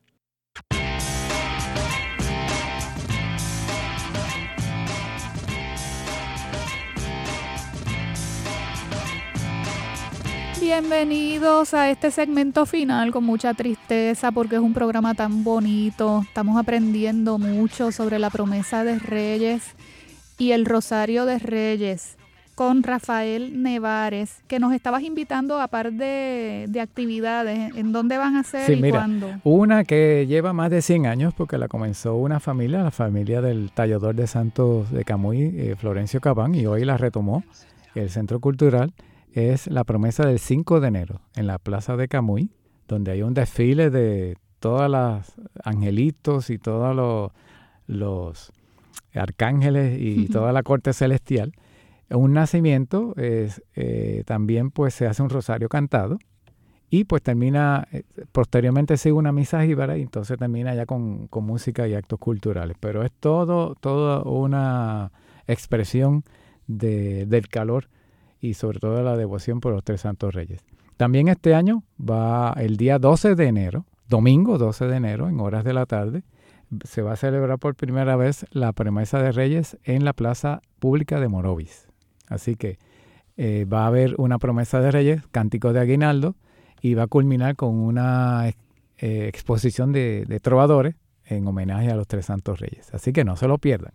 Bienvenidos 10.61 11.73
a 11.73 11.89
este 11.89 12.11
segmento 12.11 12.67
final 12.67 13.11
con 13.11 13.23
mucha 13.23 13.55
tristeza 13.55 14.31
porque 14.31 14.57
es 14.57 14.61
un 14.61 14.75
programa 14.75 15.15
tan 15.15 15.43
bonito. 15.43 16.21
Estamos 16.23 16.55
aprendiendo 16.55 17.39
mucho 17.39 17.91
sobre 17.91 18.19
la 18.19 18.29
promesa 18.29 18.83
de 18.83 18.99
Reyes 18.99 19.63
y 20.37 20.51
el 20.51 20.65
Rosario 20.65 21.25
de 21.25 21.39
Reyes 21.39 22.15
con 22.53 22.83
Rafael 22.83 23.63
Nevares, 23.63 24.43
que 24.47 24.59
nos 24.59 24.71
estabas 24.73 25.01
invitando 25.01 25.59
a 25.59 25.67
par 25.67 25.93
de, 25.93 26.69
actividades. 26.79 27.75
¿En 27.75 27.91
dónde 27.91 28.17
van 28.17 28.35
a 28.35 28.43
ser 28.43 28.69
y 28.69 28.91
cuándo? 28.91 29.31
Una 29.43 29.83
que 29.83 30.27
lleva 30.27 30.53
más 30.53 30.69
de 30.69 30.83
100 30.83 31.07
años 31.07 31.33
porque 31.33 31.57
la 31.57 31.69
comenzó 31.69 32.15
una 32.17 32.39
familia, 32.39 32.83
la 32.83 32.91
familia 32.91 33.41
del 33.41 33.71
tallador 33.71 34.13
de 34.13 34.27
Santos 34.27 34.91
de 34.91 35.05
Camuy, 35.05 35.41
eh, 35.41 35.75
Florencio 35.75 36.21
Cabán, 36.21 36.53
y 36.53 36.67
hoy 36.67 36.85
la 36.85 36.97
retomó 36.97 37.43
el 37.95 38.11
Centro 38.11 38.39
Cultural 38.39 38.93
es 39.33 39.67
la 39.67 39.83
promesa 39.83 40.25
del 40.25 40.39
5 40.39 40.79
de 40.79 40.87
enero 40.87 41.21
en 41.35 41.47
la 41.47 41.57
Plaza 41.57 41.95
de 41.95 42.07
Camuy, 42.07 42.51
donde 42.87 43.11
hay 43.11 43.21
un 43.21 43.33
desfile 43.33 43.89
de 43.89 44.37
todos 44.59 44.89
los 44.89 45.33
angelitos 45.63 46.49
y 46.49 46.57
todos 46.57 46.95
los, 46.95 47.31
los 47.87 48.51
arcángeles 49.13 49.99
y 49.99 50.27
toda 50.31 50.51
la 50.51 50.63
corte 50.63 50.93
celestial. 50.93 51.53
Un 52.09 52.33
nacimiento 52.33 53.13
es, 53.15 53.63
eh, 53.75 54.23
también 54.25 54.69
pues 54.69 54.93
se 54.93 55.07
hace 55.07 55.23
un 55.23 55.29
rosario 55.29 55.69
cantado 55.69 56.19
y 56.89 57.05
pues 57.05 57.21
termina, 57.23 57.87
eh, 57.93 58.03
posteriormente 58.33 58.97
sigue 58.97 59.13
una 59.13 59.31
misa 59.31 59.63
jíbara 59.63 59.97
y 59.97 60.01
entonces 60.01 60.37
termina 60.37 60.75
ya 60.75 60.85
con, 60.85 61.27
con, 61.27 61.45
música 61.45 61.87
y 61.87 61.93
actos 61.93 62.19
culturales. 62.19 62.75
Pero 62.81 63.03
es 63.03 63.11
todo, 63.13 63.75
toda 63.75 64.23
una 64.23 65.13
expresión 65.47 66.25
de, 66.67 67.25
del 67.25 67.47
calor 67.47 67.87
y 68.41 68.55
sobre 68.55 68.79
todo 68.79 69.01
la 69.03 69.15
devoción 69.15 69.61
por 69.61 69.71
los 69.73 69.83
tres 69.83 70.01
santos 70.01 70.33
reyes. 70.33 70.65
También 70.97 71.29
este 71.29 71.55
año 71.55 71.83
va 71.99 72.53
el 72.57 72.75
día 72.77 72.99
12 72.99 73.35
de 73.35 73.47
enero, 73.47 73.85
domingo 74.09 74.57
12 74.57 74.87
de 74.87 74.95
enero, 74.97 75.29
en 75.29 75.39
horas 75.39 75.63
de 75.63 75.73
la 75.73 75.85
tarde, 75.85 76.23
se 76.85 77.01
va 77.01 77.13
a 77.13 77.15
celebrar 77.17 77.59
por 77.59 77.75
primera 77.75 78.15
vez 78.15 78.45
la 78.51 78.71
promesa 78.71 79.21
de 79.21 79.31
Reyes 79.31 79.77
en 79.83 80.05
la 80.05 80.13
plaza 80.13 80.61
pública 80.79 81.19
de 81.19 81.27
Morovis. 81.27 81.87
Así 82.27 82.55
que 82.55 82.79
eh, 83.37 83.65
va 83.65 83.83
a 83.83 83.87
haber 83.87 84.15
una 84.17 84.39
promesa 84.39 84.79
de 84.79 84.91
Reyes, 84.91 85.21
cántico 85.31 85.73
de 85.73 85.81
aguinaldo, 85.81 86.35
y 86.81 86.93
va 86.93 87.03
a 87.03 87.07
culminar 87.07 87.55
con 87.55 87.75
una 87.75 88.47
eh, 88.97 89.27
exposición 89.27 89.91
de, 89.91 90.25
de 90.27 90.39
trovadores 90.39 90.95
en 91.25 91.47
homenaje 91.47 91.89
a 91.91 91.95
los 91.95 92.07
tres 92.07 92.25
santos 92.25 92.59
reyes. 92.59 92.93
Así 92.93 93.13
que 93.13 93.23
no 93.23 93.35
se 93.35 93.47
lo 93.47 93.57
pierdan. 93.57 93.93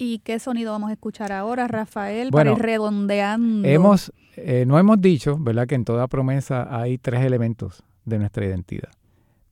¿Y 0.00 0.20
qué 0.20 0.38
sonido 0.38 0.70
vamos 0.70 0.90
a 0.90 0.92
escuchar 0.92 1.32
ahora, 1.32 1.66
Rafael, 1.66 2.30
para 2.30 2.52
ir 2.52 2.58
redondeando? 2.58 3.66
Hemos, 3.66 4.12
eh, 4.36 4.64
no 4.64 4.78
hemos 4.78 5.00
dicho, 5.00 5.36
¿verdad?, 5.36 5.66
que 5.66 5.74
en 5.74 5.84
toda 5.84 6.06
promesa 6.06 6.68
hay 6.70 6.98
tres 6.98 7.24
elementos 7.24 7.82
de 8.04 8.20
nuestra 8.20 8.46
identidad. 8.46 8.90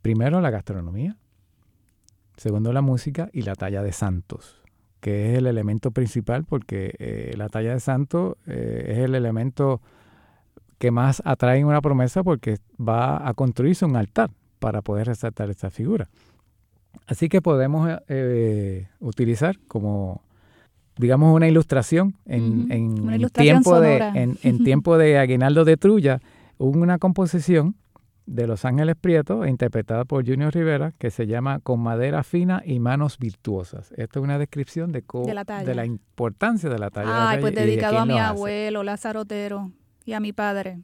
Primero, 0.02 0.40
la 0.40 0.50
gastronomía. 0.50 1.16
Segundo, 2.36 2.72
la 2.72 2.80
música 2.80 3.28
y 3.32 3.42
la 3.42 3.56
talla 3.56 3.82
de 3.82 3.92
santos, 3.92 4.62
que 5.00 5.32
es 5.32 5.38
el 5.38 5.48
elemento 5.48 5.90
principal 5.90 6.44
porque 6.44 6.94
eh, 7.00 7.34
la 7.36 7.48
talla 7.48 7.72
de 7.72 7.80
santos 7.80 8.36
eh, 8.46 8.84
es 8.90 8.98
el 8.98 9.16
elemento 9.16 9.80
que 10.78 10.92
más 10.92 11.22
atrae 11.24 11.58
en 11.58 11.66
una 11.66 11.80
promesa 11.80 12.22
porque 12.22 12.58
va 12.80 13.26
a 13.26 13.34
construirse 13.34 13.84
un 13.84 13.96
altar 13.96 14.30
para 14.60 14.80
poder 14.80 15.08
resaltar 15.08 15.50
esta 15.50 15.70
figura. 15.70 16.08
Así 17.06 17.28
que 17.28 17.42
podemos 17.42 17.90
utilizar 19.00 19.58
como 19.68 20.25
digamos, 20.98 21.34
una 21.34 21.48
ilustración 21.48 22.16
en, 22.24 22.70
en, 22.70 23.28
tiempo, 23.30 23.80
de, 23.80 23.98
en, 24.42 24.64
tiempo 24.64 24.96
de 24.98 25.18
Aguinaldo 25.18 25.64
de 25.64 25.76
Trulla, 25.76 26.20
una 26.58 26.98
composición 26.98 27.76
de 28.26 28.46
Los 28.46 28.64
Ángeles 28.64 28.96
Prieto, 29.00 29.46
interpretada 29.46 30.04
por 30.04 30.26
Junior 30.26 30.52
Rivera, 30.52 30.92
que 30.98 31.10
se 31.10 31.26
llama 31.26 31.60
Con 31.60 31.80
madera 31.80 32.24
fina 32.24 32.62
y 32.64 32.80
manos 32.80 33.18
virtuosas. 33.18 33.92
Esto 33.96 34.18
es 34.18 34.24
una 34.24 34.38
descripción 34.38 34.90
de, 34.90 35.04
de, 35.64 35.74
la, 35.74 35.86
importancia 35.86 36.68
de 36.68 36.78
la 36.78 36.90
talla. 36.90 37.30
Ay, 37.30 37.40
pues 37.40 37.54
dedicado 37.54 37.98
a 37.98 38.06
mi 38.06 38.18
abuelo, 38.18 38.82
Lázaro 38.82 39.20
Otero, 39.20 39.70
y 40.04 40.14
a 40.14 40.20
mi 40.20 40.32
padre. 40.32 40.80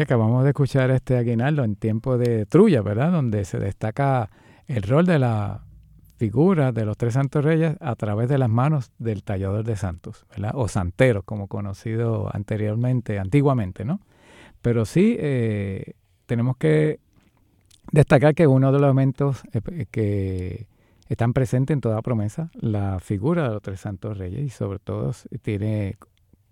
Acabamos 0.00 0.44
de 0.44 0.50
escuchar 0.50 0.90
este 0.90 1.16
aguinaldo 1.16 1.64
en 1.64 1.76
tiempo 1.76 2.18
de 2.18 2.46
Trulla, 2.46 2.82
¿verdad? 2.82 3.12
Donde 3.12 3.44
se 3.44 3.58
destaca 3.58 4.30
el 4.66 4.82
rol 4.82 5.06
de 5.06 5.18
la 5.18 5.62
figura 6.18 6.72
de 6.72 6.84
los 6.84 6.96
tres 6.96 7.14
santos 7.14 7.44
reyes 7.44 7.76
a 7.80 7.94
través 7.94 8.28
de 8.28 8.38
las 8.38 8.50
manos 8.50 8.90
del 8.98 9.22
tallador 9.22 9.64
de 9.64 9.76
santos, 9.76 10.26
¿verdad? 10.30 10.52
O 10.54 10.68
santero, 10.68 11.22
como 11.22 11.46
conocido 11.46 12.28
anteriormente, 12.34 13.18
antiguamente, 13.18 13.84
¿no? 13.84 14.00
Pero 14.60 14.84
sí 14.84 15.16
eh, 15.18 15.94
tenemos 16.26 16.56
que 16.56 16.98
destacar 17.92 18.34
que 18.34 18.46
uno 18.46 18.72
de 18.72 18.78
los 18.78 18.86
elementos 18.86 19.42
eh, 19.52 19.86
que 19.90 20.66
están 21.08 21.32
presentes 21.32 21.74
en 21.74 21.80
toda 21.80 22.02
promesa, 22.02 22.50
la 22.54 22.98
figura 23.00 23.44
de 23.44 23.54
los 23.54 23.62
tres 23.62 23.80
santos 23.80 24.18
reyes, 24.18 24.42
y 24.42 24.50
sobre 24.50 24.78
todo 24.80 25.12
tiene 25.42 25.96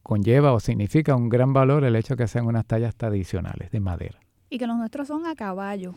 conlleva 0.07 0.53
o 0.53 0.61
significa 0.61 1.17
un 1.17 1.29
gran 1.29 1.53
valor 1.53 1.85
el 1.85 1.97
hecho 1.97 2.17
que 2.17 2.29
sean 2.29 2.47
unas 2.47 2.65
tallas 2.65 2.95
tradicionales 2.95 3.73
de 3.73 3.81
madera. 3.81 4.21
Y 4.49 4.57
que 4.57 4.69
los 4.69 4.77
nuestros 4.77 5.09
son 5.09 5.27
a 5.27 5.35
caballo. 5.35 5.97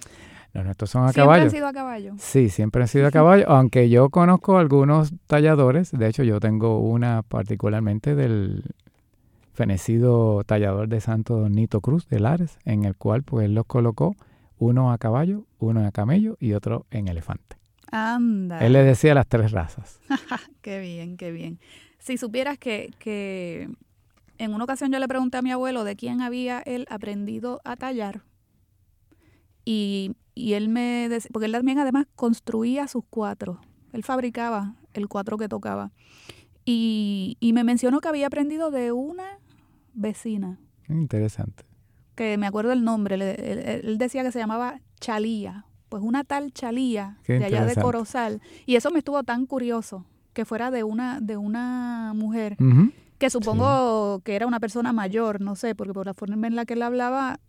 Los 0.52 0.66
nuestros 0.66 0.90
son 0.90 1.04
a 1.04 1.12
¿Siempre 1.14 1.22
caballo. 1.22 1.44
han 1.44 1.52
sido 1.52 1.68
a 1.68 1.74
caballo? 1.74 2.14
Sí, 2.18 2.50
siempre 2.50 2.82
han 2.82 2.88
sido 2.88 3.06
a 3.06 3.12
caballo, 3.12 3.48
aunque 3.48 3.88
yo 3.88 4.10
conozco 4.10 4.58
algunos 4.58 5.14
talladores, 5.28 5.92
de 5.92 6.08
hecho 6.08 6.24
yo 6.24 6.40
tengo 6.40 6.80
una 6.80 7.22
particularmente 7.22 8.16
del 8.16 8.64
fenecido 9.54 10.44
tallador 10.44 10.88
de 10.88 11.02
Santo 11.02 11.48
Nito 11.48 11.80
Cruz 11.80 12.08
de 12.08 12.20
Lares, 12.20 12.58
en 12.66 12.86
el 12.86 12.96
cual 12.96 13.22
pues 13.22 13.48
los 13.48 13.68
colocó 13.68 14.16
uno 14.58 14.92
a 14.92 14.98
caballo, 14.98 15.44
uno 15.60 15.86
a 15.86 15.92
camello 15.92 16.36
y 16.40 16.54
otro 16.54 16.88
en 16.90 17.10
elefante. 17.10 17.58
Anda. 17.92 18.60
Él 18.66 18.74
le 18.74 18.84
decía 18.84 19.14
las 19.14 19.28
tres 19.28 19.52
razas. 19.52 20.00
qué 20.64 20.80
bien, 20.80 21.16
qué 21.16 21.32
bien. 21.32 21.60
Si 22.00 22.18
supieras 22.18 22.58
que, 22.58 22.92
que 22.98 23.70
en 24.40 24.54
una 24.54 24.64
ocasión 24.64 24.92
yo 24.92 24.98
le 25.00 25.08
pregunté 25.08 25.38
a 25.38 25.42
mi 25.44 25.52
abuelo 25.52 25.84
de 25.84 25.96
quién 25.96 26.22
había 26.22 26.60
él 26.62 26.86
aprendido 26.90 27.62
a 27.64 27.76
tallar 27.76 28.24
y, 29.66 30.16
y 30.36 30.54
él 30.54 30.70
me 30.70 31.08
decía, 31.10 31.30
porque 31.32 31.46
él 31.46 31.52
también 31.52 31.80
además 31.80 32.08
construía 32.16 32.88
sus 32.88 33.04
cuatros, 33.10 33.58
él 33.94 34.04
fabricaba 34.04 34.76
el 34.94 35.08
cuatro 35.08 35.38
que 35.38 35.48
tocaba 35.48 35.92
y, 36.66 37.38
y 37.40 37.54
me 37.54 37.64
mencionó 37.64 38.00
que 38.00 38.08
había 38.08 38.28
aprendido 38.28 38.72
de 38.72 38.92
una 38.92 39.40
vecina, 39.94 40.60
Interesante. 40.88 41.66
que 42.16 42.38
me 42.38 42.48
acuerdo 42.48 42.72
el 42.72 42.84
nombre, 42.84 43.18
le- 43.18 43.52
él, 43.52 43.60
él 43.86 43.98
decía 43.98 44.24
que 44.24 44.32
se 44.32 44.40
llamaba 44.40 44.82
Chalía, 45.00 45.66
pues 45.90 46.04
una 46.04 46.24
tal 46.24 46.52
Chalía 46.54 47.18
Qué 47.24 47.40
de 47.40 47.46
allá 47.46 47.66
de. 47.66 47.76
Corozal 47.82 48.42
y 48.66 48.76
eso 48.76 48.92
me 48.92 49.00
estuvo 49.00 49.24
tan 49.24 49.46
curioso 49.46 50.06
que 50.34 50.46
fuera 50.46 50.70
de 50.72 50.84
una 50.84 51.20
de 51.22 51.38
una 51.38 52.14
mujer. 52.16 52.56
Que 53.20 53.30
supongo 53.30 54.22
que 54.24 54.36
era 54.36 54.48
una 54.48 54.60
persona 54.60 54.92
mayor, 54.94 55.40
no 55.42 55.56
sé, 55.56 55.76
porque 55.76 55.94
por 55.94 56.06
la 56.08 56.14
forma 56.14 56.48
en 56.48 56.56
la 56.56 56.66
que 56.66 56.74
él 56.74 56.82
hablaba, 56.82 57.40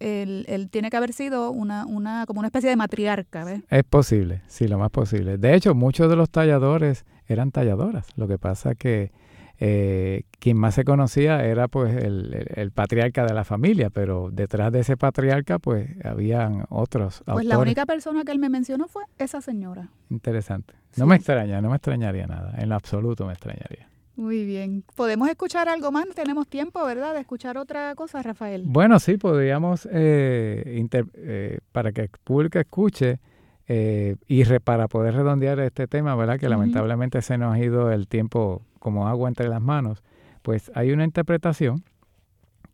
él, 0.00 0.44
él 0.48 0.68
tiene 0.70 0.90
que 0.90 0.96
haber 0.96 1.12
sido 1.12 1.50
una, 1.50 1.86
una, 1.86 2.26
como 2.26 2.40
una 2.40 2.48
especie 2.48 2.68
de 2.68 2.76
matriarca, 2.76 3.44
¿ves? 3.44 3.62
Es 3.70 3.84
posible, 3.84 4.42
sí, 4.48 4.66
lo 4.68 4.78
más 4.78 4.90
posible. 4.90 5.38
De 5.38 5.54
hecho, 5.54 5.74
muchos 5.74 6.10
de 6.10 6.16
los 6.16 6.28
talladores 6.30 7.04
eran 7.26 7.52
talladoras. 7.52 8.08
Lo 8.16 8.26
que 8.28 8.36
pasa 8.38 8.74
que 8.74 9.12
eh, 9.60 10.24
quien 10.40 10.56
más 10.56 10.74
se 10.74 10.84
conocía 10.84 11.44
era 11.44 11.68
pues 11.68 11.94
el, 11.96 12.34
el- 12.34 12.46
el 12.56 12.70
patriarca 12.72 13.24
de 13.24 13.32
la 13.34 13.44
familia, 13.44 13.88
pero 13.88 14.30
detrás 14.32 14.72
de 14.72 14.80
ese 14.80 14.96
patriarca 14.96 15.60
pues 15.60 15.88
habían 16.04 16.64
otros 16.70 17.22
Pues 17.24 17.46
la 17.46 17.58
única 17.58 17.86
persona 17.86 18.24
que 18.24 18.32
él 18.32 18.40
me 18.40 18.48
mencionó 18.48 18.88
fue 18.88 19.04
esa 19.16 19.40
señora. 19.40 19.90
Interesante. 20.10 20.74
No 20.96 21.04
Sí. 21.04 21.08
me 21.08 21.14
extraña, 21.16 21.60
no 21.60 21.70
me 21.70 21.76
extrañaría 21.76 22.26
nada. 22.26 22.52
En 22.58 22.68
lo 22.68 22.74
absoluto 22.74 23.26
me 23.26 23.32
extrañaría. 23.32 23.88
Muy 24.16 24.44
bien. 24.44 24.84
¿Podemos 24.94 25.28
escuchar 25.28 25.68
algo 25.68 25.90
más? 25.90 26.06
Tenemos 26.14 26.46
tiempo, 26.46 26.84
¿verdad? 26.84 27.14
De 27.14 27.20
escuchar 27.20 27.58
otra 27.58 27.94
cosa, 27.96 28.22
Rafael. 28.22 28.62
Bueno, 28.64 29.00
sí, 29.00 29.16
podríamos, 29.16 29.88
eh, 29.90 30.86
eh, 31.14 31.58
para 31.72 31.90
que 31.92 32.02
el 32.02 32.10
público 32.22 32.58
escuche 32.60 33.18
eh, 33.66 34.14
y 34.28 34.44
re- 34.44 34.60
para 34.60 34.86
poder 34.86 35.14
redondear 35.14 35.58
este 35.60 35.88
tema, 35.88 36.14
¿verdad? 36.14 36.38
Que 36.38 36.48
lamentablemente 36.48 37.22
se 37.22 37.38
nos 37.38 37.54
ha 37.54 37.58
ido 37.58 37.90
el 37.90 38.06
tiempo 38.06 38.62
como 38.78 39.08
agua 39.08 39.28
entre 39.28 39.48
las 39.48 39.60
manos, 39.62 40.04
pues 40.42 40.70
hay 40.74 40.92
una 40.92 41.04
interpretación 41.04 41.82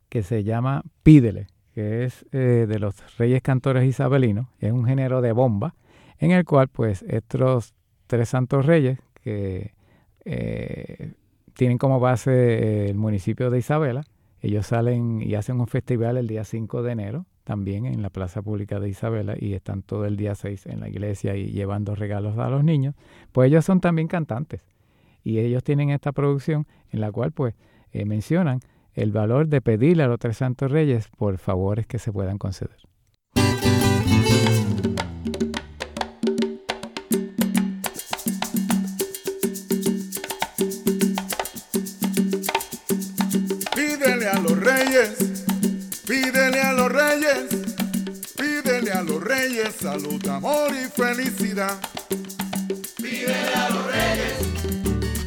que 0.09 0.23
se 0.25 0.43
llama 0.43 0.83
Pídele, 1.05 1.47
que 1.73 2.05
es 2.05 2.27
eh, 2.33 2.67
de 2.69 2.79
los 2.81 3.17
Reyes 3.17 3.41
Cantores 3.43 3.85
Isabelinos, 3.89 4.47
es 4.59 4.73
un 4.73 4.85
género 4.85 5.21
de 5.23 5.31
bomba, 5.33 5.75
en 6.19 6.33
el 6.33 6.45
cual 6.45 6.67
pues 6.69 7.03
estos 7.05 7.73
tres 8.09 8.29
santos 8.29 8.67
reyes 8.67 8.99
que 9.23 9.73
eh, 10.25 11.13
tienen 11.55 11.79
como 11.79 12.01
base 12.01 12.31
eh, 12.31 12.91
el 12.91 12.97
municipio 12.97 13.51
de 13.51 13.59
Isabela, 13.59 14.03
ellos 14.43 14.67
salen 14.67 15.21
y 15.23 15.35
hacen 15.35 15.61
un 15.61 15.67
festival 15.67 16.17
el 16.17 16.27
día 16.27 16.45
5 16.45 16.83
de 16.83 16.93
enero, 16.93 17.27
también 17.45 17.85
en 17.85 18.01
la 18.01 18.11
plaza 18.11 18.43
pública 18.43 18.81
de 18.81 18.89
Isabela, 18.89 19.35
y 19.39 19.55
están 19.55 19.83
todo 19.83 20.07
el 20.07 20.17
día 20.17 20.35
6 20.35 20.67
en 20.67 20.81
la 20.81 20.89
iglesia 20.89 21.37
y 21.37 21.51
llevando 21.51 21.95
regalos 21.95 22.39
a 22.39 22.49
los 22.49 22.65
niños. 22.65 22.95
Pues 23.33 23.49
ellos 23.49 23.65
son 23.65 23.81
también 23.81 24.09
cantantes. 24.09 24.63
Y 25.23 25.39
ellos 25.39 25.63
tienen 25.63 25.91
esta 25.91 26.13
producción 26.13 26.67
en 26.91 27.01
la 27.01 27.13
cual 27.13 27.33
pues 27.33 27.55
eh, 27.93 28.07
mencionan 28.07 28.61
el 28.95 29.13
valor 29.13 29.49
de 29.49 29.61
pedirle 29.61 30.05
a 30.05 30.09
los 30.09 30.19
tres 30.19 30.39
santos 30.39 30.71
reyes 30.71 31.09
por 31.09 31.37
favores 31.39 31.87
que 31.87 31.99
se 31.99 32.13
puedan 32.13 32.39
conceder. 32.39 32.90
Reyes 49.41 49.75
salud, 49.81 50.27
amor 50.29 50.71
y 50.75 50.89
felicidad. 50.91 51.79
Pídele 52.97 53.55
a 53.55 53.71
los 53.71 53.87
reyes, 53.87 54.37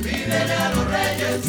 pídele 0.04 0.54
a 0.54 0.70
los 0.76 0.86
reyes, 0.98 1.42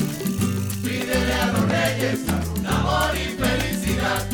pídele 0.82 1.32
a 1.34 1.46
los 1.52 1.68
reyes 1.68 2.18
salud, 2.26 2.66
amor 2.66 3.12
y 3.16 3.28
felicidad. 3.42 4.26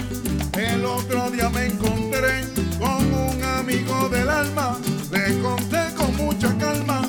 El 0.56 0.84
otro 0.84 1.30
día 1.30 1.48
me 1.48 1.66
encontré 1.66 2.44
con 2.78 3.12
un 3.12 3.42
amigo 3.42 4.08
del 4.08 4.28
alma, 4.28 4.78
le 5.10 5.40
conté 5.40 5.82
con 5.96 6.16
mucha 6.16 6.56
calma 6.58 7.02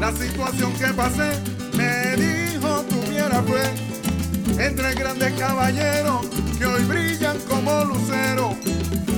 la 0.00 0.10
situación 0.12 0.72
que 0.74 0.86
pasé, 0.94 1.30
me 1.74 2.16
dijo 2.16 2.82
tuviera 2.88 3.42
fe 3.42 3.95
entre 4.58 4.94
grandes 4.94 5.32
caballeros 5.34 6.26
que 6.58 6.66
hoy 6.66 6.84
brillan 6.84 7.38
como 7.48 7.84
luceros, 7.84 8.56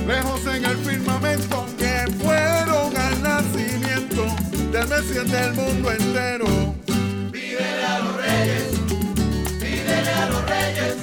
lejos 0.07 0.45
en 0.55 0.65
el 0.65 0.77
firmamento 0.77 1.65
que 1.77 2.05
fueron 2.21 2.95
al 2.97 3.23
nacimiento 3.23 4.25
del 4.71 4.87
Mesías 4.87 5.31
del 5.31 5.53
mundo 5.53 5.91
entero. 5.91 6.75
Pídele 7.31 7.85
a 7.85 7.99
los 7.99 8.15
reyes, 8.17 8.63
pídele 9.59 10.11
a 10.11 10.29
los 10.29 10.49
reyes, 10.49 10.95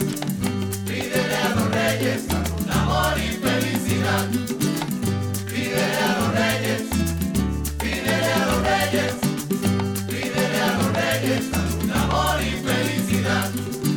pídele 0.84 1.36
a 1.36 1.48
los 1.54 1.70
reyes 1.70 2.36
amor 2.70 3.14
y 3.18 3.28
felicidad. 3.36 4.26
Pídele 5.46 5.96
a 5.96 6.18
los 6.18 6.34
reyes, 6.34 6.82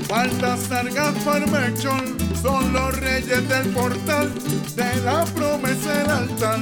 Baltasar, 0.10 0.90
Gaspar, 0.92 1.48
Melchor 1.52 2.04
son 2.42 2.74
los 2.74 3.00
reyes 3.00 3.48
del 3.48 3.70
portal 3.70 4.32
de 4.76 5.02
la 5.02 5.24
promesa 5.26 5.94
del 5.94 6.10
altar. 6.10 6.60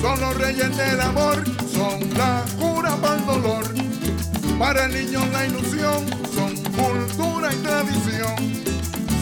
Son 0.00 0.18
los 0.20 0.38
reyes 0.38 0.74
del 0.76 1.00
amor, 1.00 1.44
son 1.70 2.00
la 2.16 2.42
cura 2.58 2.96
para 2.96 3.16
el 3.16 3.26
dolor. 3.26 3.64
Para 4.58 4.86
el 4.86 4.94
niño 4.94 5.20
la 5.32 5.46
ilusión, 5.46 6.06
son 6.34 6.56
cultura 6.72 7.52
y 7.52 7.56
tradición. 7.56 8.36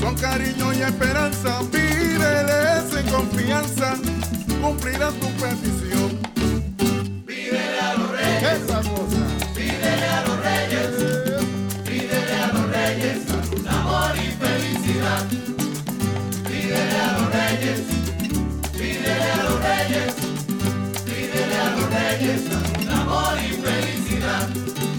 Son 0.00 0.14
cariño 0.14 0.72
y 0.72 0.82
esperanza, 0.82 1.60
pídeles 1.72 2.94
en 2.94 3.10
confianza, 3.10 3.96
cumplirán 4.62 5.14
tu 5.14 5.26
petición. 5.32 5.89
Pídele 21.88 22.90
a 22.90 23.04
los 23.04 23.62
reyes 23.62 24.89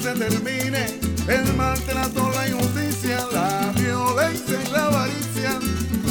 se 0.00 0.12
termine 0.14 0.98
el 1.28 1.54
maltrato, 1.54 2.30
la 2.34 2.48
injusticia, 2.48 3.18
la 3.32 3.72
violencia 3.76 4.58
y 4.66 4.70
la 4.70 4.86
avaricia. 4.86 5.58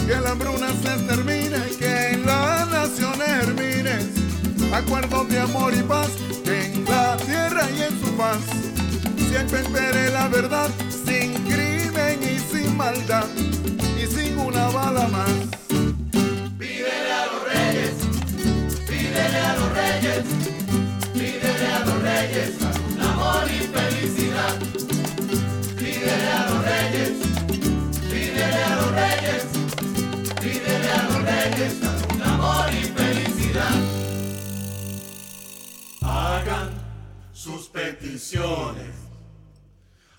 Que 0.05 0.15
la 0.19 0.31
hambruna 0.31 0.67
se 0.81 0.97
termine, 1.07 1.57
que 1.77 2.09
en 2.11 2.25
las 2.25 2.69
naciones 2.69 3.27
germines 3.27 4.05
acuerdos 4.73 5.29
de 5.29 5.39
amor 5.39 5.73
y 5.73 5.81
paz, 5.83 6.09
en 6.45 6.85
la 6.85 7.17
tierra 7.17 7.67
y 7.71 7.81
en 7.83 7.99
su 7.99 8.15
paz 8.15 8.39
siempre 9.29 9.61
impere 9.65 10.09
la 10.11 10.27
verdad, 10.27 10.69
sin 11.05 11.33
crimen 11.45 12.19
y 12.23 12.39
sin 12.39 12.75
maldad, 12.77 13.25
y 14.01 14.05
sin 14.07 14.37
una 14.37 14.69
bala 14.69 15.07
más. 15.07 15.29
Pídele 16.57 17.11
a 17.11 17.25
los 17.25 17.43
reyes, 17.53 17.93
Pídele 18.87 19.39
a 19.39 19.55
los 19.55 19.71
reyes, 19.73 20.23
pídele 21.13 21.67
a 21.67 21.79
los 21.85 22.01
reyes, 22.01 22.78
amor 23.29 23.49
y 23.51 23.59
felicidad. 23.59 24.59
Pídele 25.77 26.31
a 26.31 26.49
los 26.49 26.65
reyes, 26.65 27.11
pídele 28.09 28.63
a 28.63 28.75
los 28.75 28.91
reyes, 28.91 29.43
pídele 30.41 30.89
a 30.89 31.03
los 31.03 31.23
reyes, 31.23 31.73
amor 32.23 32.73
y 32.73 32.83
felicidad. 32.85 33.75
Hagan 36.01 36.69
sus 37.33 37.67
peticiones, 37.67 38.95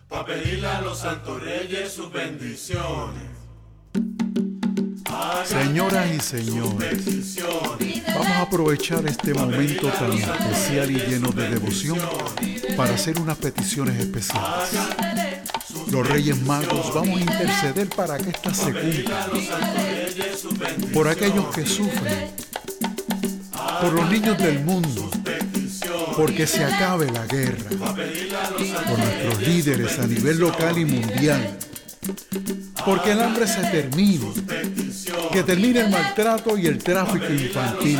para 0.08 0.26
pedirle 0.26 0.68
a 0.68 0.80
los 0.80 0.98
santos 0.98 1.42
reyes 1.42 1.92
sus 1.92 2.12
bendiciones. 2.12 3.30
Señoras 5.45 6.07
y 6.14 6.21
señores, 6.21 7.37
vamos 8.09 8.27
a 8.27 8.43
aprovechar 8.43 9.07
este 9.07 9.35
momento 9.35 9.89
tan 9.89 10.12
especial 10.12 10.91
y 10.91 10.99
lleno 11.01 11.31
de 11.33 11.49
devoción 11.49 11.99
para 12.77 12.95
hacer 12.95 13.18
unas 13.18 13.37
peticiones 13.39 13.99
especiales. 13.99 14.71
Los 15.91 16.09
Reyes 16.09 16.41
Magos 16.43 16.95
vamos 16.95 17.18
a 17.18 17.21
interceder 17.21 17.89
para 17.89 18.16
que 18.18 18.31
éstas 18.31 18.57
se 18.57 18.73
cumplan. 18.73 19.31
Por 20.93 21.09
aquellos 21.09 21.47
que 21.55 21.66
sufren, 21.66 22.31
por 23.81 23.93
los 23.93 24.09
niños 24.11 24.39
del 24.39 24.64
mundo, 24.64 25.11
porque 26.16 26.47
se 26.47 26.64
acabe 26.64 27.11
la 27.11 27.27
guerra, 27.27 27.71
por 27.71 28.99
nuestros 28.99 29.43
líderes 29.43 29.99
a 29.99 30.07
nivel 30.07 30.39
local 30.39 30.79
y 30.79 30.85
mundial, 30.85 31.59
porque 32.85 33.12
el 33.12 33.21
hambre 33.21 33.47
se 33.47 33.62
termine, 33.62 34.33
que 35.32 35.42
termine 35.42 35.80
el 35.80 35.90
maltrato 35.90 36.56
y 36.58 36.66
el 36.66 36.78
tráfico 36.78 37.32
infantil, 37.32 37.98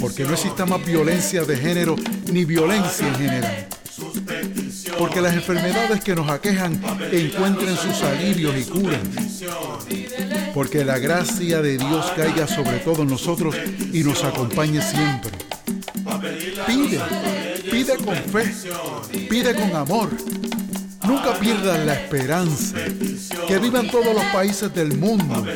porque 0.00 0.24
no 0.24 0.32
exista 0.32 0.66
más 0.66 0.84
violencia 0.84 1.44
de 1.44 1.56
género 1.56 1.96
ni 2.32 2.44
violencia 2.44 3.06
en 3.06 3.14
general, 3.14 3.66
porque 4.98 5.20
las 5.20 5.34
enfermedades 5.34 6.02
que 6.02 6.14
nos 6.14 6.28
aquejan 6.28 6.80
encuentren 7.12 7.76
sus 7.76 8.02
alivios 8.02 8.54
y 8.56 8.64
curas, 8.64 9.00
porque 10.54 10.84
la 10.84 10.98
gracia 10.98 11.62
de 11.62 11.78
Dios 11.78 12.12
caiga 12.16 12.46
sobre 12.46 12.78
todos 12.78 13.06
nosotros 13.06 13.54
y 13.92 14.02
nos 14.02 14.22
acompañe 14.24 14.82
siempre. 14.82 15.32
Pide, 16.66 17.00
pide 17.70 17.96
con 17.98 18.16
fe, 18.16 18.54
pide 19.28 19.54
con 19.54 19.74
amor. 19.74 20.10
Nunca 21.06 21.38
pierdan 21.38 21.86
la 21.86 21.94
esperanza. 21.94 22.76
Que 23.46 23.58
vivan 23.58 23.88
todos 23.90 24.14
los 24.14 24.24
países 24.26 24.74
del 24.74 24.96
mundo, 24.98 25.46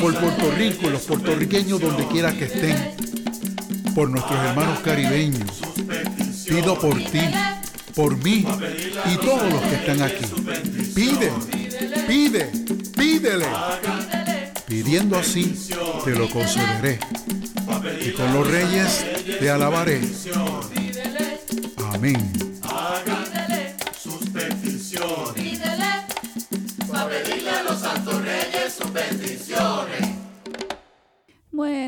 por 0.00 0.14
Puerto 0.18 0.50
Rico 0.52 0.88
y 0.88 0.90
los 0.90 1.02
puertorriqueños 1.02 1.80
donde 1.80 2.06
quiera 2.08 2.32
que 2.32 2.46
estén, 2.46 2.94
por 3.94 4.10
nuestros 4.10 4.38
hermanos 4.40 4.80
caribeños. 4.80 5.60
Pido 6.46 6.78
por 6.78 6.96
ti, 6.96 7.20
por 7.94 8.16
mí 8.24 8.44
y 9.12 9.16
todos 9.18 9.52
los 9.52 9.62
que 9.62 9.74
están 9.74 10.02
aquí. 10.02 10.24
Pide, 10.94 11.32
pide, 12.06 12.50
pídele. 12.96 13.46
Pidiendo 14.66 15.18
así, 15.18 15.56
te 16.04 16.10
lo 16.10 16.28
concederé. 16.28 16.98
Y 18.04 18.10
con 18.12 18.32
los 18.34 18.46
reyes 18.46 19.04
te 19.38 19.50
alabaré. 19.50 20.00
Amén. 21.94 22.47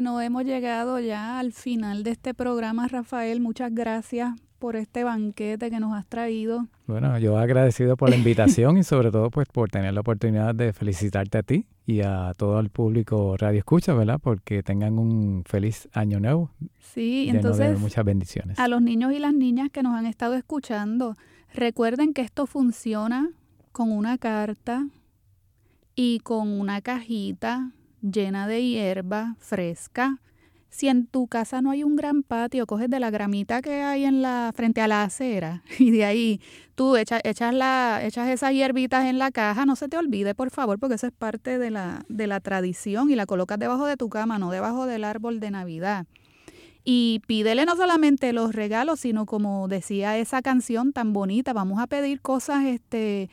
Bueno, 0.01 0.19
hemos 0.23 0.47
llegado 0.47 0.99
ya 0.99 1.39
al 1.39 1.53
final 1.53 2.05
de 2.05 2.13
este 2.13 2.33
programa, 2.33 2.89
Rafael. 2.89 3.39
Muchas 3.43 3.75
gracias 3.75 4.31
por 4.59 4.77
este 4.77 5.05
banquete 5.05 5.69
que 5.69 5.79
nos 5.79 5.93
has 5.93 6.07
traído. 6.07 6.69
Bueno, 6.87 7.19
yo 7.19 7.37
agradecido 7.37 7.99
por 7.99 8.09
la 8.09 8.17
invitación 8.17 8.79
y 8.79 8.83
sobre 8.83 9.11
todo 9.11 9.29
pues 9.29 9.47
por 9.49 9.69
tener 9.69 9.93
la 9.93 10.01
oportunidad 10.01 10.55
de 10.55 10.73
felicitarte 10.73 11.37
a 11.37 11.43
ti 11.43 11.67
y 11.85 12.01
a 12.01 12.33
todo 12.35 12.61
el 12.61 12.71
público 12.71 13.37
Radio 13.37 13.59
Escucha, 13.59 13.93
¿verdad? 13.93 14.19
Porque 14.23 14.63
tengan 14.63 14.99
un 14.99 15.45
feliz 15.45 15.87
año 15.93 16.19
nuevo. 16.19 16.51
Sí, 16.79 17.27
lleno 17.27 17.41
entonces 17.41 17.75
de 17.75 17.77
muchas 17.77 18.03
bendiciones. 18.03 18.59
a 18.59 18.69
los 18.69 18.81
niños 18.81 19.13
y 19.13 19.19
las 19.19 19.35
niñas 19.35 19.69
que 19.71 19.83
nos 19.83 19.95
han 19.95 20.07
estado 20.07 20.33
escuchando, 20.33 21.15
recuerden 21.53 22.15
que 22.15 22.23
esto 22.23 22.47
funciona 22.47 23.29
con 23.71 23.93
una 23.93 24.17
carta 24.17 24.87
y 25.95 26.21
con 26.21 26.59
una 26.59 26.81
cajita 26.81 27.73
llena 28.03 28.47
de 28.47 28.65
hierba 28.65 29.37
fresca. 29.39 30.19
Si 30.69 30.87
en 30.87 31.07
tu 31.07 31.27
casa 31.27 31.61
no 31.63 31.73
hay 31.73 31.83
un 31.83 31.97
gran 31.97 32.23
patio, 32.23 32.65
coges 32.67 32.89
de 32.89 33.01
la 33.01 33.11
gramita 33.11 33.61
que 33.61 33.83
hay 33.83 34.05
en 34.05 34.23
la 34.23 34.53
frente 34.55 34.81
a 34.81 34.87
la 34.87 35.03
acera 35.03 35.65
y 35.79 35.91
de 35.91 36.05
ahí 36.05 36.41
tú 36.77 36.97
echas, 36.97 37.21
echas, 37.25 37.53
la, 37.53 38.01
echas 38.05 38.29
esas 38.29 38.53
hierbitas 38.53 39.07
en 39.07 39.19
la 39.19 39.33
caja, 39.33 39.67
no 39.67 39.75
se 39.75 39.89
te 39.89 39.97
olvide, 39.97 40.35
por 40.35 40.51
favor, 40.51 40.79
porque 40.79 40.95
eso 40.95 41.09
es 41.09 41.13
parte 41.13 41.59
de 41.59 41.71
la, 41.71 42.05
de 42.09 42.29
la 42.29 42.41
tradición 42.41 43.11
y 43.11 43.17
la 43.17 43.27
colocas 43.27 43.59
debajo 43.59 43.85
de 43.87 43.97
tu 43.97 44.09
cama, 44.09 44.39
no 44.39 44.51
debajo 44.53 44.87
del 44.87 45.03
árbol 45.03 45.41
de 45.41 45.51
Navidad. 45.51 46.07
Y 46.85 47.21
pídele 47.27 47.67
no 47.67 47.77
solamente 47.77 48.33
los 48.33 48.55
regalos, 48.55 49.01
sino 49.01 49.27
como 49.27 49.69
decía 49.69 50.17
esa 50.19 50.41
canción 50.41 50.93
tan 50.93 51.13
bonita, 51.13 51.53
vamos 51.53 51.81
a 51.81 51.87
pedir 51.87 52.21
cosas 52.21 52.65
este, 52.65 53.29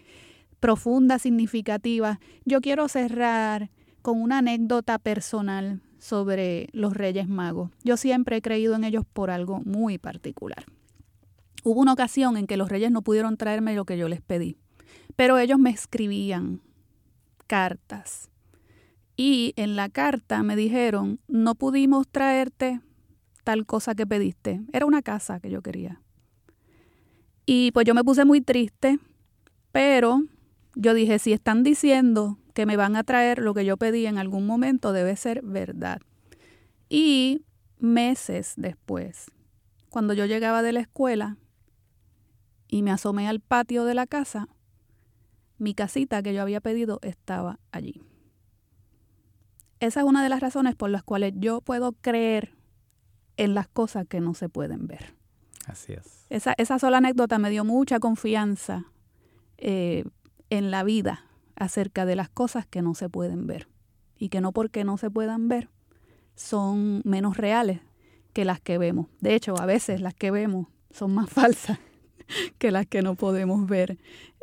profundas, 0.60 1.22
significativas. 1.22 2.18
Yo 2.46 2.62
quiero 2.62 2.88
cerrar 2.88 3.70
con 4.08 4.22
una 4.22 4.38
anécdota 4.38 5.00
personal 5.00 5.82
sobre 5.98 6.70
los 6.72 6.94
Reyes 6.94 7.28
Magos. 7.28 7.72
Yo 7.84 7.98
siempre 7.98 8.38
he 8.38 8.42
creído 8.42 8.74
en 8.74 8.86
ellos 8.86 9.04
por 9.06 9.30
algo 9.30 9.60
muy 9.66 9.98
particular. 9.98 10.64
Hubo 11.66 11.82
una 11.82 11.92
ocasión 11.92 12.38
en 12.38 12.48
que 12.48 12.56
los 12.56 12.70
Reyes 12.70 12.90
no 12.90 13.02
pudieron 13.02 13.36
traerme 13.36 13.76
lo 13.76 13.84
que 13.84 13.98
yo 13.98 14.08
les 14.08 14.22
pedí, 14.22 14.56
pero 15.18 15.38
ellos 15.38 15.60
me 15.60 15.72
escribían 15.72 16.62
cartas. 17.48 18.30
Y 19.18 19.52
en 19.58 19.76
la 19.76 19.90
carta 19.90 20.42
me 20.42 20.56
dijeron, 20.56 21.20
no 21.28 21.56
pudimos 21.56 22.08
traerte 22.08 22.80
tal 23.44 23.66
cosa 23.66 23.94
que 23.94 24.08
pediste. 24.08 24.62
Era 24.72 24.86
una 24.86 25.02
casa 25.02 25.42
que 25.42 25.50
yo 25.50 25.62
quería. 25.62 26.02
Y 27.46 27.72
pues 27.74 27.86
yo 27.86 27.94
me 27.94 28.06
puse 28.06 28.24
muy 28.24 28.40
triste, 28.40 29.00
pero 29.74 30.22
yo 30.76 30.94
dije, 30.94 31.20
si 31.20 31.34
están 31.34 31.64
diciendo 31.64 32.38
que 32.58 32.66
me 32.66 32.76
van 32.76 32.96
a 32.96 33.04
traer 33.04 33.38
lo 33.38 33.54
que 33.54 33.66
yo 33.66 33.78
pedí 33.78 34.08
en 34.08 34.18
algún 34.18 34.48
momento, 34.48 34.92
debe 34.92 35.16
ser 35.16 35.44
verdad. 35.44 36.02
Y 36.90 37.46
meses 37.78 38.56
después, 38.58 39.30
cuando 39.92 40.16
yo 40.16 40.26
llegaba 40.26 40.64
de 40.64 40.74
la 40.74 40.80
escuela 40.80 41.38
y 42.68 42.82
me 42.82 42.90
asomé 42.90 43.28
al 43.28 43.42
patio 43.42 43.86
de 43.86 43.94
la 43.94 44.08
casa, 44.08 44.48
mi 45.60 45.76
casita 45.76 46.24
que 46.24 46.34
yo 46.34 46.42
había 46.42 46.60
pedido 46.60 46.98
estaba 47.04 47.60
allí. 47.72 48.02
Esa 49.80 50.00
es 50.00 50.06
una 50.08 50.24
de 50.24 50.30
las 50.30 50.40
razones 50.40 50.74
por 50.74 50.90
las 50.90 51.04
cuales 51.04 51.34
yo 51.36 51.62
puedo 51.62 51.92
creer 51.92 52.56
en 53.38 53.54
las 53.54 53.68
cosas 53.68 54.08
que 54.08 54.20
no 54.20 54.34
se 54.34 54.50
pueden 54.50 54.88
ver. 54.88 55.14
Así 55.68 55.94
es. 55.94 56.26
Esa, 56.32 56.56
esa 56.58 56.80
sola 56.80 56.98
anécdota 56.98 57.38
me 57.38 57.52
dio 57.52 57.64
mucha 57.64 58.00
confianza 58.00 58.86
eh, 59.60 60.06
en 60.50 60.72
la 60.72 60.84
vida 60.84 61.27
acerca 61.58 62.06
de 62.06 62.16
las 62.16 62.30
cosas 62.30 62.66
que 62.66 62.82
no 62.82 62.96
se 62.96 63.10
pueden 63.10 63.48
ver. 63.48 63.68
Y 64.18 64.30
que 64.30 64.42
no 64.42 64.52
porque 64.52 64.84
no 64.84 64.98
se 64.98 65.12
puedan 65.12 65.48
ver 65.48 65.70
son 66.38 67.02
menos 67.04 67.36
reales 67.36 67.82
que 68.32 68.46
las 68.46 68.62
que 68.62 68.78
vemos. 68.78 69.08
De 69.20 69.36
hecho, 69.36 69.60
a 69.60 69.66
veces 69.66 70.00
las 70.00 70.14
que 70.14 70.32
vemos 70.32 70.68
son 70.92 71.14
más 71.14 71.30
falsas 71.32 71.80
que 72.58 72.72
las 72.72 72.86
que 72.86 73.02
no 73.02 73.16
podemos 73.16 73.68
ver. 73.68 73.98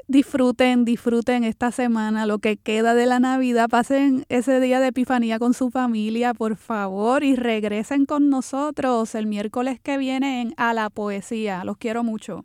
Disfruten, 0.07 0.85
disfruten 0.85 1.45
esta 1.45 1.71
semana, 1.71 2.27
lo 2.27 2.39
que 2.39 2.59
queda 2.59 2.95
de 2.95 3.07
la 3.07 3.21
Navidad, 3.21 3.71
pasen 3.71 4.27
ese 4.29 4.61
día 4.61 4.79
de 4.79 4.89
Epifanía 4.89 5.39
con 5.39 5.55
su 5.55 5.71
familia, 5.71 6.35
por 6.35 6.57
favor, 6.57 7.25
y 7.25 7.37
regresen 7.37 8.05
con 8.05 8.29
nosotros 8.29 9.15
el 9.15 9.27
miércoles 9.27 9.81
que 9.81 9.97
viene 9.97 10.43
en 10.43 10.55
A 10.59 10.75
la 10.75 10.91
Poesía. 10.91 11.65
Los 11.65 11.79
quiero 11.79 12.05
mucho. 12.05 12.45